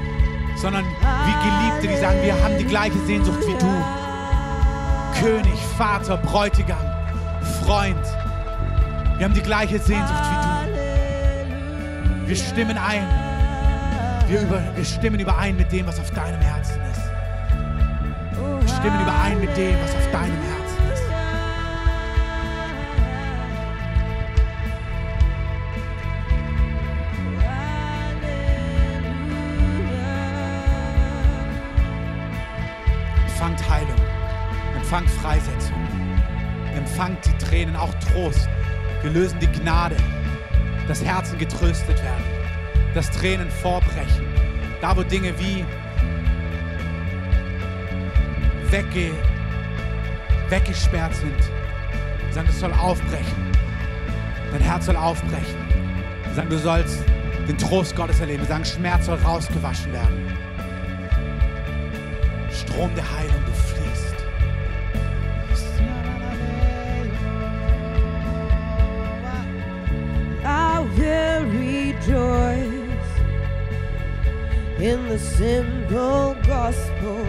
sondern 0.56 0.84
wie 0.86 1.34
Geliebte, 1.48 1.88
die 1.88 2.02
sagen, 2.02 2.18
wir 2.24 2.34
haben 2.44 2.58
die 2.58 2.66
gleiche 2.66 2.98
Sehnsucht 3.06 3.42
wie 3.42 3.54
du. 3.60 3.84
König, 5.20 5.60
Vater, 5.78 6.18
Bräutigam, 6.18 6.84
Freund. 7.64 8.04
Wir 9.18 9.26
haben 9.26 9.36
die 9.36 9.42
gleiche 9.42 9.78
Sehnsucht 9.78 10.24
wie 10.32 10.38
du. 12.24 12.28
Wir 12.28 12.36
stimmen 12.36 12.80
ein. 12.80 13.08
Wir, 14.28 14.42
über, 14.42 14.64
wir 14.76 14.84
stimmen 14.86 15.20
überein 15.20 15.56
mit 15.56 15.72
dem, 15.72 15.86
was 15.86 16.00
auf 16.00 16.10
deinem 16.10 16.42
Herzen 16.42 16.77
stimmen 18.80 19.02
überein 19.02 19.40
mit 19.40 19.58
dem, 19.58 19.76
was 19.82 19.96
auf 19.96 20.12
deinem 20.12 20.42
Herzen 20.44 20.92
ist. 20.94 21.04
Empfangt 33.26 33.70
Heilung, 33.70 33.90
empfangt 34.76 35.10
Freisetzung, 35.10 35.88
empfangt 36.76 37.26
die 37.26 37.38
Tränen, 37.44 37.76
auch 37.76 37.94
Trost. 37.96 38.48
Wir 39.02 39.12
lösen 39.12 39.40
die 39.40 39.48
Gnade, 39.48 39.96
dass 40.88 41.04
Herzen 41.04 41.38
getröstet 41.40 42.04
werden, 42.04 42.26
dass 42.94 43.10
Tränen 43.10 43.50
vorbrechen. 43.50 44.28
Da, 44.82 44.96
wo 44.96 45.02
Dinge 45.02 45.34
wie 45.40 45.66
wegge 48.72 49.12
weggesperrt 50.50 51.14
sind, 51.16 51.52
sagen, 52.32 52.48
es 52.50 52.60
soll 52.60 52.74
aufbrechen. 52.74 53.52
Dein 54.52 54.62
Herz 54.62 54.86
soll 54.86 54.96
aufbrechen. 54.96 55.68
Sagen, 56.36 56.50
du 56.50 56.58
sollst 56.58 57.04
den 57.48 57.58
Trost 57.58 57.96
Gottes 57.96 58.20
erleben. 58.20 58.46
Sagen, 58.46 58.66
Schmerz 58.66 59.06
soll 59.06 59.18
rausgewaschen 59.18 59.92
werden. 59.92 60.38
Strom 62.52 62.94
der 62.96 63.04
Heilung, 63.12 63.44
du 63.46 63.52
fließt. 63.52 64.16
I 70.46 70.80
will 70.96 71.44
rejoice 71.52 72.68
in 74.80 75.10
the 75.10 75.18
simple 75.18 76.36
gospel. 76.48 77.26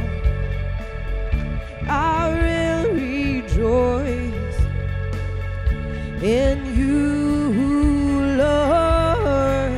In 6.23 6.75
you, 6.75 7.53
Lord. 8.37 9.73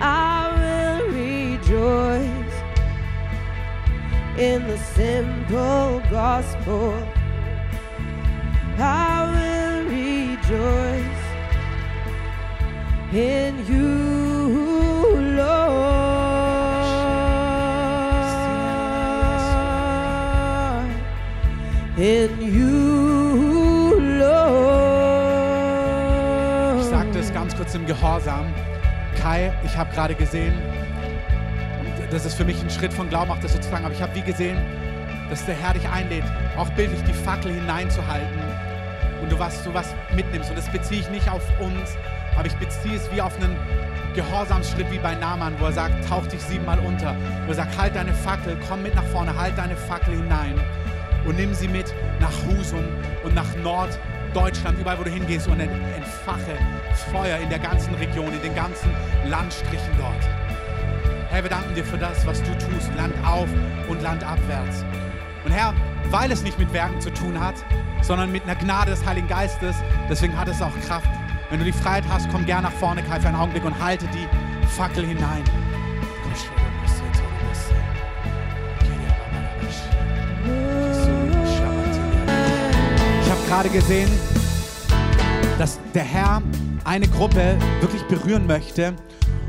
I 0.00 0.50
will 0.58 1.06
rejoice 1.08 2.54
in 4.38 4.66
the 4.66 4.78
simple 4.78 6.02
gospel. 6.10 6.92
I 8.76 9.30
will 9.34 9.84
rejoice 9.88 11.24
in 13.14 13.66
you, 13.66 13.86
Lord. 15.36 15.94
In 21.96 22.30
you, 22.42 22.73
Gehorsam. 27.94 28.52
Kai, 29.20 29.52
ich 29.64 29.76
habe 29.76 29.92
gerade 29.94 30.14
gesehen, 30.14 30.54
und 31.80 32.12
das 32.12 32.26
ist 32.26 32.34
für 32.34 32.44
mich 32.44 32.60
ein 32.60 32.70
Schritt 32.70 32.92
von 32.92 33.08
Glauben, 33.08 33.30
auch 33.30 33.38
das 33.38 33.52
sozusagen, 33.52 33.84
aber 33.84 33.94
ich 33.94 34.02
habe 34.02 34.14
wie 34.16 34.22
gesehen, 34.22 34.58
dass 35.30 35.46
der 35.46 35.54
Herr 35.54 35.74
dich 35.74 35.88
einlädt, 35.88 36.24
auch 36.56 36.68
bildlich 36.70 37.02
die 37.04 37.12
Fackel 37.12 37.52
hineinzuhalten 37.52 38.40
und 39.22 39.30
du 39.30 39.38
was, 39.38 39.62
du 39.62 39.72
was 39.72 39.94
mitnimmst. 40.14 40.50
Und 40.50 40.58
das 40.58 40.68
beziehe 40.70 41.00
ich 41.00 41.10
nicht 41.10 41.30
auf 41.30 41.42
uns, 41.60 41.96
aber 42.36 42.46
ich 42.46 42.56
beziehe 42.56 42.96
es 42.96 43.10
wie 43.12 43.22
auf 43.22 43.36
einen 43.36 43.56
Gehorsamsschritt 44.14 44.90
wie 44.90 44.98
bei 44.98 45.14
Naaman, 45.14 45.54
wo 45.60 45.66
er 45.66 45.72
sagt, 45.72 46.08
tauch 46.08 46.26
dich 46.26 46.42
siebenmal 46.42 46.80
unter. 46.80 47.14
Wo 47.46 47.52
er 47.52 47.54
sagt, 47.54 47.78
halt 47.78 47.94
deine 47.94 48.12
Fackel, 48.12 48.56
komm 48.68 48.82
mit 48.82 48.96
nach 48.96 49.04
vorne, 49.04 49.36
halt 49.36 49.56
deine 49.56 49.76
Fackel 49.76 50.16
hinein 50.16 50.60
und 51.24 51.36
nimm 51.36 51.54
sie 51.54 51.68
mit 51.68 51.94
nach 52.20 52.32
Husum 52.46 52.84
und 53.22 53.34
nach 53.34 53.54
Norddeutschland, 54.34 54.80
überall 54.80 54.98
wo 54.98 55.04
du 55.04 55.10
hingehst 55.10 55.46
und 55.46 55.60
entfache 55.60 56.58
Feuer 57.12 57.38
in 57.38 57.48
der 57.50 57.60
ganzen 57.60 57.94
Region, 57.94 58.32
in 58.32 58.42
den 58.42 58.54
ganzen 58.54 58.90
Landstrichen 59.28 59.90
dort. 59.96 60.28
Herr, 61.30 61.44
wir 61.44 61.50
danken 61.50 61.74
dir 61.74 61.84
für 61.84 61.98
das, 61.98 62.26
was 62.26 62.42
du 62.42 62.50
tust, 62.58 62.92
Land 62.96 63.14
auf 63.24 63.48
und 63.88 64.02
Land 64.02 64.24
abwärts. 64.24 64.84
Und 65.44 65.52
Herr, 65.52 65.72
weil 66.10 66.32
es 66.32 66.42
nicht 66.42 66.58
mit 66.58 66.72
Werken 66.72 67.00
zu 67.00 67.12
tun 67.12 67.38
hat, 67.38 67.54
sondern 68.02 68.32
mit 68.32 68.42
einer 68.42 68.56
Gnade 68.56 68.90
des 68.90 69.06
Heiligen 69.06 69.28
Geistes, 69.28 69.76
deswegen 70.10 70.36
hat 70.36 70.48
es 70.48 70.60
auch 70.60 70.72
Kraft. 70.86 71.08
Wenn 71.50 71.60
du 71.60 71.64
die 71.64 71.72
Freiheit 71.72 72.04
hast, 72.10 72.28
komm 72.30 72.44
gern 72.44 72.64
nach 72.64 72.72
vorne, 72.72 73.04
für 73.04 73.12
einen 73.12 73.36
Augenblick 73.36 73.64
und 73.64 73.80
halte 73.80 74.06
die 74.08 74.26
Fackel 74.66 75.06
hinein. 75.06 75.44
Gerade 83.46 83.68
gesehen, 83.68 84.10
dass 85.58 85.78
der 85.94 86.04
Herr 86.04 86.42
eine 86.84 87.08
Gruppe 87.08 87.56
wirklich 87.80 88.02
berühren 88.04 88.46
möchte 88.46 88.94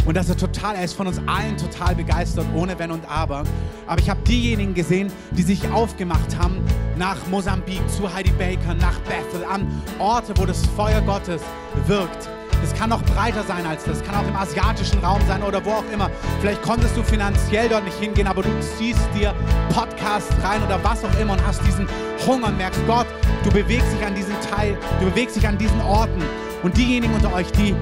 und 0.05 0.15
dass 0.15 0.29
er 0.29 0.37
total, 0.37 0.75
er 0.75 0.83
ist 0.83 0.93
von 0.93 1.07
uns 1.07 1.19
allen 1.25 1.57
total 1.57 1.95
begeistert, 1.95 2.45
ohne 2.55 2.77
Wenn 2.77 2.91
und 2.91 3.09
Aber. 3.09 3.43
Aber 3.87 3.99
ich 3.99 4.09
habe 4.09 4.21
diejenigen 4.23 4.73
gesehen, 4.73 5.11
die 5.31 5.43
sich 5.43 5.69
aufgemacht 5.71 6.37
haben 6.37 6.63
nach 6.97 7.17
Mosambik, 7.27 7.81
zu 7.89 8.13
Heidi 8.13 8.31
Baker, 8.31 8.73
nach 8.75 8.99
Bethel, 8.99 9.45
an 9.45 9.67
Orte, 9.99 10.33
wo 10.37 10.45
das 10.45 10.65
Feuer 10.75 11.01
Gottes 11.01 11.41
wirkt. 11.87 12.29
Das 12.61 12.73
kann 12.73 12.89
noch 12.89 13.03
breiter 13.03 13.43
sein 13.43 13.65
als 13.65 13.83
das, 13.83 14.03
kann 14.03 14.15
auch 14.15 14.27
im 14.27 14.35
asiatischen 14.35 14.99
Raum 14.99 15.21
sein 15.27 15.43
oder 15.43 15.63
wo 15.65 15.71
auch 15.71 15.83
immer. 15.93 16.09
Vielleicht 16.39 16.61
konntest 16.61 16.95
du 16.95 17.03
finanziell 17.03 17.69
dort 17.69 17.83
nicht 17.83 17.99
hingehen, 17.99 18.27
aber 18.27 18.43
du 18.43 18.49
ziehst 18.77 19.01
dir 19.13 19.33
Podcasts 19.73 20.33
rein 20.43 20.63
oder 20.63 20.83
was 20.83 21.03
auch 21.03 21.19
immer 21.19 21.33
und 21.33 21.45
hast 21.45 21.61
diesen 21.65 21.87
Hunger 22.25 22.47
und 22.47 22.57
merkst, 22.57 22.79
Gott, 22.87 23.07
du 23.45 23.51
bewegst 23.51 23.87
dich 23.93 24.05
an 24.05 24.15
diesem 24.15 24.35
Teil, 24.41 24.77
du 24.99 25.05
bewegst 25.05 25.35
dich 25.35 25.47
an 25.47 25.57
diesen 25.57 25.79
Orten. 25.81 26.21
Und 26.63 26.75
diejenigen 26.77 27.13
unter 27.13 27.31
euch, 27.33 27.51
die 27.51 27.75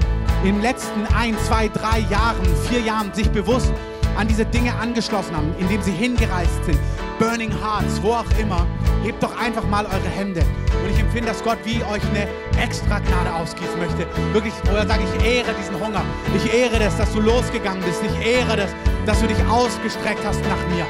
in 0.44 0.56
den 0.56 0.60
letzten 0.60 1.06
ein, 1.16 1.34
zwei, 1.46 1.68
drei 1.68 2.00
Jahren, 2.10 2.44
vier 2.68 2.80
Jahren 2.80 3.12
sich 3.14 3.30
bewusst 3.30 3.72
an 4.16 4.28
diese 4.28 4.44
Dinge 4.44 4.74
angeschlossen 4.74 5.34
haben, 5.34 5.54
indem 5.58 5.80
sie 5.80 5.90
hingereist 5.90 6.64
sind, 6.66 6.78
Burning 7.18 7.50
Hearts, 7.50 8.02
wo 8.02 8.12
auch 8.12 8.38
immer, 8.38 8.66
hebt 9.02 9.22
doch 9.22 9.36
einfach 9.40 9.66
mal 9.68 9.86
eure 9.86 10.08
Hände. 10.08 10.42
Und 10.82 10.90
ich 10.90 11.00
empfinde, 11.00 11.28
dass 11.28 11.42
Gott 11.42 11.58
wie 11.64 11.76
euch 11.84 12.02
eine 12.10 12.28
extra 12.62 12.98
Gnade 12.98 13.32
ausgießen 13.34 13.78
möchte. 13.78 14.06
Wirklich, 14.32 14.52
wo 14.64 14.76
er 14.76 14.86
sagt, 14.86 15.00
ich 15.02 15.24
ehre 15.26 15.54
diesen 15.58 15.80
Hunger. 15.80 16.02
Ich 16.36 16.52
ehre 16.52 16.78
das, 16.78 16.96
dass 16.98 17.12
du 17.12 17.20
losgegangen 17.20 17.82
bist. 17.82 18.02
Ich 18.04 18.26
ehre 18.26 18.56
das, 18.56 18.70
dass 19.06 19.20
du 19.20 19.26
dich 19.26 19.42
ausgestreckt 19.46 20.24
hast 20.24 20.40
nach 20.42 20.76
mir. 20.76 20.86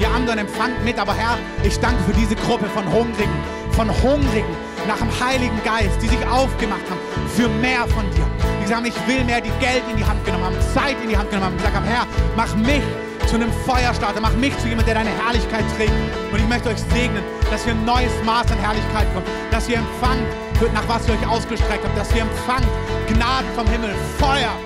Ihr 0.00 0.10
anderen 0.10 0.38
empfangt 0.38 0.84
mit, 0.84 0.98
aber 0.98 1.14
Herr, 1.14 1.38
ich 1.62 1.78
danke 1.78 2.02
für 2.04 2.12
diese 2.12 2.36
Gruppe 2.36 2.66
von 2.66 2.84
Hungrigen, 2.92 3.34
von 3.78 3.88
Hungrigen 4.02 4.56
nach 4.88 4.98
dem 4.98 5.08
Heiligen 5.20 5.62
Geist, 5.62 6.02
die 6.02 6.08
sich 6.08 6.26
aufgemacht 6.26 6.82
haben 6.90 6.98
für 7.36 7.48
mehr 7.48 7.86
von 7.86 8.02
dir. 8.10 8.26
Die 8.60 8.66
sagen, 8.66 8.84
ich 8.86 9.06
will 9.06 9.22
mehr, 9.22 9.40
die 9.40 9.54
Geld 9.60 9.84
in 9.88 9.96
die 9.96 10.04
Hand 10.04 10.24
genommen 10.24 10.46
haben, 10.46 10.56
Zeit 10.74 10.96
in 11.00 11.08
die 11.08 11.16
Hand 11.16 11.30
genommen 11.30 11.46
haben. 11.46 11.56
Die 11.58 11.62
sagen, 11.62 11.84
Herr, 11.84 12.04
mach 12.36 12.56
mich 12.56 12.82
zu 13.28 13.36
einem 13.36 13.52
Feuerstarter, 13.64 14.20
mach 14.20 14.32
mich 14.32 14.58
zu 14.58 14.66
jemand, 14.66 14.88
der 14.88 14.96
deine 14.96 15.10
Herrlichkeit 15.10 15.62
trägt. 15.76 15.92
Und 16.32 16.40
ich 16.40 16.48
möchte 16.48 16.70
euch 16.70 16.82
segnen, 16.92 17.22
dass 17.52 17.66
ihr 17.66 17.72
ein 17.72 17.84
neues 17.84 18.10
Maß 18.26 18.50
an 18.50 18.58
Herrlichkeit 18.58 19.06
kommt, 19.14 19.28
dass 19.52 19.68
ihr 19.68 19.78
empfangt, 19.78 20.26
nach 20.74 20.88
was 20.88 21.06
ihr 21.06 21.14
euch 21.14 21.28
ausgestreckt 21.28 21.84
habt, 21.84 21.96
dass 21.96 22.12
ihr 22.16 22.22
empfangt 22.22 22.66
Gnaden 23.06 23.46
vom 23.54 23.66
Himmel, 23.68 23.94
Feuer 24.18 24.58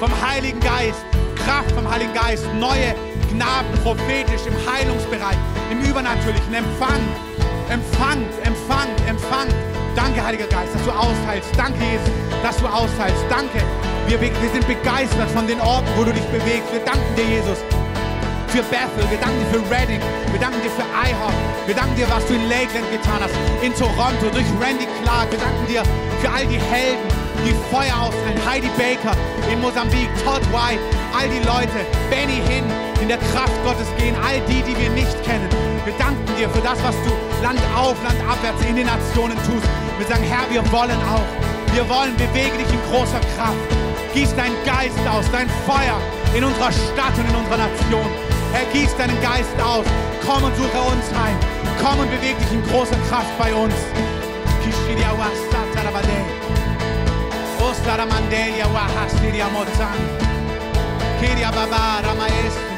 vom 0.00 0.10
Heiligen 0.26 0.58
Geist, 0.58 1.06
Kraft 1.36 1.70
vom 1.70 1.88
Heiligen 1.88 2.12
Geist, 2.12 2.44
neue 2.58 2.92
Gnaden 3.30 3.70
prophetisch 3.84 4.42
im 4.50 4.56
Heilungsbereich, 4.66 5.38
im 5.70 5.78
Übernatürlichen. 5.88 6.52
Empfangt, 6.52 7.29
empfangt, 7.70 8.28
empfangt, 8.44 8.98
empfangt. 9.08 9.54
Danke, 9.96 10.22
Heiliger 10.22 10.46
Geist, 10.46 10.74
dass 10.74 10.84
du 10.84 10.90
austeilst. 10.90 11.50
Danke, 11.56 11.78
Jesus, 11.80 12.10
dass 12.42 12.56
du 12.58 12.66
austeilst. 12.66 13.24
Danke. 13.30 13.62
Wir, 14.06 14.20
wir 14.20 14.50
sind 14.52 14.66
begeistert 14.66 15.30
von 15.30 15.46
den 15.46 15.60
Orten, 15.60 15.88
wo 15.96 16.04
du 16.04 16.12
dich 16.12 16.24
bewegst. 16.34 16.72
Wir 16.72 16.80
danken 16.80 17.14
dir, 17.16 17.24
Jesus, 17.24 17.58
für 18.48 18.62
Bethel, 18.64 19.06
wir 19.08 19.18
danken 19.18 19.38
dir 19.38 19.50
für 19.54 19.62
Reading, 19.70 20.00
wir 20.32 20.40
danken 20.40 20.60
dir 20.62 20.70
für 20.70 20.82
IHOP, 20.82 21.32
wir 21.66 21.74
danken 21.74 21.94
dir, 21.94 22.10
was 22.10 22.26
du 22.26 22.34
in 22.34 22.48
Lakeland 22.48 22.90
getan 22.90 23.22
hast, 23.22 23.34
in 23.62 23.72
Toronto, 23.74 24.26
durch 24.32 24.46
Randy 24.60 24.88
Clark, 25.02 25.30
wir 25.30 25.38
danken 25.38 25.66
dir 25.68 25.82
für 26.20 26.28
all 26.28 26.44
die 26.46 26.58
Helden, 26.58 27.06
die 27.46 27.54
Feuer 27.70 27.94
austeilen, 27.94 28.42
Heidi 28.42 28.66
Baker 28.74 29.14
in 29.52 29.60
Mosambik, 29.60 30.10
Todd 30.24 30.42
White, 30.50 30.82
all 31.14 31.28
die 31.30 31.46
Leute, 31.46 31.86
Benny 32.10 32.42
Hinn, 32.50 32.66
in 33.00 33.08
der 33.08 33.18
Kraft 33.18 33.56
Gottes 33.64 33.88
gehen, 33.98 34.14
all 34.24 34.40
die, 34.48 34.62
die 34.62 34.76
wir 34.76 34.90
nicht 34.90 35.16
kennen. 35.24 35.48
Wir 35.84 35.94
danken 35.98 36.24
dir 36.36 36.48
für 36.50 36.60
das, 36.60 36.78
was 36.84 36.94
du 37.04 37.10
Land 37.42 37.60
auf, 37.76 37.96
Land 38.04 38.20
abwärts 38.28 38.62
in 38.64 38.76
den 38.76 38.86
Nationen 38.86 39.36
tust. 39.48 39.66
Wir 39.98 40.06
sagen, 40.06 40.24
Herr, 40.24 40.44
wir 40.50 40.60
wollen 40.70 41.00
auch. 41.08 41.28
Wir 41.72 41.88
wollen, 41.88 42.14
bewege 42.16 42.58
dich 42.58 42.70
in 42.72 42.82
großer 42.90 43.20
Kraft. 43.36 43.58
Gieß 44.12 44.34
deinen 44.36 44.56
Geist 44.64 44.98
aus, 45.08 45.24
dein 45.32 45.48
Feuer 45.66 45.96
in 46.36 46.44
unserer 46.44 46.72
Stadt 46.72 47.14
und 47.16 47.28
in 47.28 47.36
unserer 47.36 47.58
Nation. 47.58 48.08
Herr, 48.52 48.66
gieß 48.72 48.96
deinen 48.96 49.20
Geist 49.22 49.54
aus. 49.62 49.86
Komm 50.26 50.42
und 50.44 50.54
suche 50.56 50.80
uns 50.80 51.06
heim. 51.14 51.36
Komm 51.80 52.00
und 52.00 52.10
bewege 52.10 52.36
dich 52.36 52.52
in 52.52 52.62
großer 52.68 52.98
Kraft 53.08 53.30
bei 53.38 53.54
uns. 53.54 53.74
Kiria 61.20 61.50
babara 61.50 62.14
maestro. 62.14 62.69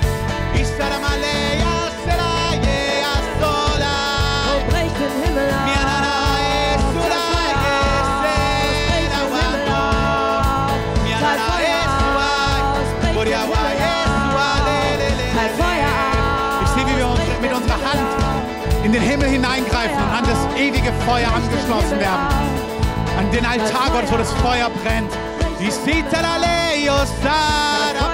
In 18.94 19.00
den 19.00 19.09
Himmel 19.09 19.28
hineingreifen 19.28 19.96
und 19.96 20.11
an 20.11 20.24
das 20.24 20.61
ewige 20.61 20.92
Feuer 21.07 21.28
angeschlossen 21.32 21.98
werden. 21.98 22.28
An 23.18 23.30
den 23.30 23.46
Altar 23.46 23.90
Gottes, 23.90 24.12
wo 24.12 24.16
das 24.18 24.32
Feuer 24.32 24.70
brennt. 24.84 25.11
Die 25.59 25.70
Sitaraleo 25.70 26.94
Sarabando. 27.22 28.11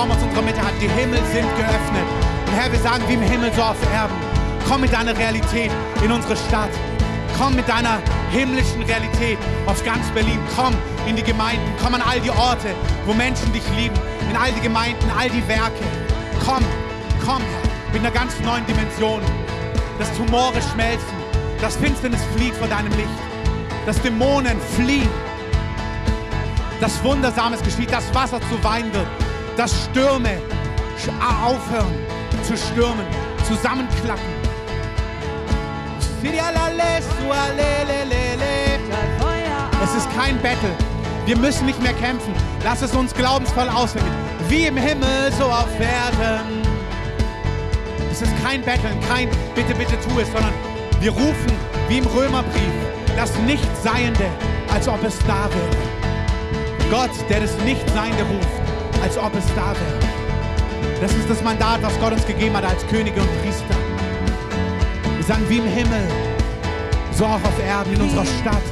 Traum 0.00 0.12
aus 0.12 0.22
unserer 0.22 0.40
Mitte 0.40 0.62
hat. 0.62 0.72
Die 0.80 0.88
Himmel 0.88 1.20
sind 1.30 1.46
geöffnet. 1.58 2.06
Und 2.46 2.52
Herr, 2.54 2.72
wir 2.72 2.78
sagen, 2.78 3.04
wie 3.06 3.12
im 3.12 3.20
Himmel, 3.20 3.52
so 3.52 3.60
auf 3.60 3.76
Erden. 3.92 4.14
Komm 4.66 4.80
mit 4.80 4.90
deiner 4.94 5.14
Realität 5.14 5.70
in 6.02 6.10
unsere 6.10 6.38
Stadt. 6.38 6.70
Komm 7.36 7.54
mit 7.54 7.68
deiner 7.68 7.98
himmlischen 8.30 8.80
Realität 8.80 9.36
auf 9.66 9.84
ganz 9.84 10.08
Berlin. 10.12 10.38
Komm 10.56 10.72
in 11.06 11.16
die 11.16 11.22
Gemeinden. 11.22 11.70
Komm 11.82 11.96
an 11.96 12.00
all 12.00 12.18
die 12.18 12.30
Orte, 12.30 12.74
wo 13.04 13.12
Menschen 13.12 13.52
dich 13.52 13.62
lieben. 13.76 13.94
In 14.30 14.36
all 14.38 14.50
die 14.52 14.62
Gemeinden, 14.62 15.04
all 15.18 15.28
die 15.28 15.46
Werke. 15.46 15.84
Komm, 16.46 16.64
komm, 17.26 17.42
mit 17.92 18.00
einer 18.00 18.10
ganz 18.10 18.40
neuen 18.40 18.64
Dimension. 18.64 19.20
Dass 19.98 20.10
Tumore 20.16 20.62
schmelzen. 20.72 21.14
Das 21.60 21.76
Finsternis 21.76 22.20
flieht 22.34 22.54
vor 22.54 22.68
deinem 22.68 22.92
Licht. 22.92 23.20
Dass 23.84 24.00
Dämonen 24.00 24.58
fliehen. 24.76 25.10
Dass 26.80 27.04
Wundersames 27.04 27.62
geschieht. 27.62 27.92
Dass 27.92 28.14
Wasser 28.14 28.40
zu 28.40 28.64
Wein 28.64 28.90
wird. 28.94 29.06
Dass 29.60 29.84
Stürme 29.84 30.40
aufhören 31.44 31.94
zu 32.44 32.56
stürmen. 32.56 33.04
Zusammenklappen. 33.46 34.24
Es 39.82 39.94
ist 39.94 40.08
kein 40.16 40.40
Battle. 40.40 40.70
Wir 41.26 41.36
müssen 41.36 41.66
nicht 41.66 41.82
mehr 41.82 41.92
kämpfen. 41.92 42.32
Lass 42.64 42.80
es 42.80 42.94
uns 42.94 43.12
glaubensvoll 43.12 43.68
auswirken. 43.68 44.08
Wie 44.48 44.64
im 44.64 44.78
Himmel, 44.78 45.30
so 45.38 45.44
auf 45.44 45.68
Erden. 45.78 46.62
Es 48.10 48.22
ist 48.22 48.32
kein 48.42 48.62
Betteln, 48.62 48.98
kein 49.10 49.28
Bitte, 49.54 49.74
bitte 49.74 49.98
tu 50.00 50.20
es, 50.20 50.32
sondern 50.32 50.54
wir 51.00 51.10
rufen, 51.10 51.52
wie 51.88 51.98
im 51.98 52.06
Römerbrief, 52.06 52.72
das 53.14 53.36
Nichtseiende, 53.40 54.24
als 54.72 54.88
ob 54.88 55.04
es 55.04 55.18
da 55.26 55.50
wäre. 55.50 56.90
Gott, 56.90 57.10
der 57.28 57.40
das 57.40 57.54
Nichtseiende 57.58 58.22
ruft, 58.22 58.69
als 59.02 59.16
ob 59.18 59.34
es 59.36 59.46
da 59.54 59.72
wäre. 59.72 61.00
Das 61.00 61.12
ist 61.12 61.28
das 61.28 61.42
Mandat, 61.42 61.82
was 61.82 61.98
Gott 62.00 62.12
uns 62.12 62.26
gegeben 62.26 62.56
hat 62.56 62.64
als 62.64 62.86
Könige 62.88 63.20
und 63.20 63.42
Priester. 63.42 63.74
Wir 65.16 65.24
sagen, 65.24 65.44
wie 65.48 65.58
im 65.58 65.66
Himmel, 65.66 66.02
so 67.12 67.24
auch 67.24 67.42
auf 67.42 67.64
Erden, 67.66 67.94
in 67.94 68.02
unserer 68.02 68.26
Stadt. 68.26 68.62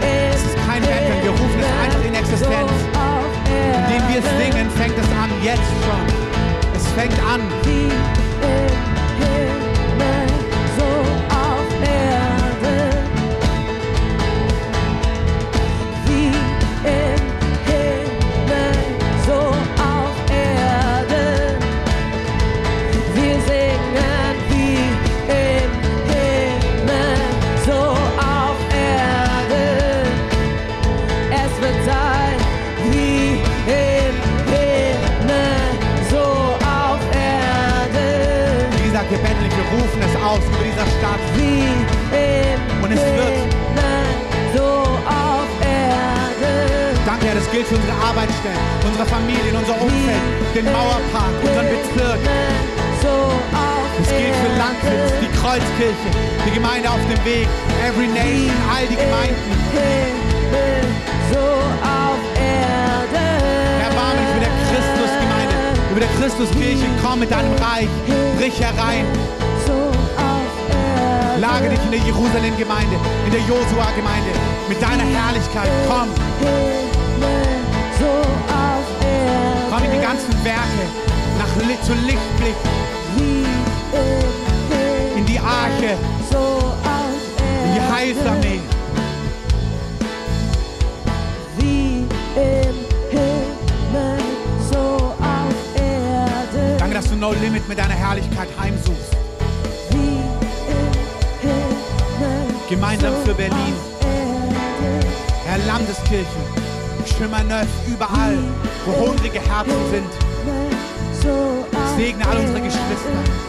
Es 0.00 0.44
ist 0.44 0.56
kein 0.66 0.82
Betteln, 0.82 1.22
wir 1.22 1.30
rufen 1.30 1.60
es 1.60 1.66
einfach 1.84 2.04
in 2.04 2.14
Existenz. 2.14 2.72
Indem 3.76 4.08
wir 4.08 4.22
singen, 4.22 4.70
fängt 4.70 4.98
es 4.98 5.08
an, 5.22 5.30
jetzt 5.42 5.60
schon. 5.84 6.06
Es 6.74 6.86
fängt 6.88 7.18
an. 7.20 8.23
Wie 41.36 41.64
im 42.14 42.82
Und 42.82 42.92
es 42.92 43.00
wird. 43.00 43.34
Himmel, 43.34 44.06
so 44.56 44.64
auf 44.64 45.48
Erden. 45.60 46.98
Danke, 47.06 47.26
Herr, 47.26 47.34
das 47.34 47.50
gilt 47.50 47.66
für 47.66 47.76
unsere 47.76 47.96
Arbeitsstellen, 47.98 48.58
unsere 48.86 49.06
Familien, 49.06 49.56
unser 49.56 49.80
Umfeld, 49.80 50.24
den 50.54 50.64
Mauerpark, 50.66 51.34
unseren 51.42 51.68
Bezirk. 51.68 52.20
So 53.02 53.14
Es 54.00 54.08
gilt 54.08 54.34
für 54.34 54.52
Langwitz, 54.58 55.12
die 55.20 55.30
Kreuzkirche, 55.38 56.10
die 56.46 56.50
Gemeinde 56.50 56.90
auf 56.90 57.00
dem 57.08 57.24
Weg, 57.24 57.46
Every 57.86 58.08
Nation, 58.08 58.56
all 58.72 58.86
die 58.86 58.96
Gemeinden. 58.96 59.50
Himmel, 59.72 60.84
so 61.30 61.44
auf 61.84 62.20
Erden. 62.36 63.14
Erbarme 63.80 64.20
dich 64.20 64.30
über 64.30 64.40
der 64.40 64.54
Christusgemeinde, 64.68 65.54
über 65.90 66.00
der 66.00 66.12
Christuskirche. 66.18 66.86
Komm 67.02 67.20
mit 67.20 67.30
deinem 67.30 67.54
Reich, 67.60 67.88
brich 68.38 68.60
herein. 68.60 69.04
Lage 71.44 71.68
dich 71.68 71.78
in 71.84 71.90
der 71.90 72.00
Jerusalem-Gemeinde, 72.00 72.96
in 73.26 73.30
der 73.30 73.40
Josua-Gemeinde 73.40 74.30
mit 74.66 74.80
deiner 74.80 75.04
Herrlichkeit. 75.04 75.68
Komm, 75.86 76.08
komm 79.70 79.84
in 79.84 79.90
die 79.90 80.00
ganzen 80.00 80.32
Werke, 80.42 80.84
nach 81.38 81.52
zu 81.82 81.92
Lichtblick, 82.06 82.56
in 85.18 85.26
die 85.26 85.38
Arche, 85.38 85.98
in 87.66 87.74
die. 87.74 87.92
Heilsarmee. 87.92 88.60
Danke, 96.78 96.94
dass 96.94 97.10
du 97.10 97.16
No 97.16 97.32
Limit 97.32 97.68
mit 97.68 97.78
deiner 97.78 97.92
Herrlichkeit 97.92 98.48
heimsuchst. 98.58 99.03
Gemeinsam 102.74 103.14
für 103.24 103.34
Berlin. 103.34 103.74
Herr 105.46 105.58
Landeskirche, 105.58 106.26
Schimmerneuf, 107.06 107.68
überall, 107.86 108.36
wo 108.84 109.06
hungrige 109.06 109.38
Herzen 109.38 109.90
sind. 109.92 110.10
Segne 111.96 112.26
all 112.26 112.38
unsere. 112.38 112.60
Geschwister. 112.62 113.44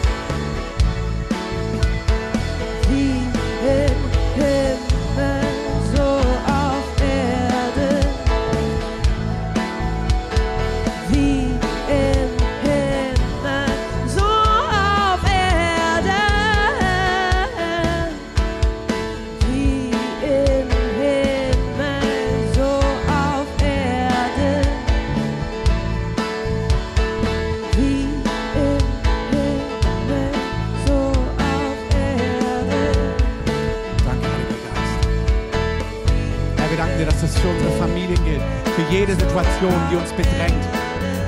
Die 39.90 39.96
uns 39.96 40.10
bedrängt. 40.12 40.64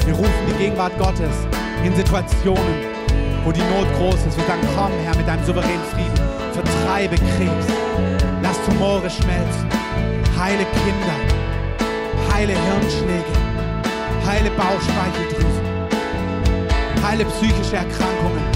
Wir 0.05 0.15
rufen 0.15 0.47
die 0.49 0.59
Gegenwart 0.59 0.97
Gottes 0.99 1.35
in 1.85 1.95
Situationen, 1.95 2.75
wo 3.45 3.53
die 3.53 3.61
Not 3.61 3.87
groß 3.99 4.27
ist. 4.27 4.37
Wir 4.37 4.45
sagen, 4.47 4.67
komm, 4.75 4.93
Herr, 5.05 5.17
mit 5.17 5.29
deinem 5.29 5.45
souveränen 5.45 5.85
Frieden, 5.93 6.19
vertreibe 6.53 7.17
Krebs, 7.17 7.67
lass 8.43 8.57
Tumore 8.65 9.11
schmelzen, 9.11 9.69
heile 10.39 10.65
Kinder, 10.85 11.19
heile 12.33 12.53
Hirnschläge, 12.53 13.33
heile 14.27 14.51
Bauchspeicheldrüsen, 14.51 15.63
heile 17.05 17.25
psychische 17.27 17.77
Erkrankungen. 17.77 18.49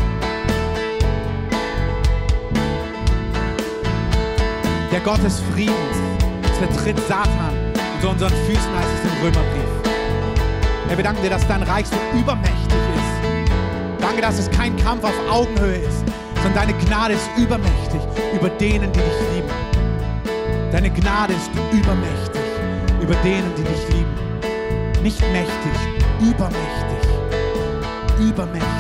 Der 4.91 5.01
Gott 5.01 5.23
des 5.25 5.41
Friedens 5.53 5.97
zertritt 6.59 6.99
Satan 7.09 7.73
unter 8.03 8.11
unseren 8.11 8.47
Füßen, 8.47 8.77
heißt 8.77 8.89
es 8.99 9.13
im 9.13 9.23
Römerbrief. 9.23 9.82
Herr, 10.93 10.99
wir 10.99 11.05
danken 11.05 11.23
dir, 11.23 11.31
dass 11.31 11.49
dein 11.49 11.63
Reich 11.63 11.87
so 11.87 11.97
übermächtig 12.13 12.53
ist. 12.69 13.99
Danke, 13.99 14.21
dass 14.21 14.39
es 14.39 14.51
kein 14.51 14.77
Kampf 14.77 15.03
auf 15.05 15.15
Augenhöhe 15.31 15.77
ist, 15.77 16.05
sondern 16.35 16.53
deine 16.53 16.75
Gnade 16.85 17.15
ist 17.15 17.31
übermächtig 17.39 18.03
über 18.35 18.51
denen, 18.51 18.93
die 18.93 18.99
dich 18.99 19.35
lieben. 19.35 19.49
Deine 20.71 20.91
Gnade 20.91 21.33
ist 21.33 21.51
übermächtig 21.73 22.43
über 23.01 23.15
denen, 23.25 23.51
die 23.57 23.63
dich 23.63 23.89
lieben. 23.89 25.03
Nicht 25.03 25.23
mächtig, 25.33 25.73
übermächtig. 26.21 27.09
Übermächtig. 28.21 28.29
Übermächtig. 28.29 28.72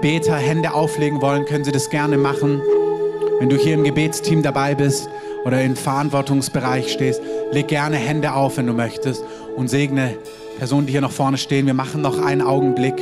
Beter 0.00 0.36
Hände 0.36 0.74
auflegen 0.74 1.20
wollen, 1.20 1.44
können 1.44 1.64
sie 1.64 1.72
das 1.72 1.90
gerne 1.90 2.18
machen. 2.18 2.62
Wenn 3.40 3.48
du 3.48 3.56
hier 3.56 3.74
im 3.74 3.82
Gebetsteam 3.82 4.42
dabei 4.42 4.74
bist 4.74 5.08
oder 5.44 5.62
im 5.62 5.74
Verantwortungsbereich 5.74 6.92
stehst, 6.92 7.20
leg 7.50 7.68
gerne 7.68 7.96
Hände 7.96 8.32
auf, 8.32 8.58
wenn 8.58 8.66
du 8.66 8.72
möchtest 8.74 9.24
und 9.56 9.68
segne 9.68 10.16
Personen, 10.58 10.86
die 10.86 10.92
hier 10.92 11.00
noch 11.00 11.12
vorne 11.12 11.38
stehen. 11.38 11.66
Wir 11.66 11.74
machen 11.74 12.02
noch 12.02 12.20
einen 12.20 12.42
Augenblick. 12.42 12.96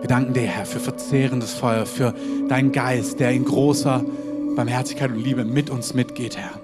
Wir 0.00 0.08
danken 0.08 0.32
dir, 0.32 0.42
Herr, 0.42 0.66
für 0.66 0.80
verzehrendes 0.80 1.52
Feuer, 1.52 1.86
für 1.86 2.14
deinen 2.48 2.72
Geist, 2.72 3.20
der 3.20 3.30
in 3.32 3.44
großer 3.44 4.04
Barmherzigkeit 4.56 5.10
und 5.10 5.22
Liebe 5.22 5.44
mit 5.44 5.70
uns 5.70 5.94
mitgeht, 5.94 6.36
Herr. 6.36 6.59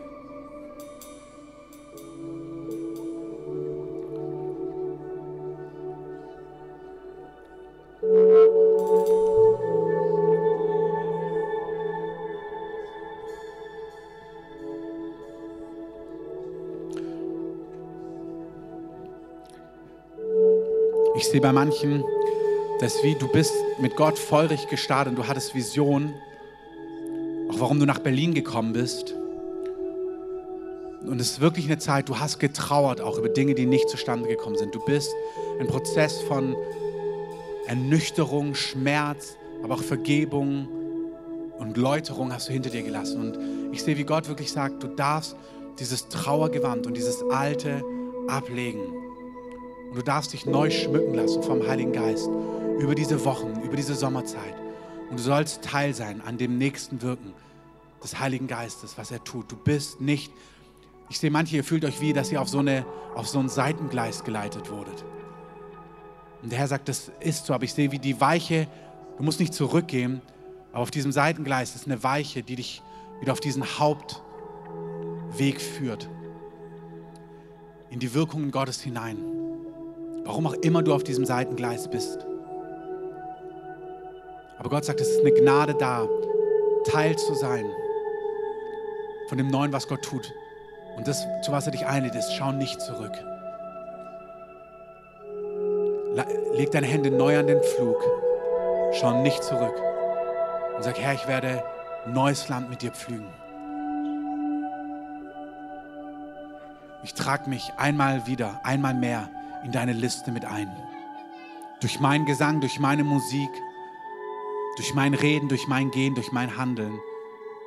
Sehe 21.37 21.43
bei 21.43 21.53
manchen, 21.53 22.03
dass 22.81 23.05
wie 23.05 23.15
du 23.15 23.29
bist 23.29 23.53
mit 23.79 23.95
Gott 23.95 24.19
feurig 24.19 24.69
gestartet 24.69 25.11
und 25.11 25.17
du 25.23 25.29
hattest 25.29 25.55
Vision, 25.55 26.15
auch 27.51 27.61
warum 27.61 27.79
du 27.79 27.85
nach 27.85 27.99
Berlin 27.99 28.33
gekommen 28.33 28.73
bist. 28.73 29.15
Und 31.03 31.21
es 31.21 31.33
ist 31.33 31.41
wirklich 31.43 31.67
eine 31.67 31.77
Zeit, 31.77 32.09
du 32.09 32.19
hast 32.19 32.39
getrauert 32.39 33.03
auch 33.03 33.19
über 33.19 33.29
Dinge, 33.29 33.55
die 33.55 33.67
nicht 33.67 33.91
zustande 33.91 34.27
gekommen 34.31 34.57
sind. 34.57 34.75
Du 34.75 34.83
bist 34.83 35.15
ein 35.61 35.67
Prozess 35.67 36.23
von 36.23 36.57
Ernüchterung, 37.67 38.55
Schmerz, 38.55 39.37
aber 39.63 39.75
auch 39.75 39.83
Vergebung 39.83 40.69
und 41.59 41.77
Läuterung 41.77 42.33
hast 42.33 42.49
du 42.49 42.55
hinter 42.55 42.71
dir 42.71 42.83
gelassen. 42.83 43.21
Und 43.21 43.75
ich 43.75 43.83
sehe, 43.83 43.99
wie 43.99 44.05
Gott 44.05 44.27
wirklich 44.27 44.51
sagt, 44.51 44.83
du 44.83 44.87
darfst 44.87 45.37
dieses 45.79 46.09
Trauergewand 46.09 46.87
und 46.87 46.97
dieses 46.97 47.23
Alte 47.25 47.85
ablegen. 48.27 49.06
Und 49.97 50.01
du 50.01 50.13
darfst 50.13 50.35
dich 50.35 50.45
neu 50.45 50.69
schmücken 50.69 51.15
lassen 51.15 51.43
vom 51.43 51.67
Heiligen 51.67 51.93
Geist 51.93 52.29
über 52.79 52.95
diese 52.95 53.25
Wochen, 53.25 53.63
über 53.65 53.77
diese 53.77 53.95
Sommerzeit. 53.95 54.55
Und 55.09 55.19
du 55.19 55.23
sollst 55.23 55.63
Teil 55.63 55.95
sein 55.95 56.21
an 56.21 56.37
dem 56.37 56.59
nächsten 56.59 57.01
Wirken 57.01 57.33
des 58.03 58.21
Heiligen 58.21 58.47
Geistes, 58.47 58.99
was 58.99 59.11
er 59.11 59.25
tut. 59.25 59.51
Du 59.51 59.57
bist 59.57 60.03
nicht, 60.03 60.31
ich 61.09 61.19
sehe 61.19 61.31
manche, 61.31 61.57
ihr 61.57 61.65
fühlt 61.65 61.83
euch 61.87 62.03
wie, 62.03 62.13
dass 62.13 62.31
ihr 62.31 62.43
auf 62.43 62.51
so, 62.51 62.59
eine, 62.59 62.85
auf 63.15 63.27
so 63.27 63.39
ein 63.39 63.49
Seitengleis 63.49 64.23
geleitet 64.23 64.71
wurdet. 64.71 65.03
Und 66.43 66.53
der 66.53 66.59
Herr 66.59 66.69
sagt, 66.69 66.91
das 66.91 67.11
ist 67.21 67.47
so, 67.47 67.55
aber 67.55 67.65
ich 67.65 67.73
sehe, 67.73 67.91
wie 67.91 67.99
die 67.99 68.21
Weiche, 68.21 68.69
du 69.17 69.23
musst 69.23 69.41
nicht 69.41 69.55
zurückgehen, 69.55 70.21
aber 70.73 70.83
auf 70.83 70.91
diesem 70.91 71.11
Seitengleis 71.11 71.75
ist 71.75 71.87
eine 71.87 72.03
Weiche, 72.03 72.43
die 72.43 72.57
dich 72.57 72.83
wieder 73.21 73.33
auf 73.33 73.41
diesen 73.41 73.65
Hauptweg 73.79 75.59
führt. 75.59 76.11
In 77.89 77.99
die 77.99 78.13
Wirkungen 78.13 78.51
Gottes 78.51 78.83
hinein. 78.83 79.36
Warum 80.27 80.49
auch 80.49 80.55
immer 80.55 80.83
du 80.83 80.93
auf 80.93 81.05
diesem 81.05 81.25
Seitengleis 81.25 81.87
bist. 81.87 82.27
Aber 84.59 84.69
Gott 84.69 84.85
sagt, 84.85 85.01
es 85.01 85.09
ist 85.09 85.21
eine 85.21 85.31
Gnade 85.31 85.75
da, 85.75 86.09
Teil 86.85 87.17
zu 87.17 87.35
sein 87.35 87.65
von 89.29 89.39
dem 89.39 89.49
Neuen, 89.49 89.73
was 89.73 89.87
Gott 89.87 90.03
tut. 90.03 90.35
Und 90.97 91.07
das, 91.07 91.25
zu 91.43 91.53
was 91.53 91.67
er 91.67 91.73
dich 91.73 91.87
einlädt, 91.87 92.17
ist, 92.17 92.35
schau 92.35 92.51
nicht 92.51 92.81
zurück. 92.81 93.13
Leg 96.55 96.73
deine 96.73 96.87
Hände 96.87 97.11
neu 97.11 97.39
an 97.39 97.47
den 97.47 97.63
Flug. 97.63 98.03
Schau 98.95 99.23
nicht 99.23 99.45
zurück. 99.45 99.81
Und 100.77 100.83
sag, 100.83 100.99
Herr, 100.99 101.15
ich 101.15 101.29
werde 101.29 101.63
neues 102.07 102.49
Land 102.49 102.69
mit 102.69 102.83
dir 102.83 102.91
pflügen. 102.91 103.29
Ich 107.05 107.15
trage 107.15 107.49
mich 107.49 107.73
einmal 107.77 108.27
wieder, 108.27 108.61
einmal 108.65 108.95
mehr 108.95 109.29
in 109.65 109.73
deine 109.73 109.93
Liste 109.93 110.31
mit 110.31 110.45
ein. 110.45 110.71
Durch 111.81 112.01
meinen 112.01 112.27
Gesang, 112.27 112.61
durch 112.61 112.79
meine 112.79 113.05
Musik, 113.05 113.51
durch 114.77 114.95
mein 114.95 115.15
Reden, 115.15 115.49
durch 115.49 115.69
mein 115.69 115.91
Gehen, 115.91 116.15
durch 116.15 116.33
mein 116.33 116.57
Handeln 116.57 116.99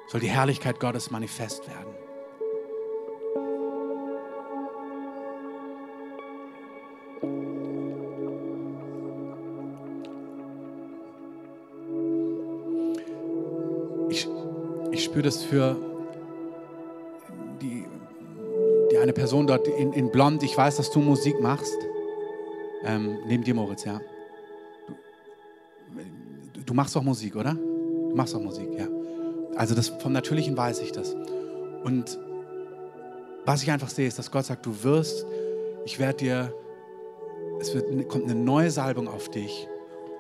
soll 0.08 0.22
die 0.22 0.30
Herrlichkeit 0.30 0.80
Gottes 0.80 1.12
manifest 1.12 1.68
werden. 1.68 1.94
Ich, 14.10 14.28
ich 14.92 15.04
spüre 15.04 15.24
das 15.24 15.44
für 15.44 15.89
eine 19.02 19.14
Person 19.14 19.48
dort 19.48 19.68
in, 19.68 19.94
in 19.94 20.12
Blond. 20.12 20.44
Ich 20.44 20.58
weiß, 20.58 20.78
dass 20.78 20.92
du 20.92 21.00
Musik 21.00 21.40
machst. 21.42 21.78
Ähm, 22.84 23.20
neben 23.26 23.44
dir, 23.44 23.54
Moritz, 23.54 23.84
ja. 23.86 24.00
Du, 26.54 26.62
du 26.62 26.74
machst 26.74 26.96
doch 26.96 27.04
Musik, 27.04 27.36
oder? 27.36 27.54
Du 27.54 28.14
machst 28.16 28.34
doch 28.34 28.42
Musik, 28.42 28.70
ja. 28.78 28.88
Also 29.56 29.76
das, 29.76 29.90
vom 29.90 30.14
Natürlichen 30.14 30.56
weiß 30.56 30.80
ich 30.82 30.92
das. 30.92 31.16
Und 31.84 32.18
was 33.46 33.64
ich 33.64 33.72
einfach 33.72 33.90
sehe, 33.90 34.08
ist, 34.08 34.20
dass 34.20 34.32
Gott 34.32 34.46
sagt, 34.46 34.66
du 34.66 34.84
wirst, 34.84 35.26
ich 35.86 36.00
werde 36.00 36.18
dir, 36.18 36.54
es 37.60 37.74
wird, 37.74 38.08
kommt 38.08 38.26
eine 38.26 38.36
neue 38.36 38.72
Salbung 38.72 39.08
auf 39.08 39.30
dich. 39.30 39.68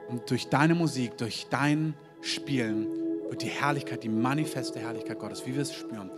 Und 0.09 0.30
durch 0.30 0.47
deine 0.47 0.75
Musik, 0.75 1.17
durch 1.17 1.47
dein 1.49 1.93
Spielen 2.21 2.88
wird 3.30 3.43
die 3.43 3.47
Herrlichkeit, 3.47 4.03
die 4.03 4.09
manifeste 4.09 4.80
Herrlichkeit 4.80 5.19
Gottes, 5.19 5.45
wie 5.45 5.53
wir 5.53 5.61
es 5.61 5.73
spüren, 5.73 6.09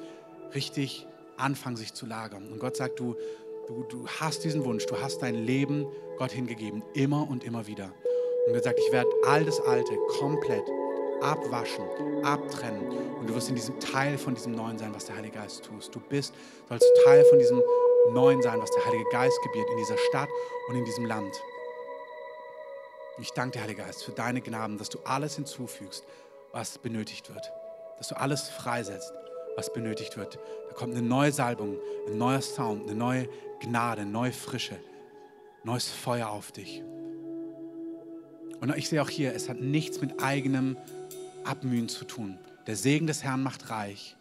richtig 0.56 1.08
anfangen 1.42 1.78
sich 1.78 1.94
zu 1.94 2.06
lagern. 2.06 2.52
Und 2.52 2.60
Gott 2.60 2.78
sagt, 2.78 3.00
du, 3.00 3.16
du, 3.68 3.84
du 3.90 4.08
hast 4.08 4.44
diesen 4.44 4.64
Wunsch, 4.66 4.86
du 4.86 5.00
hast 5.00 5.22
dein 5.22 5.36
Leben 5.36 5.86
Gott 6.18 6.32
hingegeben, 6.32 6.84
immer 6.94 7.28
und 7.30 7.44
immer 7.44 7.68
wieder. 7.68 7.92
Und 8.48 8.54
Gott 8.54 8.64
sagt, 8.64 8.80
ich 8.80 8.92
werde 8.92 9.10
all 9.26 9.44
das 9.46 9.60
Alte 9.62 9.96
komplett 10.20 10.64
abwaschen, 11.22 11.86
abtrennen. 12.24 12.88
Und 13.20 13.30
du 13.30 13.36
wirst 13.36 13.50
in 13.50 13.56
diesem 13.56 13.80
Teil 13.80 14.18
von 14.18 14.34
diesem 14.34 14.54
Neuen 14.54 14.78
sein, 14.78 14.94
was 14.94 15.06
der 15.06 15.16
Heilige 15.16 15.38
Geist 15.38 15.64
tust. 15.64 15.94
Du 15.94 16.00
bist, 16.00 16.34
sollst 16.68 16.86
Teil 17.06 17.24
von 17.26 17.40
diesem 17.40 17.62
Neuen 18.12 18.42
sein, 18.42 18.60
was 18.60 18.72
der 18.72 18.86
Heilige 18.86 19.06
Geist 19.12 19.40
gebiert 19.44 19.70
in 19.70 19.78
dieser 19.78 19.98
Stadt 20.10 20.30
und 20.68 20.76
in 20.76 20.86
diesem 20.86 21.06
Land. 21.06 21.42
Ich 23.20 23.32
danke 23.32 23.58
dir, 23.58 23.64
Heiliger 23.64 23.84
Geist, 23.84 24.04
für 24.04 24.12
deine 24.12 24.42
Gnaden, 24.42 24.78
dass 24.80 24.90
du 24.90 24.98
alles 25.04 25.36
hinzufügst, 25.36 26.04
was 26.52 26.80
benötigt 26.80 27.34
wird. 27.34 27.52
Dass 28.00 28.08
du 28.08 28.18
alles 28.18 28.50
freisetzt, 28.50 29.14
was 29.56 29.72
benötigt 29.72 30.18
wird. 30.18 30.40
Da 30.72 30.78
kommt 30.78 30.96
eine 30.96 31.06
neue 31.06 31.34
Salbung, 31.34 31.78
ein 32.08 32.18
neuer 32.18 32.40
Sound, 32.40 32.84
eine 32.84 32.96
neue 32.96 33.28
Gnade, 33.60 34.04
eine 34.04 34.10
neue 34.10 34.32
Frische, 34.32 34.78
neues 35.66 35.90
Feuer 35.90 36.30
auf 36.30 36.54
dich. 36.54 36.82
Und 38.62 38.74
ich 38.78 38.88
sehe 38.88 39.02
auch 39.02 39.10
hier, 39.10 39.36
es 39.36 39.50
hat 39.50 39.60
nichts 39.60 40.00
mit 40.00 40.24
eigenem 40.24 40.78
Abmühen 41.44 41.90
zu 41.90 42.06
tun. 42.06 42.40
Der 42.68 42.78
Segen 42.78 43.06
des 43.06 43.22
Herrn 43.22 43.44
macht 43.44 43.70
reich 43.70 44.16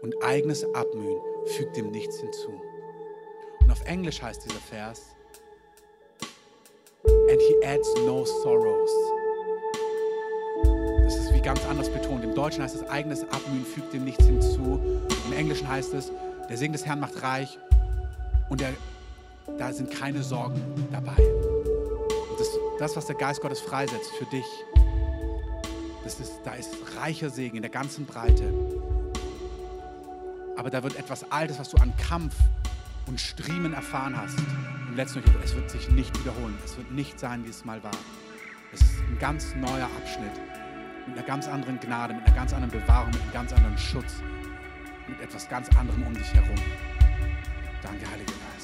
und 0.00 0.14
eigenes 0.22 0.64
Abmühen 0.76 1.18
fügt 1.56 1.76
dem 1.76 1.90
nichts 1.90 2.20
hinzu. 2.20 2.62
Und 3.58 3.72
auf 3.72 3.84
Englisch 3.84 4.22
heißt 4.22 4.44
dieser 4.44 4.60
Vers, 4.60 5.16
and 7.04 7.40
he 7.40 7.66
adds 7.66 7.92
no 8.06 8.24
sorrows. 8.24 9.19
Wie 11.40 11.42
ganz 11.42 11.64
anders 11.64 11.90
betont. 11.90 12.22
Im 12.22 12.34
Deutschen 12.34 12.62
heißt 12.62 12.76
es, 12.76 12.86
eigenes 12.90 13.22
Abmühen 13.22 13.64
fügt 13.64 13.94
dem 13.94 14.04
nichts 14.04 14.26
hinzu. 14.26 14.78
Im 15.26 15.32
Englischen 15.32 15.66
heißt 15.66 15.94
es, 15.94 16.12
der 16.50 16.58
Segen 16.58 16.74
des 16.74 16.84
Herrn 16.84 17.00
macht 17.00 17.22
reich 17.22 17.58
und 18.50 18.60
der, 18.60 18.74
da 19.56 19.72
sind 19.72 19.90
keine 19.90 20.22
Sorgen 20.22 20.60
dabei. 20.92 21.16
Das, 22.36 22.46
das, 22.78 22.94
was 22.94 23.06
der 23.06 23.16
Geist 23.16 23.40
Gottes 23.40 23.58
freisetzt 23.58 24.10
für 24.18 24.26
dich, 24.26 24.44
das 26.04 26.20
ist, 26.20 26.40
da 26.44 26.52
ist 26.52 26.76
reicher 26.98 27.30
Segen 27.30 27.56
in 27.56 27.62
der 27.62 27.70
ganzen 27.70 28.04
Breite. 28.04 28.52
Aber 30.58 30.68
da 30.68 30.82
wird 30.82 30.98
etwas 30.98 31.32
Altes, 31.32 31.58
was 31.58 31.70
du 31.70 31.78
an 31.78 31.94
Kampf 31.96 32.34
und 33.06 33.18
Striemen 33.18 33.72
erfahren 33.72 34.14
hast, 34.14 34.38
im 34.90 34.94
letzten 34.94 35.22
es 35.42 35.54
wird 35.54 35.70
sich 35.70 35.88
nicht 35.88 36.20
wiederholen. 36.20 36.58
Es 36.66 36.76
wird 36.76 36.90
nicht 36.90 37.18
sein, 37.18 37.46
wie 37.46 37.48
es 37.48 37.64
mal 37.64 37.82
war. 37.82 37.96
Es 38.74 38.82
ist 38.82 38.98
ein 39.08 39.18
ganz 39.18 39.54
neuer 39.54 39.88
Abschnitt 40.02 40.49
mit 41.10 41.18
einer 41.18 41.26
ganz 41.26 41.48
anderen 41.48 41.80
Gnade, 41.80 42.14
mit 42.14 42.24
einer 42.24 42.36
ganz 42.36 42.52
anderen 42.52 42.80
Bewahrung, 42.80 43.10
mit 43.10 43.20
einem 43.20 43.32
ganz 43.32 43.52
anderen 43.52 43.76
Schutz, 43.78 44.22
mit 45.08 45.20
etwas 45.20 45.48
ganz 45.48 45.68
anderem 45.76 46.02
um 46.04 46.14
dich 46.14 46.32
herum. 46.32 46.54
Danke, 47.82 48.08
Heiliger 48.10 48.32
Geist. 48.32 48.59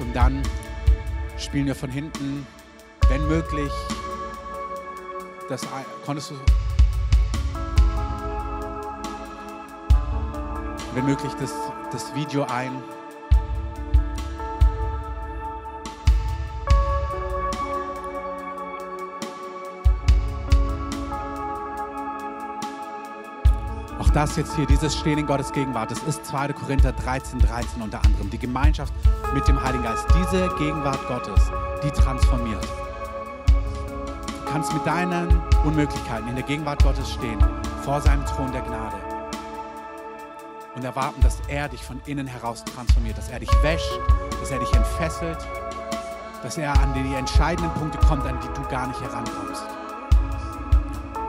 Und 0.00 0.14
dann 0.14 0.42
spielen 1.38 1.66
wir 1.66 1.74
von 1.74 1.90
hinten, 1.90 2.46
wenn 3.08 3.26
möglich, 3.28 3.72
das 5.48 5.66
konntest 6.04 6.30
du 6.30 6.34
wenn 10.94 11.04
möglich 11.04 11.32
das, 11.34 11.52
das 11.92 12.14
Video 12.14 12.44
ein. 12.44 12.72
Das 24.20 24.36
jetzt 24.36 24.54
hier, 24.54 24.66
dieses 24.66 24.94
Stehen 24.94 25.16
in 25.16 25.26
Gottes 25.26 25.50
Gegenwart, 25.50 25.90
das 25.90 26.02
ist 26.02 26.26
2. 26.26 26.52
Korinther 26.52 26.92
13, 26.92 27.38
13 27.38 27.80
unter 27.80 28.04
anderem. 28.04 28.28
Die 28.28 28.36
Gemeinschaft 28.36 28.92
mit 29.32 29.48
dem 29.48 29.62
Heiligen 29.62 29.82
Geist, 29.82 30.06
diese 30.14 30.46
Gegenwart 30.58 31.00
Gottes, 31.08 31.50
die 31.82 31.90
transformiert. 31.90 32.62
Du 33.46 34.52
kannst 34.52 34.74
mit 34.74 34.84
deinen 34.84 35.40
Unmöglichkeiten 35.64 36.28
in 36.28 36.34
der 36.34 36.44
Gegenwart 36.44 36.82
Gottes 36.82 37.10
stehen, 37.10 37.38
vor 37.82 38.02
seinem 38.02 38.26
Thron 38.26 38.52
der 38.52 38.60
Gnade 38.60 38.96
und 40.74 40.84
erwarten, 40.84 41.22
dass 41.22 41.38
er 41.48 41.70
dich 41.70 41.82
von 41.82 41.98
innen 42.04 42.26
heraus 42.26 42.62
transformiert, 42.62 43.16
dass 43.16 43.30
er 43.30 43.38
dich 43.40 43.50
wäscht, 43.62 43.98
dass 44.38 44.50
er 44.50 44.58
dich 44.58 44.72
entfesselt, 44.74 45.38
dass 46.42 46.58
er 46.58 46.78
an 46.78 46.92
die 46.92 47.14
entscheidenden 47.14 47.72
Punkte 47.72 47.96
kommt, 48.06 48.26
an 48.26 48.38
die 48.38 48.60
du 48.60 48.68
gar 48.68 48.86
nicht 48.86 49.00
herankommst. 49.00 49.64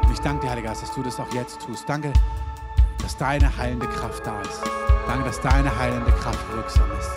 Und 0.04 0.12
ich 0.12 0.20
danke 0.20 0.46
dir, 0.46 0.52
Heiliger 0.52 0.68
Geist, 0.68 0.84
dass 0.84 0.94
du 0.94 1.02
das 1.04 1.18
auch 1.22 1.34
jetzt 1.34 1.62
tust. 1.62 1.88
Danke, 1.88 2.12
dass 3.02 3.18
deine 3.18 3.56
heilende 3.58 3.88
Kraft 3.88 4.26
da 4.26 4.40
ist. 4.42 4.62
Danke, 5.08 5.26
dass 5.26 5.42
deine 5.42 5.76
heilende 5.78 6.12
Kraft 6.12 6.40
wirksam 6.54 6.90
ist. 7.00 7.12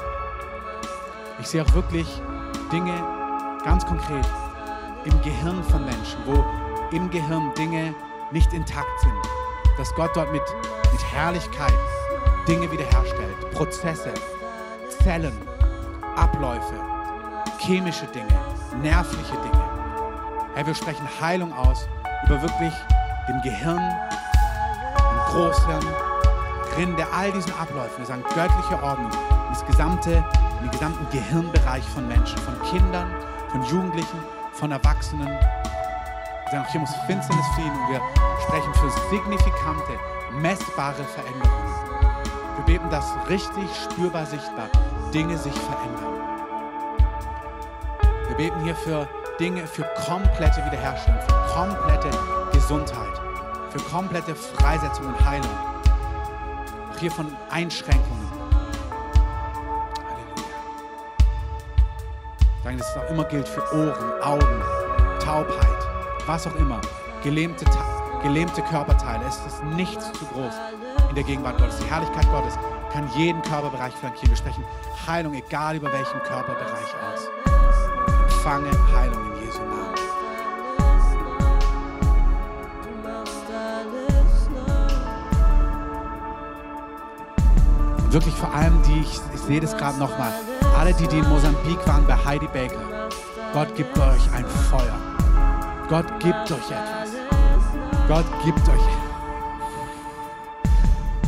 Ich 1.40 1.48
sehe 1.48 1.62
auch 1.62 1.74
wirklich 1.74 2.06
Dinge 2.72 2.94
ganz 3.64 3.84
konkret 3.84 4.26
im 5.04 5.20
Gehirn 5.22 5.62
von 5.64 5.84
Menschen, 5.84 6.18
wo 6.24 6.44
im 6.94 7.10
Gehirn 7.10 7.52
Dinge 7.54 7.94
nicht 8.30 8.52
intakt 8.52 9.00
sind. 9.00 9.12
Dass 9.76 9.94
Gott 9.94 10.10
dort 10.14 10.32
mit, 10.32 10.42
mit 10.92 11.12
Herrlichkeit 11.12 11.74
Dinge 12.46 12.70
wiederherstellt. 12.70 13.50
Prozesse, 13.52 14.12
Zellen, 15.02 15.36
Abläufe, 16.16 16.74
chemische 17.58 18.06
Dinge, 18.06 18.38
nervliche 18.82 19.32
Dinge. 19.32 19.64
Herr, 20.54 20.66
wir 20.66 20.74
sprechen 20.74 21.06
Heilung 21.20 21.52
aus 21.52 21.88
über 22.26 22.40
wirklich 22.40 22.72
dem 23.28 23.40
Gehirn, 23.42 23.82
dem 25.34 25.42
Großhirn, 25.42 25.86
Rinde, 26.76 27.06
all 27.12 27.30
diesen 27.32 27.52
Abläufen. 27.58 27.98
Wir 27.98 28.06
sagen 28.06 28.24
göttliche 28.34 28.82
Ordnung, 28.82 29.10
das 29.50 29.64
gesamte, 29.66 30.24
den 30.62 30.70
gesamten 30.70 31.06
Gehirnbereich 31.10 31.84
von 31.88 32.06
Menschen, 32.08 32.38
von 32.38 32.60
Kindern, 32.62 33.10
von 33.50 33.62
Jugendlichen, 33.64 34.18
von 34.52 34.70
Erwachsenen. 34.70 35.26
Wir 35.26 36.50
sagen, 36.50 36.66
hier 36.70 36.80
muss 36.80 36.94
Finsternis 37.06 37.46
fliehen 37.54 37.70
und 37.70 37.92
wir 37.92 38.00
sprechen 38.42 38.74
für 38.74 38.90
signifikante, 39.10 39.92
messbare 40.40 41.04
Veränderungen. 41.04 41.74
Wir 42.56 42.64
beten, 42.64 42.90
dass 42.90 43.12
richtig 43.28 43.68
spürbar 43.74 44.26
sichtbar 44.26 44.68
Dinge 45.12 45.36
sich 45.36 45.54
verändern. 45.54 46.14
Wir 48.28 48.36
beten 48.36 48.60
hier 48.60 48.74
für 48.74 49.08
Dinge, 49.38 49.66
für 49.66 49.84
komplette 50.06 50.64
Wiederherstellung, 50.64 51.20
für 51.20 51.54
komplette 51.54 52.10
Gesundheit, 52.52 53.23
für 53.74 53.80
komplette 53.90 54.34
Freisetzung 54.34 55.06
und 55.06 55.24
Heilung. 55.24 55.50
Auch 56.92 56.98
hier 56.98 57.10
von 57.10 57.26
Einschränkungen. 57.50 58.30
Halleluja. 59.98 60.54
Danke, 62.62 62.78
dass 62.78 62.90
es 62.90 62.96
auch 62.96 63.10
immer 63.10 63.24
gilt 63.24 63.48
für 63.48 63.62
Ohren, 63.74 64.22
Augen, 64.22 64.62
Taubheit, 65.18 65.88
was 66.26 66.46
auch 66.46 66.54
immer. 66.54 66.80
Gelähmte, 67.24 67.64
gelähmte 68.22 68.62
Körperteile. 68.62 69.24
Es 69.26 69.38
ist 69.44 69.64
nichts 69.64 70.12
zu 70.12 70.24
groß 70.26 70.54
in 71.08 71.14
der 71.16 71.24
Gegenwart 71.24 71.58
Gottes. 71.58 71.78
Die 71.78 71.90
Herrlichkeit 71.90 72.30
Gottes 72.30 72.56
kann 72.92 73.10
jeden 73.16 73.42
Körperbereich 73.42 73.94
flankieren. 73.94 74.30
Wir 74.30 74.36
sprechen 74.36 74.64
Heilung, 75.06 75.34
egal 75.34 75.76
über 75.76 75.92
welchen 75.92 76.20
Körperbereich 76.22 76.94
aus. 77.12 77.28
Empfange 78.22 78.70
Heilung 78.94 79.33
wirklich 88.14 88.34
vor 88.34 88.54
allem 88.54 88.80
die, 88.82 89.00
ich, 89.00 89.20
ich 89.34 89.40
sehe 89.40 89.60
das 89.60 89.76
gerade 89.76 89.98
nochmal, 89.98 90.32
alle 90.78 90.94
die, 90.94 91.08
die 91.08 91.18
in 91.18 91.28
Mosambik 91.28 91.84
waren 91.86 92.06
bei 92.06 92.16
Heidi 92.16 92.46
Baker. 92.46 93.08
Gott 93.52 93.74
gibt 93.74 93.98
euch 93.98 94.32
ein 94.32 94.46
Feuer. 94.70 94.96
Gott 95.88 96.06
gibt 96.20 96.50
euch 96.50 96.70
etwas. 96.70 97.10
Gott 98.08 98.24
gibt 98.44 98.68
euch 98.68 98.80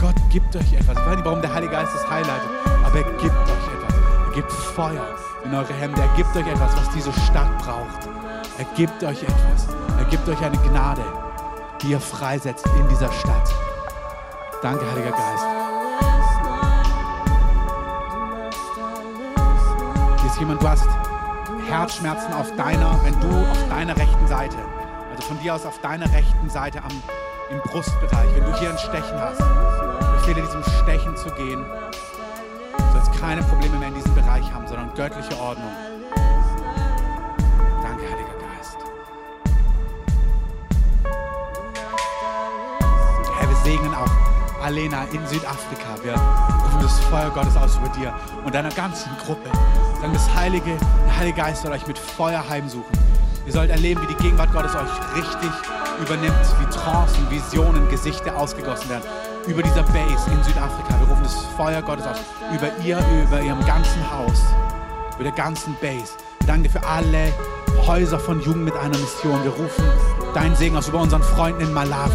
Gott 0.01 0.15
gibt 0.31 0.55
euch 0.55 0.73
etwas. 0.75 0.97
Ich 0.97 1.07
weiß 1.07 1.17
nicht, 1.17 1.25
warum 1.25 1.41
der 1.41 1.53
Heilige 1.53 1.73
Geist 1.73 1.93
das 1.93 2.09
highlightet, 2.09 2.51
aber 2.85 2.99
er 2.99 3.05
gibt 3.05 3.25
euch 3.25 3.67
etwas. 3.75 3.97
Er 4.27 4.35
gibt 4.35 4.53
Feuer 4.53 5.07
in 5.45 5.55
eure 5.55 5.73
Hände. 5.73 6.01
Er 6.01 6.17
gibt 6.17 6.37
euch 6.37 6.47
etwas, 6.47 6.77
was 6.77 6.91
diese 6.91 7.13
Stadt 7.13 7.59
braucht. 7.59 8.09
Er 8.59 8.65
gibt 8.77 9.03
euch 9.03 9.23
etwas. 9.23 9.69
Er 9.99 10.05
gibt 10.05 10.29
euch 10.29 10.41
eine 10.41 10.59
Gnade, 10.59 11.03
die 11.83 11.89
ihr 11.89 12.01
freisetzt 12.01 12.67
in 12.79 12.89
dieser 12.89 13.11
Stadt. 13.13 13.53
Danke, 14.63 14.85
Heiliger 14.93 15.11
Geist. 15.11 15.56
Jemand, 20.39 20.63
du 20.63 20.69
hast 20.69 20.89
Herzschmerzen 21.69 22.33
auf 22.35 22.55
deiner, 22.57 23.01
wenn 23.05 23.19
du 23.21 23.51
auf 23.51 23.69
deiner 23.69 23.97
rechten 23.97 24.27
Seite, 24.27 24.57
also 25.11 25.23
von 25.29 25.39
dir 25.41 25.55
aus 25.55 25.65
auf 25.65 25.81
deiner 25.81 26.11
rechten 26.13 26.51
Seite 26.51 26.83
am, 26.83 26.91
im 27.51 27.59
Brustbereich, 27.61 28.29
wenn 28.35 28.45
du 28.45 28.59
hier 28.59 28.71
ein 28.71 28.79
Stechen 28.79 29.19
hast, 29.19 29.41
ich 29.41 30.07
befehle 30.21 30.43
diesem 30.43 30.63
Stechen 30.83 31.17
zu 31.17 31.31
gehen. 31.31 31.65
Du 32.77 32.93
sollst 32.93 33.21
keine 33.21 33.43
Probleme 33.43 33.79
mehr 33.79 33.89
in 33.89 33.95
diesem 33.95 34.15
Bereich 34.15 34.53
haben, 34.53 34.67
sondern 34.67 34.93
göttliche 34.95 35.39
Ordnung. 35.41 35.71
Danke, 37.83 38.03
Heiliger 38.03 38.37
Geist. 38.41 38.77
Herr, 43.39 43.49
wir 43.49 43.57
segnen 43.65 43.95
auch 43.95 44.65
Alena 44.65 45.05
in 45.13 45.27
Südafrika. 45.27 46.03
Wir 46.03 46.13
rufen 46.13 46.83
das 46.83 46.99
Feuer 47.01 47.31
Gottes 47.31 47.57
aus 47.57 47.77
über 47.77 47.89
dir 47.91 48.13
und 48.45 48.55
deiner 48.55 48.71
ganzen 48.71 49.11
Gruppe. 49.25 49.51
Sagen 50.07 50.19
das 50.25 50.37
Heilige, 50.37 50.79
der 51.05 51.17
Heilige 51.17 51.37
Geist 51.37 51.63
soll 51.63 51.73
euch 51.73 51.85
mit 51.89 51.99
Feuer 51.99 52.49
heimsuchen. 52.49 52.97
Ihr 53.45 53.53
sollt 53.53 53.71
erleben, 53.71 54.03
wie 54.03 54.15
die 54.15 54.23
Gegenwart 54.23 54.53
Gottes 54.53 54.73
euch 54.77 55.17
richtig 55.17 55.51
übernimmt, 56.01 56.33
wie 56.61 56.67
Trancen, 56.67 57.29
Visionen, 57.29 57.89
Gesichter 57.89 58.37
ausgegossen 58.37 58.89
werden. 58.89 59.03
Über 59.49 59.65
dieser 59.65 59.83
Base 59.83 60.31
in 60.31 60.45
Südafrika. 60.45 60.95
Wir 61.01 61.09
rufen 61.09 61.25
das 61.25 61.35
Feuer 61.57 61.83
Gottes 61.83 62.07
aus. 62.07 62.19
Über 62.55 62.71
ihr, 62.85 63.05
über 63.25 63.41
ihrem 63.41 63.59
ganzen 63.67 64.01
Haus, 64.13 64.45
über 65.17 65.25
der 65.25 65.33
ganzen 65.33 65.75
Base. 65.81 66.13
Wir 66.39 66.47
danken 66.47 66.63
dir 66.63 66.71
für 66.71 66.87
alle 66.87 67.33
Häuser 67.85 68.21
von 68.21 68.41
Jugend 68.43 68.67
mit 68.67 68.77
einer 68.77 68.97
Mission. 68.97 69.43
Wir 69.43 69.51
rufen 69.51 69.85
deinen 70.35 70.55
Segen 70.55 70.77
aus 70.77 70.87
über 70.87 71.01
unseren 71.01 71.23
Freunden 71.25 71.63
in 71.63 71.73
Malawi, 71.73 72.13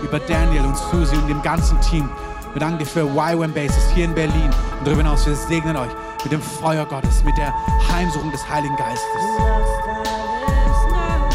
über 0.00 0.20
Daniel 0.20 0.62
und 0.62 0.76
Susie 0.76 1.16
und 1.16 1.26
dem 1.26 1.42
ganzen 1.42 1.80
Team. 1.80 2.08
Wir 2.52 2.60
danken 2.60 2.78
dir 2.78 2.86
für 2.86 3.00
YWAM 3.00 3.52
Bases 3.52 3.90
hier 3.96 4.04
in 4.04 4.14
Berlin 4.14 4.50
und 4.78 4.86
darüber 4.86 5.02
hinaus. 5.02 5.26
Wir 5.26 5.34
segnen 5.34 5.76
euch 5.76 5.90
mit 6.26 6.32
dem 6.32 6.42
Feuer 6.42 6.84
Gottes, 6.84 7.22
mit 7.22 7.38
der 7.38 7.54
Heimsuchung 7.88 8.32
des 8.32 8.48
Heiligen 8.48 8.74
Geistes. 8.74 9.06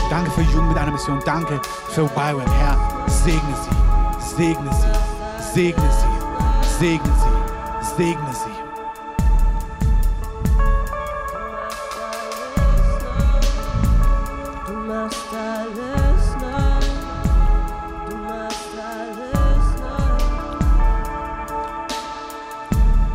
Danke 0.10 0.30
für 0.32 0.42
Jugend 0.42 0.68
mit 0.68 0.78
einer 0.78 0.92
Mission. 0.92 1.22
Danke 1.24 1.62
für 1.88 2.02
YWAM. 2.08 2.52
Herr, 2.52 2.78
segne 3.08 3.56
sie, 3.56 4.36
segne 4.36 4.70
sie, 4.74 5.54
segne 5.54 5.90
sie, 5.94 6.78
segne 6.78 7.06
sie, 7.06 7.96
segne 7.96 8.34
sie. 8.34 8.52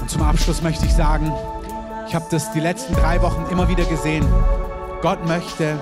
Und 0.00 0.10
zum 0.10 0.22
Abschluss 0.22 0.62
möchte 0.62 0.86
ich 0.86 0.94
sagen, 0.94 1.30
habe 2.16 2.26
das 2.30 2.50
die 2.50 2.60
letzten 2.60 2.94
drei 2.94 3.20
Wochen 3.20 3.44
immer 3.50 3.68
wieder 3.68 3.84
gesehen. 3.84 4.26
Gott 5.02 5.26
möchte 5.26 5.78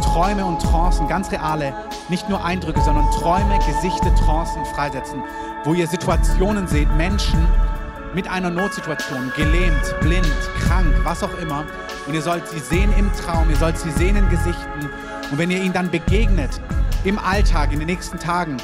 Träume 0.00 0.44
und 0.44 0.62
Trancen, 0.62 1.08
ganz 1.08 1.32
reale, 1.32 1.74
nicht 2.08 2.28
nur 2.28 2.44
Eindrücke, 2.44 2.80
sondern 2.80 3.10
Träume, 3.10 3.58
Gesichter, 3.58 4.14
Trancen 4.14 4.64
freisetzen, 4.66 5.20
wo 5.64 5.74
ihr 5.74 5.88
Situationen 5.88 6.68
seht, 6.68 6.88
Menschen 6.96 7.44
mit 8.14 8.28
einer 8.28 8.50
Notsituation, 8.50 9.32
gelähmt, 9.34 9.96
blind, 10.00 10.32
krank, 10.60 10.94
was 11.02 11.24
auch 11.24 11.36
immer. 11.42 11.64
Und 12.06 12.14
ihr 12.14 12.22
sollt 12.22 12.46
sie 12.46 12.60
sehen 12.60 12.94
im 12.96 13.10
Traum, 13.14 13.50
ihr 13.50 13.56
sollt 13.56 13.78
sie 13.78 13.90
sehen 13.90 14.14
in 14.14 14.28
Gesichten. 14.30 14.88
Und 15.32 15.38
wenn 15.38 15.50
ihr 15.50 15.60
ihnen 15.60 15.72
dann 15.72 15.90
begegnet, 15.90 16.60
im 17.02 17.18
Alltag, 17.18 17.72
in 17.72 17.80
den 17.80 17.88
nächsten 17.88 18.20
Tagen, 18.20 18.58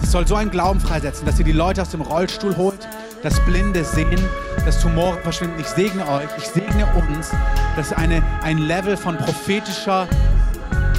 das 0.00 0.10
soll 0.10 0.26
so 0.26 0.34
einen 0.34 0.50
Glauben 0.50 0.80
freisetzen, 0.80 1.26
dass 1.26 1.38
ihr 1.38 1.44
die 1.44 1.52
Leute 1.52 1.80
aus 1.80 1.90
dem 1.90 2.00
Rollstuhl 2.00 2.56
holt, 2.56 2.88
dass 3.22 3.38
Blinde 3.44 3.84
sehen, 3.84 4.18
dass 4.66 4.80
Tumore 4.80 5.18
verschwinden. 5.22 5.58
Ich 5.60 5.68
segne 5.68 6.06
euch, 6.08 6.28
ich 6.36 6.48
segne 6.48 6.86
uns, 6.94 7.30
dass 7.76 7.92
eine, 7.92 8.22
ein 8.42 8.58
Level 8.58 8.96
von 8.96 9.16
prophetischer 9.16 10.08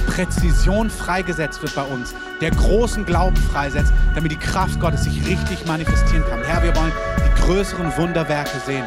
Präzision 0.06 0.90
freigesetzt 0.90 1.62
wird 1.62 1.74
bei 1.74 1.82
uns, 1.82 2.14
der 2.40 2.50
großen 2.50 3.04
Glauben 3.04 3.36
freisetzt, 3.36 3.92
damit 4.14 4.32
die 4.32 4.36
Kraft 4.36 4.80
Gottes 4.80 5.04
sich 5.04 5.24
richtig 5.26 5.66
manifestieren 5.66 6.24
kann. 6.28 6.42
Herr, 6.44 6.62
wir 6.62 6.74
wollen 6.74 6.92
die 7.18 7.42
größeren 7.42 7.96
Wunderwerke 7.96 8.58
sehen. 8.66 8.84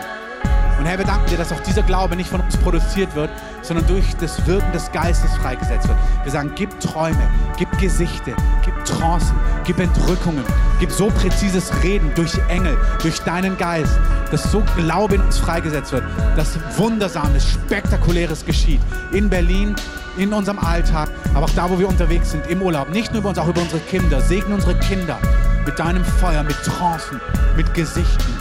Und 0.80 0.88
Herr, 0.88 0.98
wir 0.98 1.06
danken 1.06 1.30
dir, 1.30 1.38
dass 1.38 1.52
auch 1.52 1.60
dieser 1.60 1.84
Glaube 1.84 2.16
nicht 2.16 2.30
von 2.30 2.42
uns 2.42 2.58
produziert 2.58 3.14
wird, 3.14 3.30
sondern 3.62 3.86
durch 3.86 4.16
das 4.20 4.46
Wirken 4.48 4.72
des 4.72 4.92
Geistes 4.92 5.32
freigesetzt 5.36 5.88
wird. 5.88 5.98
Wir 6.24 6.32
sagen, 6.32 6.54
gib 6.56 6.80
Träume, 6.80 7.30
gib 7.56 7.70
Gesichter, 7.78 8.34
gib 8.66 8.74
Trancen, 8.84 9.36
gib 9.72 9.80
Entrückungen, 9.80 10.44
gib 10.82 10.92
so 10.92 11.08
präzises 11.08 11.72
Reden 11.82 12.12
durch 12.14 12.38
Engel, 12.50 12.78
durch 13.02 13.20
deinen 13.20 13.58
Geist, 13.58 13.98
dass 14.30 14.52
so 14.52 14.62
Glaube 14.76 15.16
in 15.16 15.22
uns 15.22 15.38
freigesetzt 15.38 15.94
wird, 15.94 16.04
dass 16.36 16.60
Wundersames, 16.78 17.48
Spektakuläres 17.48 18.46
geschieht. 18.46 18.82
In 19.14 19.30
Berlin, 19.30 19.74
in 20.18 20.34
unserem 20.34 20.60
Alltag, 20.60 21.10
aber 21.34 21.46
auch 21.46 21.52
da, 21.52 21.70
wo 21.70 21.80
wir 21.80 21.88
unterwegs 21.88 22.32
sind, 22.32 22.46
im 22.48 22.62
Urlaub. 22.62 22.90
Nicht 22.90 23.14
nur 23.14 23.22
über 23.22 23.30
uns, 23.30 23.38
auch 23.38 23.48
über 23.48 23.62
unsere 23.62 23.80
Kinder. 23.80 24.20
Segne 24.20 24.56
unsere 24.56 24.78
Kinder 24.80 25.18
mit 25.66 25.80
deinem 25.80 26.04
Feuer, 26.04 26.44
mit 26.44 26.58
Trancen, 26.64 27.22
mit 27.56 27.74
Gesichten. 27.74 28.34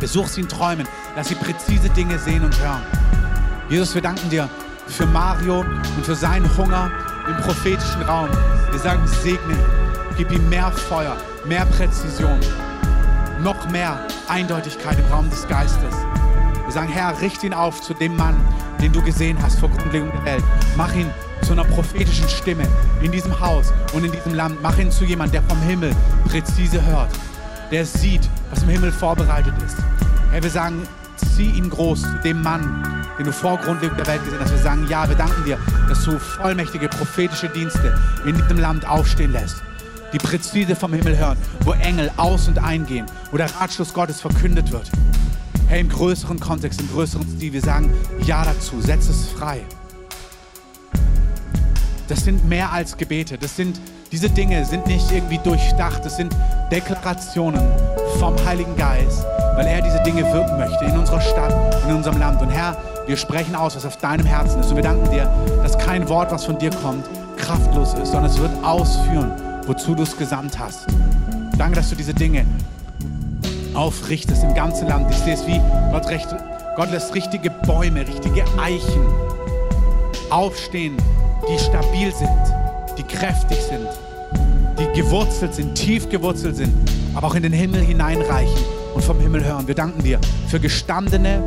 Besuch 0.00 0.28
sie 0.28 0.42
in 0.42 0.48
Träumen, 0.50 0.86
dass 1.16 1.28
sie 1.28 1.34
präzise 1.34 1.88
Dinge 1.90 2.18
sehen 2.18 2.44
und 2.44 2.60
hören. 2.60 2.82
Jesus, 3.70 3.94
wir 3.94 4.02
danken 4.02 4.28
dir 4.28 4.50
für 4.86 5.06
Mario 5.06 5.60
und 5.60 6.04
für 6.04 6.14
seinen 6.14 6.54
Hunger 6.58 6.90
im 7.26 7.36
prophetischen 7.42 8.02
Raum. 8.02 8.28
Wir 8.70 8.78
sagen, 8.78 9.06
segne 9.06 9.54
ihn, 9.54 9.87
gib 10.18 10.32
ihm 10.32 10.48
mehr 10.48 10.70
Feuer, 10.72 11.16
mehr 11.46 11.64
Präzision, 11.64 12.40
noch 13.40 13.70
mehr 13.70 14.04
Eindeutigkeit 14.26 14.98
im 14.98 15.06
Raum 15.12 15.30
des 15.30 15.46
Geistes. 15.46 15.94
Wir 16.64 16.72
sagen, 16.72 16.88
Herr, 16.92 17.18
richte 17.20 17.46
ihn 17.46 17.54
auf 17.54 17.80
zu 17.80 17.94
dem 17.94 18.16
Mann, 18.16 18.36
den 18.82 18.92
du 18.92 19.00
gesehen 19.00 19.38
hast 19.40 19.60
vor 19.60 19.70
Grundlegung 19.70 20.10
der 20.10 20.24
Welt. 20.24 20.44
Mach 20.76 20.92
ihn 20.92 21.08
zu 21.42 21.52
einer 21.52 21.64
prophetischen 21.64 22.28
Stimme 22.28 22.64
in 23.00 23.12
diesem 23.12 23.38
Haus 23.38 23.72
und 23.92 24.04
in 24.04 24.10
diesem 24.10 24.34
Land. 24.34 24.60
Mach 24.60 24.76
ihn 24.76 24.90
zu 24.90 25.04
jemand, 25.04 25.32
der 25.32 25.42
vom 25.44 25.60
Himmel 25.62 25.94
präzise 26.26 26.84
hört. 26.84 27.10
der 27.70 27.86
sieht, 27.86 28.28
was 28.50 28.62
im 28.62 28.70
Himmel 28.70 28.90
vorbereitet 28.90 29.54
ist. 29.64 29.76
Herr, 30.32 30.42
wir 30.42 30.50
sagen, 30.50 30.82
zieh 31.16 31.50
ihn 31.50 31.70
groß, 31.70 32.02
dem 32.24 32.42
Mann, 32.42 32.82
den 33.18 33.26
du 33.26 33.32
vor 33.32 33.58
Grundlegung 33.58 33.96
der 33.96 34.06
Welt 34.06 34.24
gesehen 34.24 34.40
hast. 34.40 34.50
Wir 34.50 34.58
sagen, 34.58 34.86
ja, 34.88 35.08
wir 35.08 35.16
danken 35.16 35.44
dir, 35.44 35.58
dass 35.88 36.02
du 36.04 36.18
vollmächtige 36.18 36.88
prophetische 36.88 37.48
Dienste 37.48 37.94
in 38.24 38.34
diesem 38.36 38.58
Land 38.58 38.88
aufstehen 38.88 39.32
lässt, 39.32 39.62
die 40.12 40.18
präzise 40.18 40.74
vom 40.74 40.92
Himmel 40.92 41.16
hören, 41.16 41.38
wo 41.64 41.72
Engel 41.72 42.10
aus- 42.16 42.48
und 42.48 42.58
eingehen, 42.58 43.06
wo 43.30 43.36
der 43.36 43.54
Ratschluss 43.54 43.92
Gottes 43.92 44.20
verkündet 44.20 44.72
wird. 44.72 44.90
Hey, 45.68 45.80
im 45.80 45.88
größeren 45.88 46.40
Kontext, 46.40 46.80
im 46.80 46.88
größeren 46.90 47.26
Stil, 47.36 47.52
wir 47.52 47.60
sagen 47.60 47.92
Ja 48.24 48.44
dazu, 48.44 48.80
setz 48.80 49.08
es 49.08 49.28
frei. 49.28 49.62
Das 52.08 52.24
sind 52.24 52.48
mehr 52.48 52.72
als 52.72 52.96
Gebete. 52.96 53.36
Das 53.36 53.54
sind, 53.54 53.78
diese 54.10 54.30
Dinge 54.30 54.64
sind 54.64 54.86
nicht 54.86 55.12
irgendwie 55.12 55.38
durchdacht. 55.38 56.02
Das 56.06 56.16
sind 56.16 56.34
Deklarationen 56.72 57.60
vom 58.18 58.34
Heiligen 58.46 58.74
Geist, 58.76 59.26
weil 59.56 59.66
er 59.66 59.82
diese 59.82 60.02
Dinge 60.04 60.22
wirken 60.32 60.56
möchte 60.56 60.86
in 60.86 60.96
unserer 60.96 61.20
Stadt, 61.20 61.54
in 61.86 61.94
unserem 61.94 62.18
Land. 62.18 62.40
Und 62.40 62.48
Herr, 62.48 62.78
wir 63.06 63.18
sprechen 63.18 63.54
aus, 63.54 63.76
was 63.76 63.84
auf 63.84 63.98
deinem 63.98 64.24
Herzen 64.24 64.60
ist. 64.60 64.70
Und 64.70 64.76
wir 64.76 64.82
danken 64.82 65.10
dir, 65.10 65.30
dass 65.62 65.76
kein 65.78 66.08
Wort, 66.08 66.32
was 66.32 66.46
von 66.46 66.58
dir 66.58 66.70
kommt, 66.70 67.04
kraftlos 67.36 67.92
ist, 67.92 68.12
sondern 68.12 68.30
es 68.30 68.38
wird 68.38 68.52
ausführen, 68.64 69.32
wozu 69.68 69.94
du 69.94 70.02
es 70.02 70.16
gesandt 70.16 70.58
hast. 70.58 70.86
Danke, 71.56 71.76
dass 71.76 71.90
du 71.90 71.96
diese 71.96 72.14
Dinge 72.14 72.46
aufrichtest 73.74 74.42
im 74.42 74.54
ganzen 74.54 74.88
Land. 74.88 75.10
Ich 75.10 75.18
sehe 75.18 75.34
es 75.34 75.46
wie 75.46 75.60
Gott, 75.92 76.08
recht, 76.08 76.28
Gott 76.76 76.90
lässt 76.90 77.14
richtige 77.14 77.50
Bäume, 77.50 78.06
richtige 78.06 78.44
Eichen 78.58 79.06
aufstehen, 80.30 80.96
die 81.48 81.58
stabil 81.58 82.12
sind, 82.14 82.30
die 82.96 83.02
kräftig 83.02 83.58
sind, 83.58 83.86
die 84.78 85.00
gewurzelt 85.00 85.54
sind, 85.54 85.74
tief 85.74 86.08
gewurzelt 86.08 86.56
sind, 86.56 86.72
aber 87.14 87.28
auch 87.28 87.34
in 87.34 87.42
den 87.42 87.52
Himmel 87.52 87.82
hineinreichen 87.82 88.64
und 88.94 89.04
vom 89.04 89.20
Himmel 89.20 89.44
hören. 89.44 89.66
Wir 89.68 89.74
danken 89.74 90.02
dir 90.02 90.18
für 90.48 90.60
gestandene, 90.60 91.42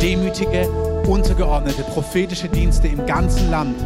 demütige, 0.00 0.68
untergeordnete, 1.06 1.82
prophetische 1.82 2.48
Dienste 2.48 2.88
im 2.88 3.06
ganzen 3.06 3.50
Land, 3.50 3.76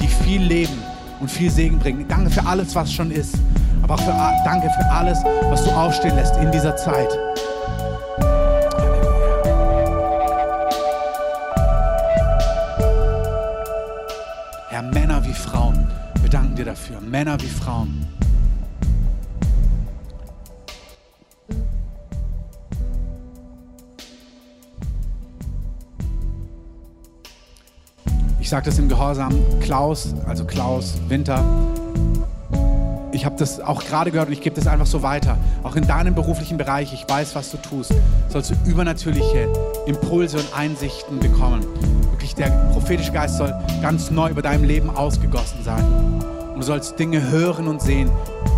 die 0.00 0.08
viel 0.08 0.42
Leben 0.42 0.85
und 1.20 1.30
viel 1.30 1.50
Segen 1.50 1.78
bringen. 1.78 2.06
Danke 2.08 2.30
für 2.30 2.44
alles, 2.46 2.74
was 2.74 2.92
schon 2.92 3.10
ist, 3.10 3.34
aber 3.82 3.94
auch 3.94 4.00
für, 4.00 4.14
danke 4.44 4.68
für 4.70 4.90
alles, 4.90 5.18
was 5.50 5.64
du 5.64 5.70
aufstehen 5.70 6.16
lässt 6.16 6.36
in 6.36 6.50
dieser 6.50 6.76
Zeit. 6.76 7.08
Herr, 14.68 14.82
Männer 14.82 15.24
wie 15.24 15.32
Frauen, 15.32 15.86
wir 16.20 16.30
danken 16.30 16.54
dir 16.54 16.66
dafür. 16.66 17.00
Männer 17.00 17.40
wie 17.40 17.48
Frauen. 17.48 18.06
Ich 28.46 28.50
sage 28.50 28.66
das 28.66 28.78
im 28.78 28.88
Gehorsam, 28.88 29.34
Klaus, 29.60 30.14
also 30.24 30.44
Klaus 30.44 30.94
Winter. 31.08 31.44
Ich 33.10 33.24
habe 33.24 33.34
das 33.36 33.58
auch 33.58 33.82
gerade 33.84 34.12
gehört 34.12 34.28
und 34.28 34.34
ich 34.34 34.40
gebe 34.40 34.54
das 34.54 34.68
einfach 34.68 34.86
so 34.86 35.02
weiter. 35.02 35.36
Auch 35.64 35.74
in 35.74 35.84
deinem 35.84 36.14
beruflichen 36.14 36.56
Bereich, 36.56 36.92
ich 36.92 37.04
weiß, 37.08 37.34
was 37.34 37.50
du 37.50 37.56
tust, 37.56 37.92
sollst 38.28 38.52
du 38.52 38.54
übernatürliche 38.64 39.48
Impulse 39.86 40.38
und 40.38 40.56
Einsichten 40.56 41.18
bekommen. 41.18 41.66
Wirklich, 42.12 42.36
der 42.36 42.50
prophetische 42.72 43.10
Geist 43.10 43.36
soll 43.36 43.52
ganz 43.82 44.12
neu 44.12 44.30
über 44.30 44.42
deinem 44.42 44.62
Leben 44.62 44.90
ausgegossen 44.90 45.64
sein. 45.64 45.84
Und 46.54 46.60
du 46.60 46.62
sollst 46.62 47.00
Dinge 47.00 47.28
hören 47.28 47.66
und 47.66 47.82
sehen 47.82 48.12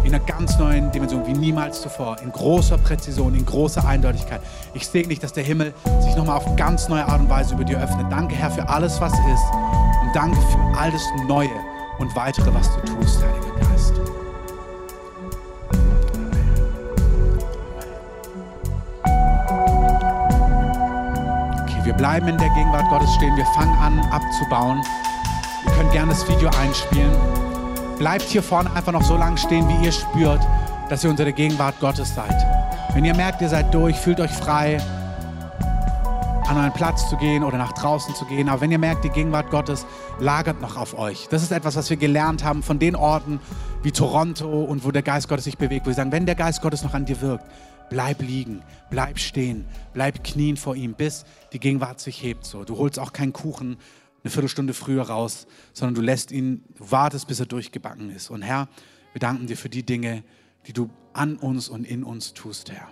in 0.09 0.15
einer 0.15 0.25
ganz 0.25 0.59
neuen 0.59 0.91
Dimension, 0.91 1.27
wie 1.27 1.35
niemals 1.35 1.83
zuvor, 1.83 2.17
in 2.23 2.33
großer 2.33 2.79
Präzision, 2.79 3.35
in 3.35 3.45
großer 3.45 3.87
Eindeutigkeit. 3.87 4.41
Ich 4.73 4.89
segne 4.89 5.11
dich, 5.11 5.19
dass 5.19 5.35
der 5.35 5.45
Himmel 5.45 5.75
sich 6.01 6.17
nochmal 6.17 6.39
auf 6.39 6.57
ganz 6.57 6.89
neue 6.89 7.05
Art 7.05 7.21
und 7.21 7.29
Weise 7.29 7.55
über 7.55 7.65
dir 7.65 7.79
öffnet. 7.79 8.07
Danke, 8.11 8.35
Herr, 8.35 8.51
für 8.51 8.67
alles, 8.67 8.99
was 9.03 9.13
ist. 9.13 9.53
Und 10.03 10.15
danke 10.15 10.41
für 10.41 10.79
all 10.79 10.91
das 10.91 11.03
Neue 11.29 11.51
und 11.99 12.17
Weitere, 12.17 12.55
was 12.55 12.75
du 12.75 12.81
tust, 12.81 13.23
Heiliger 13.23 13.69
Geist. 13.69 13.93
Okay, 21.65 21.85
wir 21.85 21.93
bleiben 21.93 22.29
in 22.29 22.39
der 22.39 22.49
Gegenwart 22.51 22.89
Gottes 22.89 23.13
stehen. 23.17 23.37
Wir 23.37 23.47
fangen 23.47 23.77
an 23.79 24.01
abzubauen. 24.11 24.81
Ihr 25.67 25.73
könnt 25.73 25.93
gerne 25.93 26.13
das 26.13 26.27
Video 26.27 26.49
einspielen. 26.59 27.48
Bleibt 27.99 28.23
hier 28.23 28.45
vorne 28.45 28.73
einfach 28.75 28.93
noch 28.93 29.03
so 29.03 29.17
lange 29.17 29.37
stehen, 29.39 29.69
wie 29.69 29.85
ihr 29.85 29.91
spürt, 29.91 30.41
dass 30.89 31.03
ihr 31.03 31.11
unter 31.11 31.25
der 31.25 31.33
Gegenwart 31.33 31.81
Gottes 31.81 32.15
seid. 32.15 32.47
Wenn 32.95 33.05
ihr 33.05 33.15
merkt, 33.15 33.43
ihr 33.43 33.49
seid 33.49 33.75
durch, 33.75 33.97
fühlt 33.97 34.21
euch 34.21 34.31
frei, 34.31 34.79
an 36.47 36.57
einen 36.57 36.73
Platz 36.73 37.11
zu 37.11 37.17
gehen 37.17 37.43
oder 37.43 37.59
nach 37.59 37.73
draußen 37.73 38.15
zu 38.15 38.25
gehen. 38.25 38.49
Aber 38.49 38.61
wenn 38.61 38.71
ihr 38.71 38.79
merkt, 38.79 39.05
die 39.05 39.11
Gegenwart 39.11 39.51
Gottes 39.51 39.85
lagert 40.21 40.61
noch 40.61 40.77
auf 40.77 40.97
euch. 40.97 41.27
Das 41.29 41.43
ist 41.43 41.51
etwas, 41.51 41.75
was 41.75 41.91
wir 41.91 41.97
gelernt 41.97 42.45
haben 42.45 42.63
von 42.63 42.79
den 42.79 42.95
Orten 42.95 43.41
wie 43.83 43.91
Toronto 43.91 44.63
und 44.63 44.85
wo 44.85 44.93
der 44.93 45.03
Geist 45.03 45.29
Gottes 45.29 45.45
sich 45.45 45.59
bewegt, 45.59 45.85
wo 45.85 45.91
wir 45.91 45.95
sagen, 45.95 46.13
wenn 46.13 46.25
der 46.25 46.37
Geist 46.37 46.63
Gottes 46.63 46.85
noch 46.85 46.95
an 46.95 47.05
dir 47.05 47.21
wirkt, 47.21 47.45
bleib 47.91 48.23
liegen, 48.23 48.63
bleib 48.91 49.19
stehen, 49.19 49.67
bleib 49.93 50.23
knien 50.23 50.57
vor 50.57 50.77
ihm, 50.77 50.95
bis 50.95 51.25
die 51.53 51.59
Gegenwart 51.59 51.99
sich 51.99 52.23
hebt. 52.23 52.45
So, 52.45 52.63
du 52.63 52.79
holst 52.79 53.01
auch 53.01 53.13
keinen 53.13 53.33
Kuchen 53.33 53.77
eine 54.23 54.31
Viertelstunde 54.31 54.75
früher 54.75 55.03
raus, 55.03 55.47
sondern 55.73 55.95
du 55.95 56.01
lässt 56.01 56.33
ihn, 56.33 56.65
du 56.77 56.91
wartest, 56.91 57.29
bis 57.29 57.41
er 57.41 57.47
durchgebacken 57.47 58.11
ist. 58.11 58.31
Und 58.31 58.43
Herr, 58.43 58.69
wir 59.13 59.21
danken 59.21 59.47
dir 59.47 59.57
für 59.57 59.69
die 59.69 59.85
Dinge, 59.85 60.25
die 60.67 60.73
du 60.73 60.91
an 61.13 61.37
uns 61.37 61.69
und 61.69 61.85
in 61.85 62.05
uns 62.05 62.35
tust, 62.35 62.71
Herr. 62.71 62.89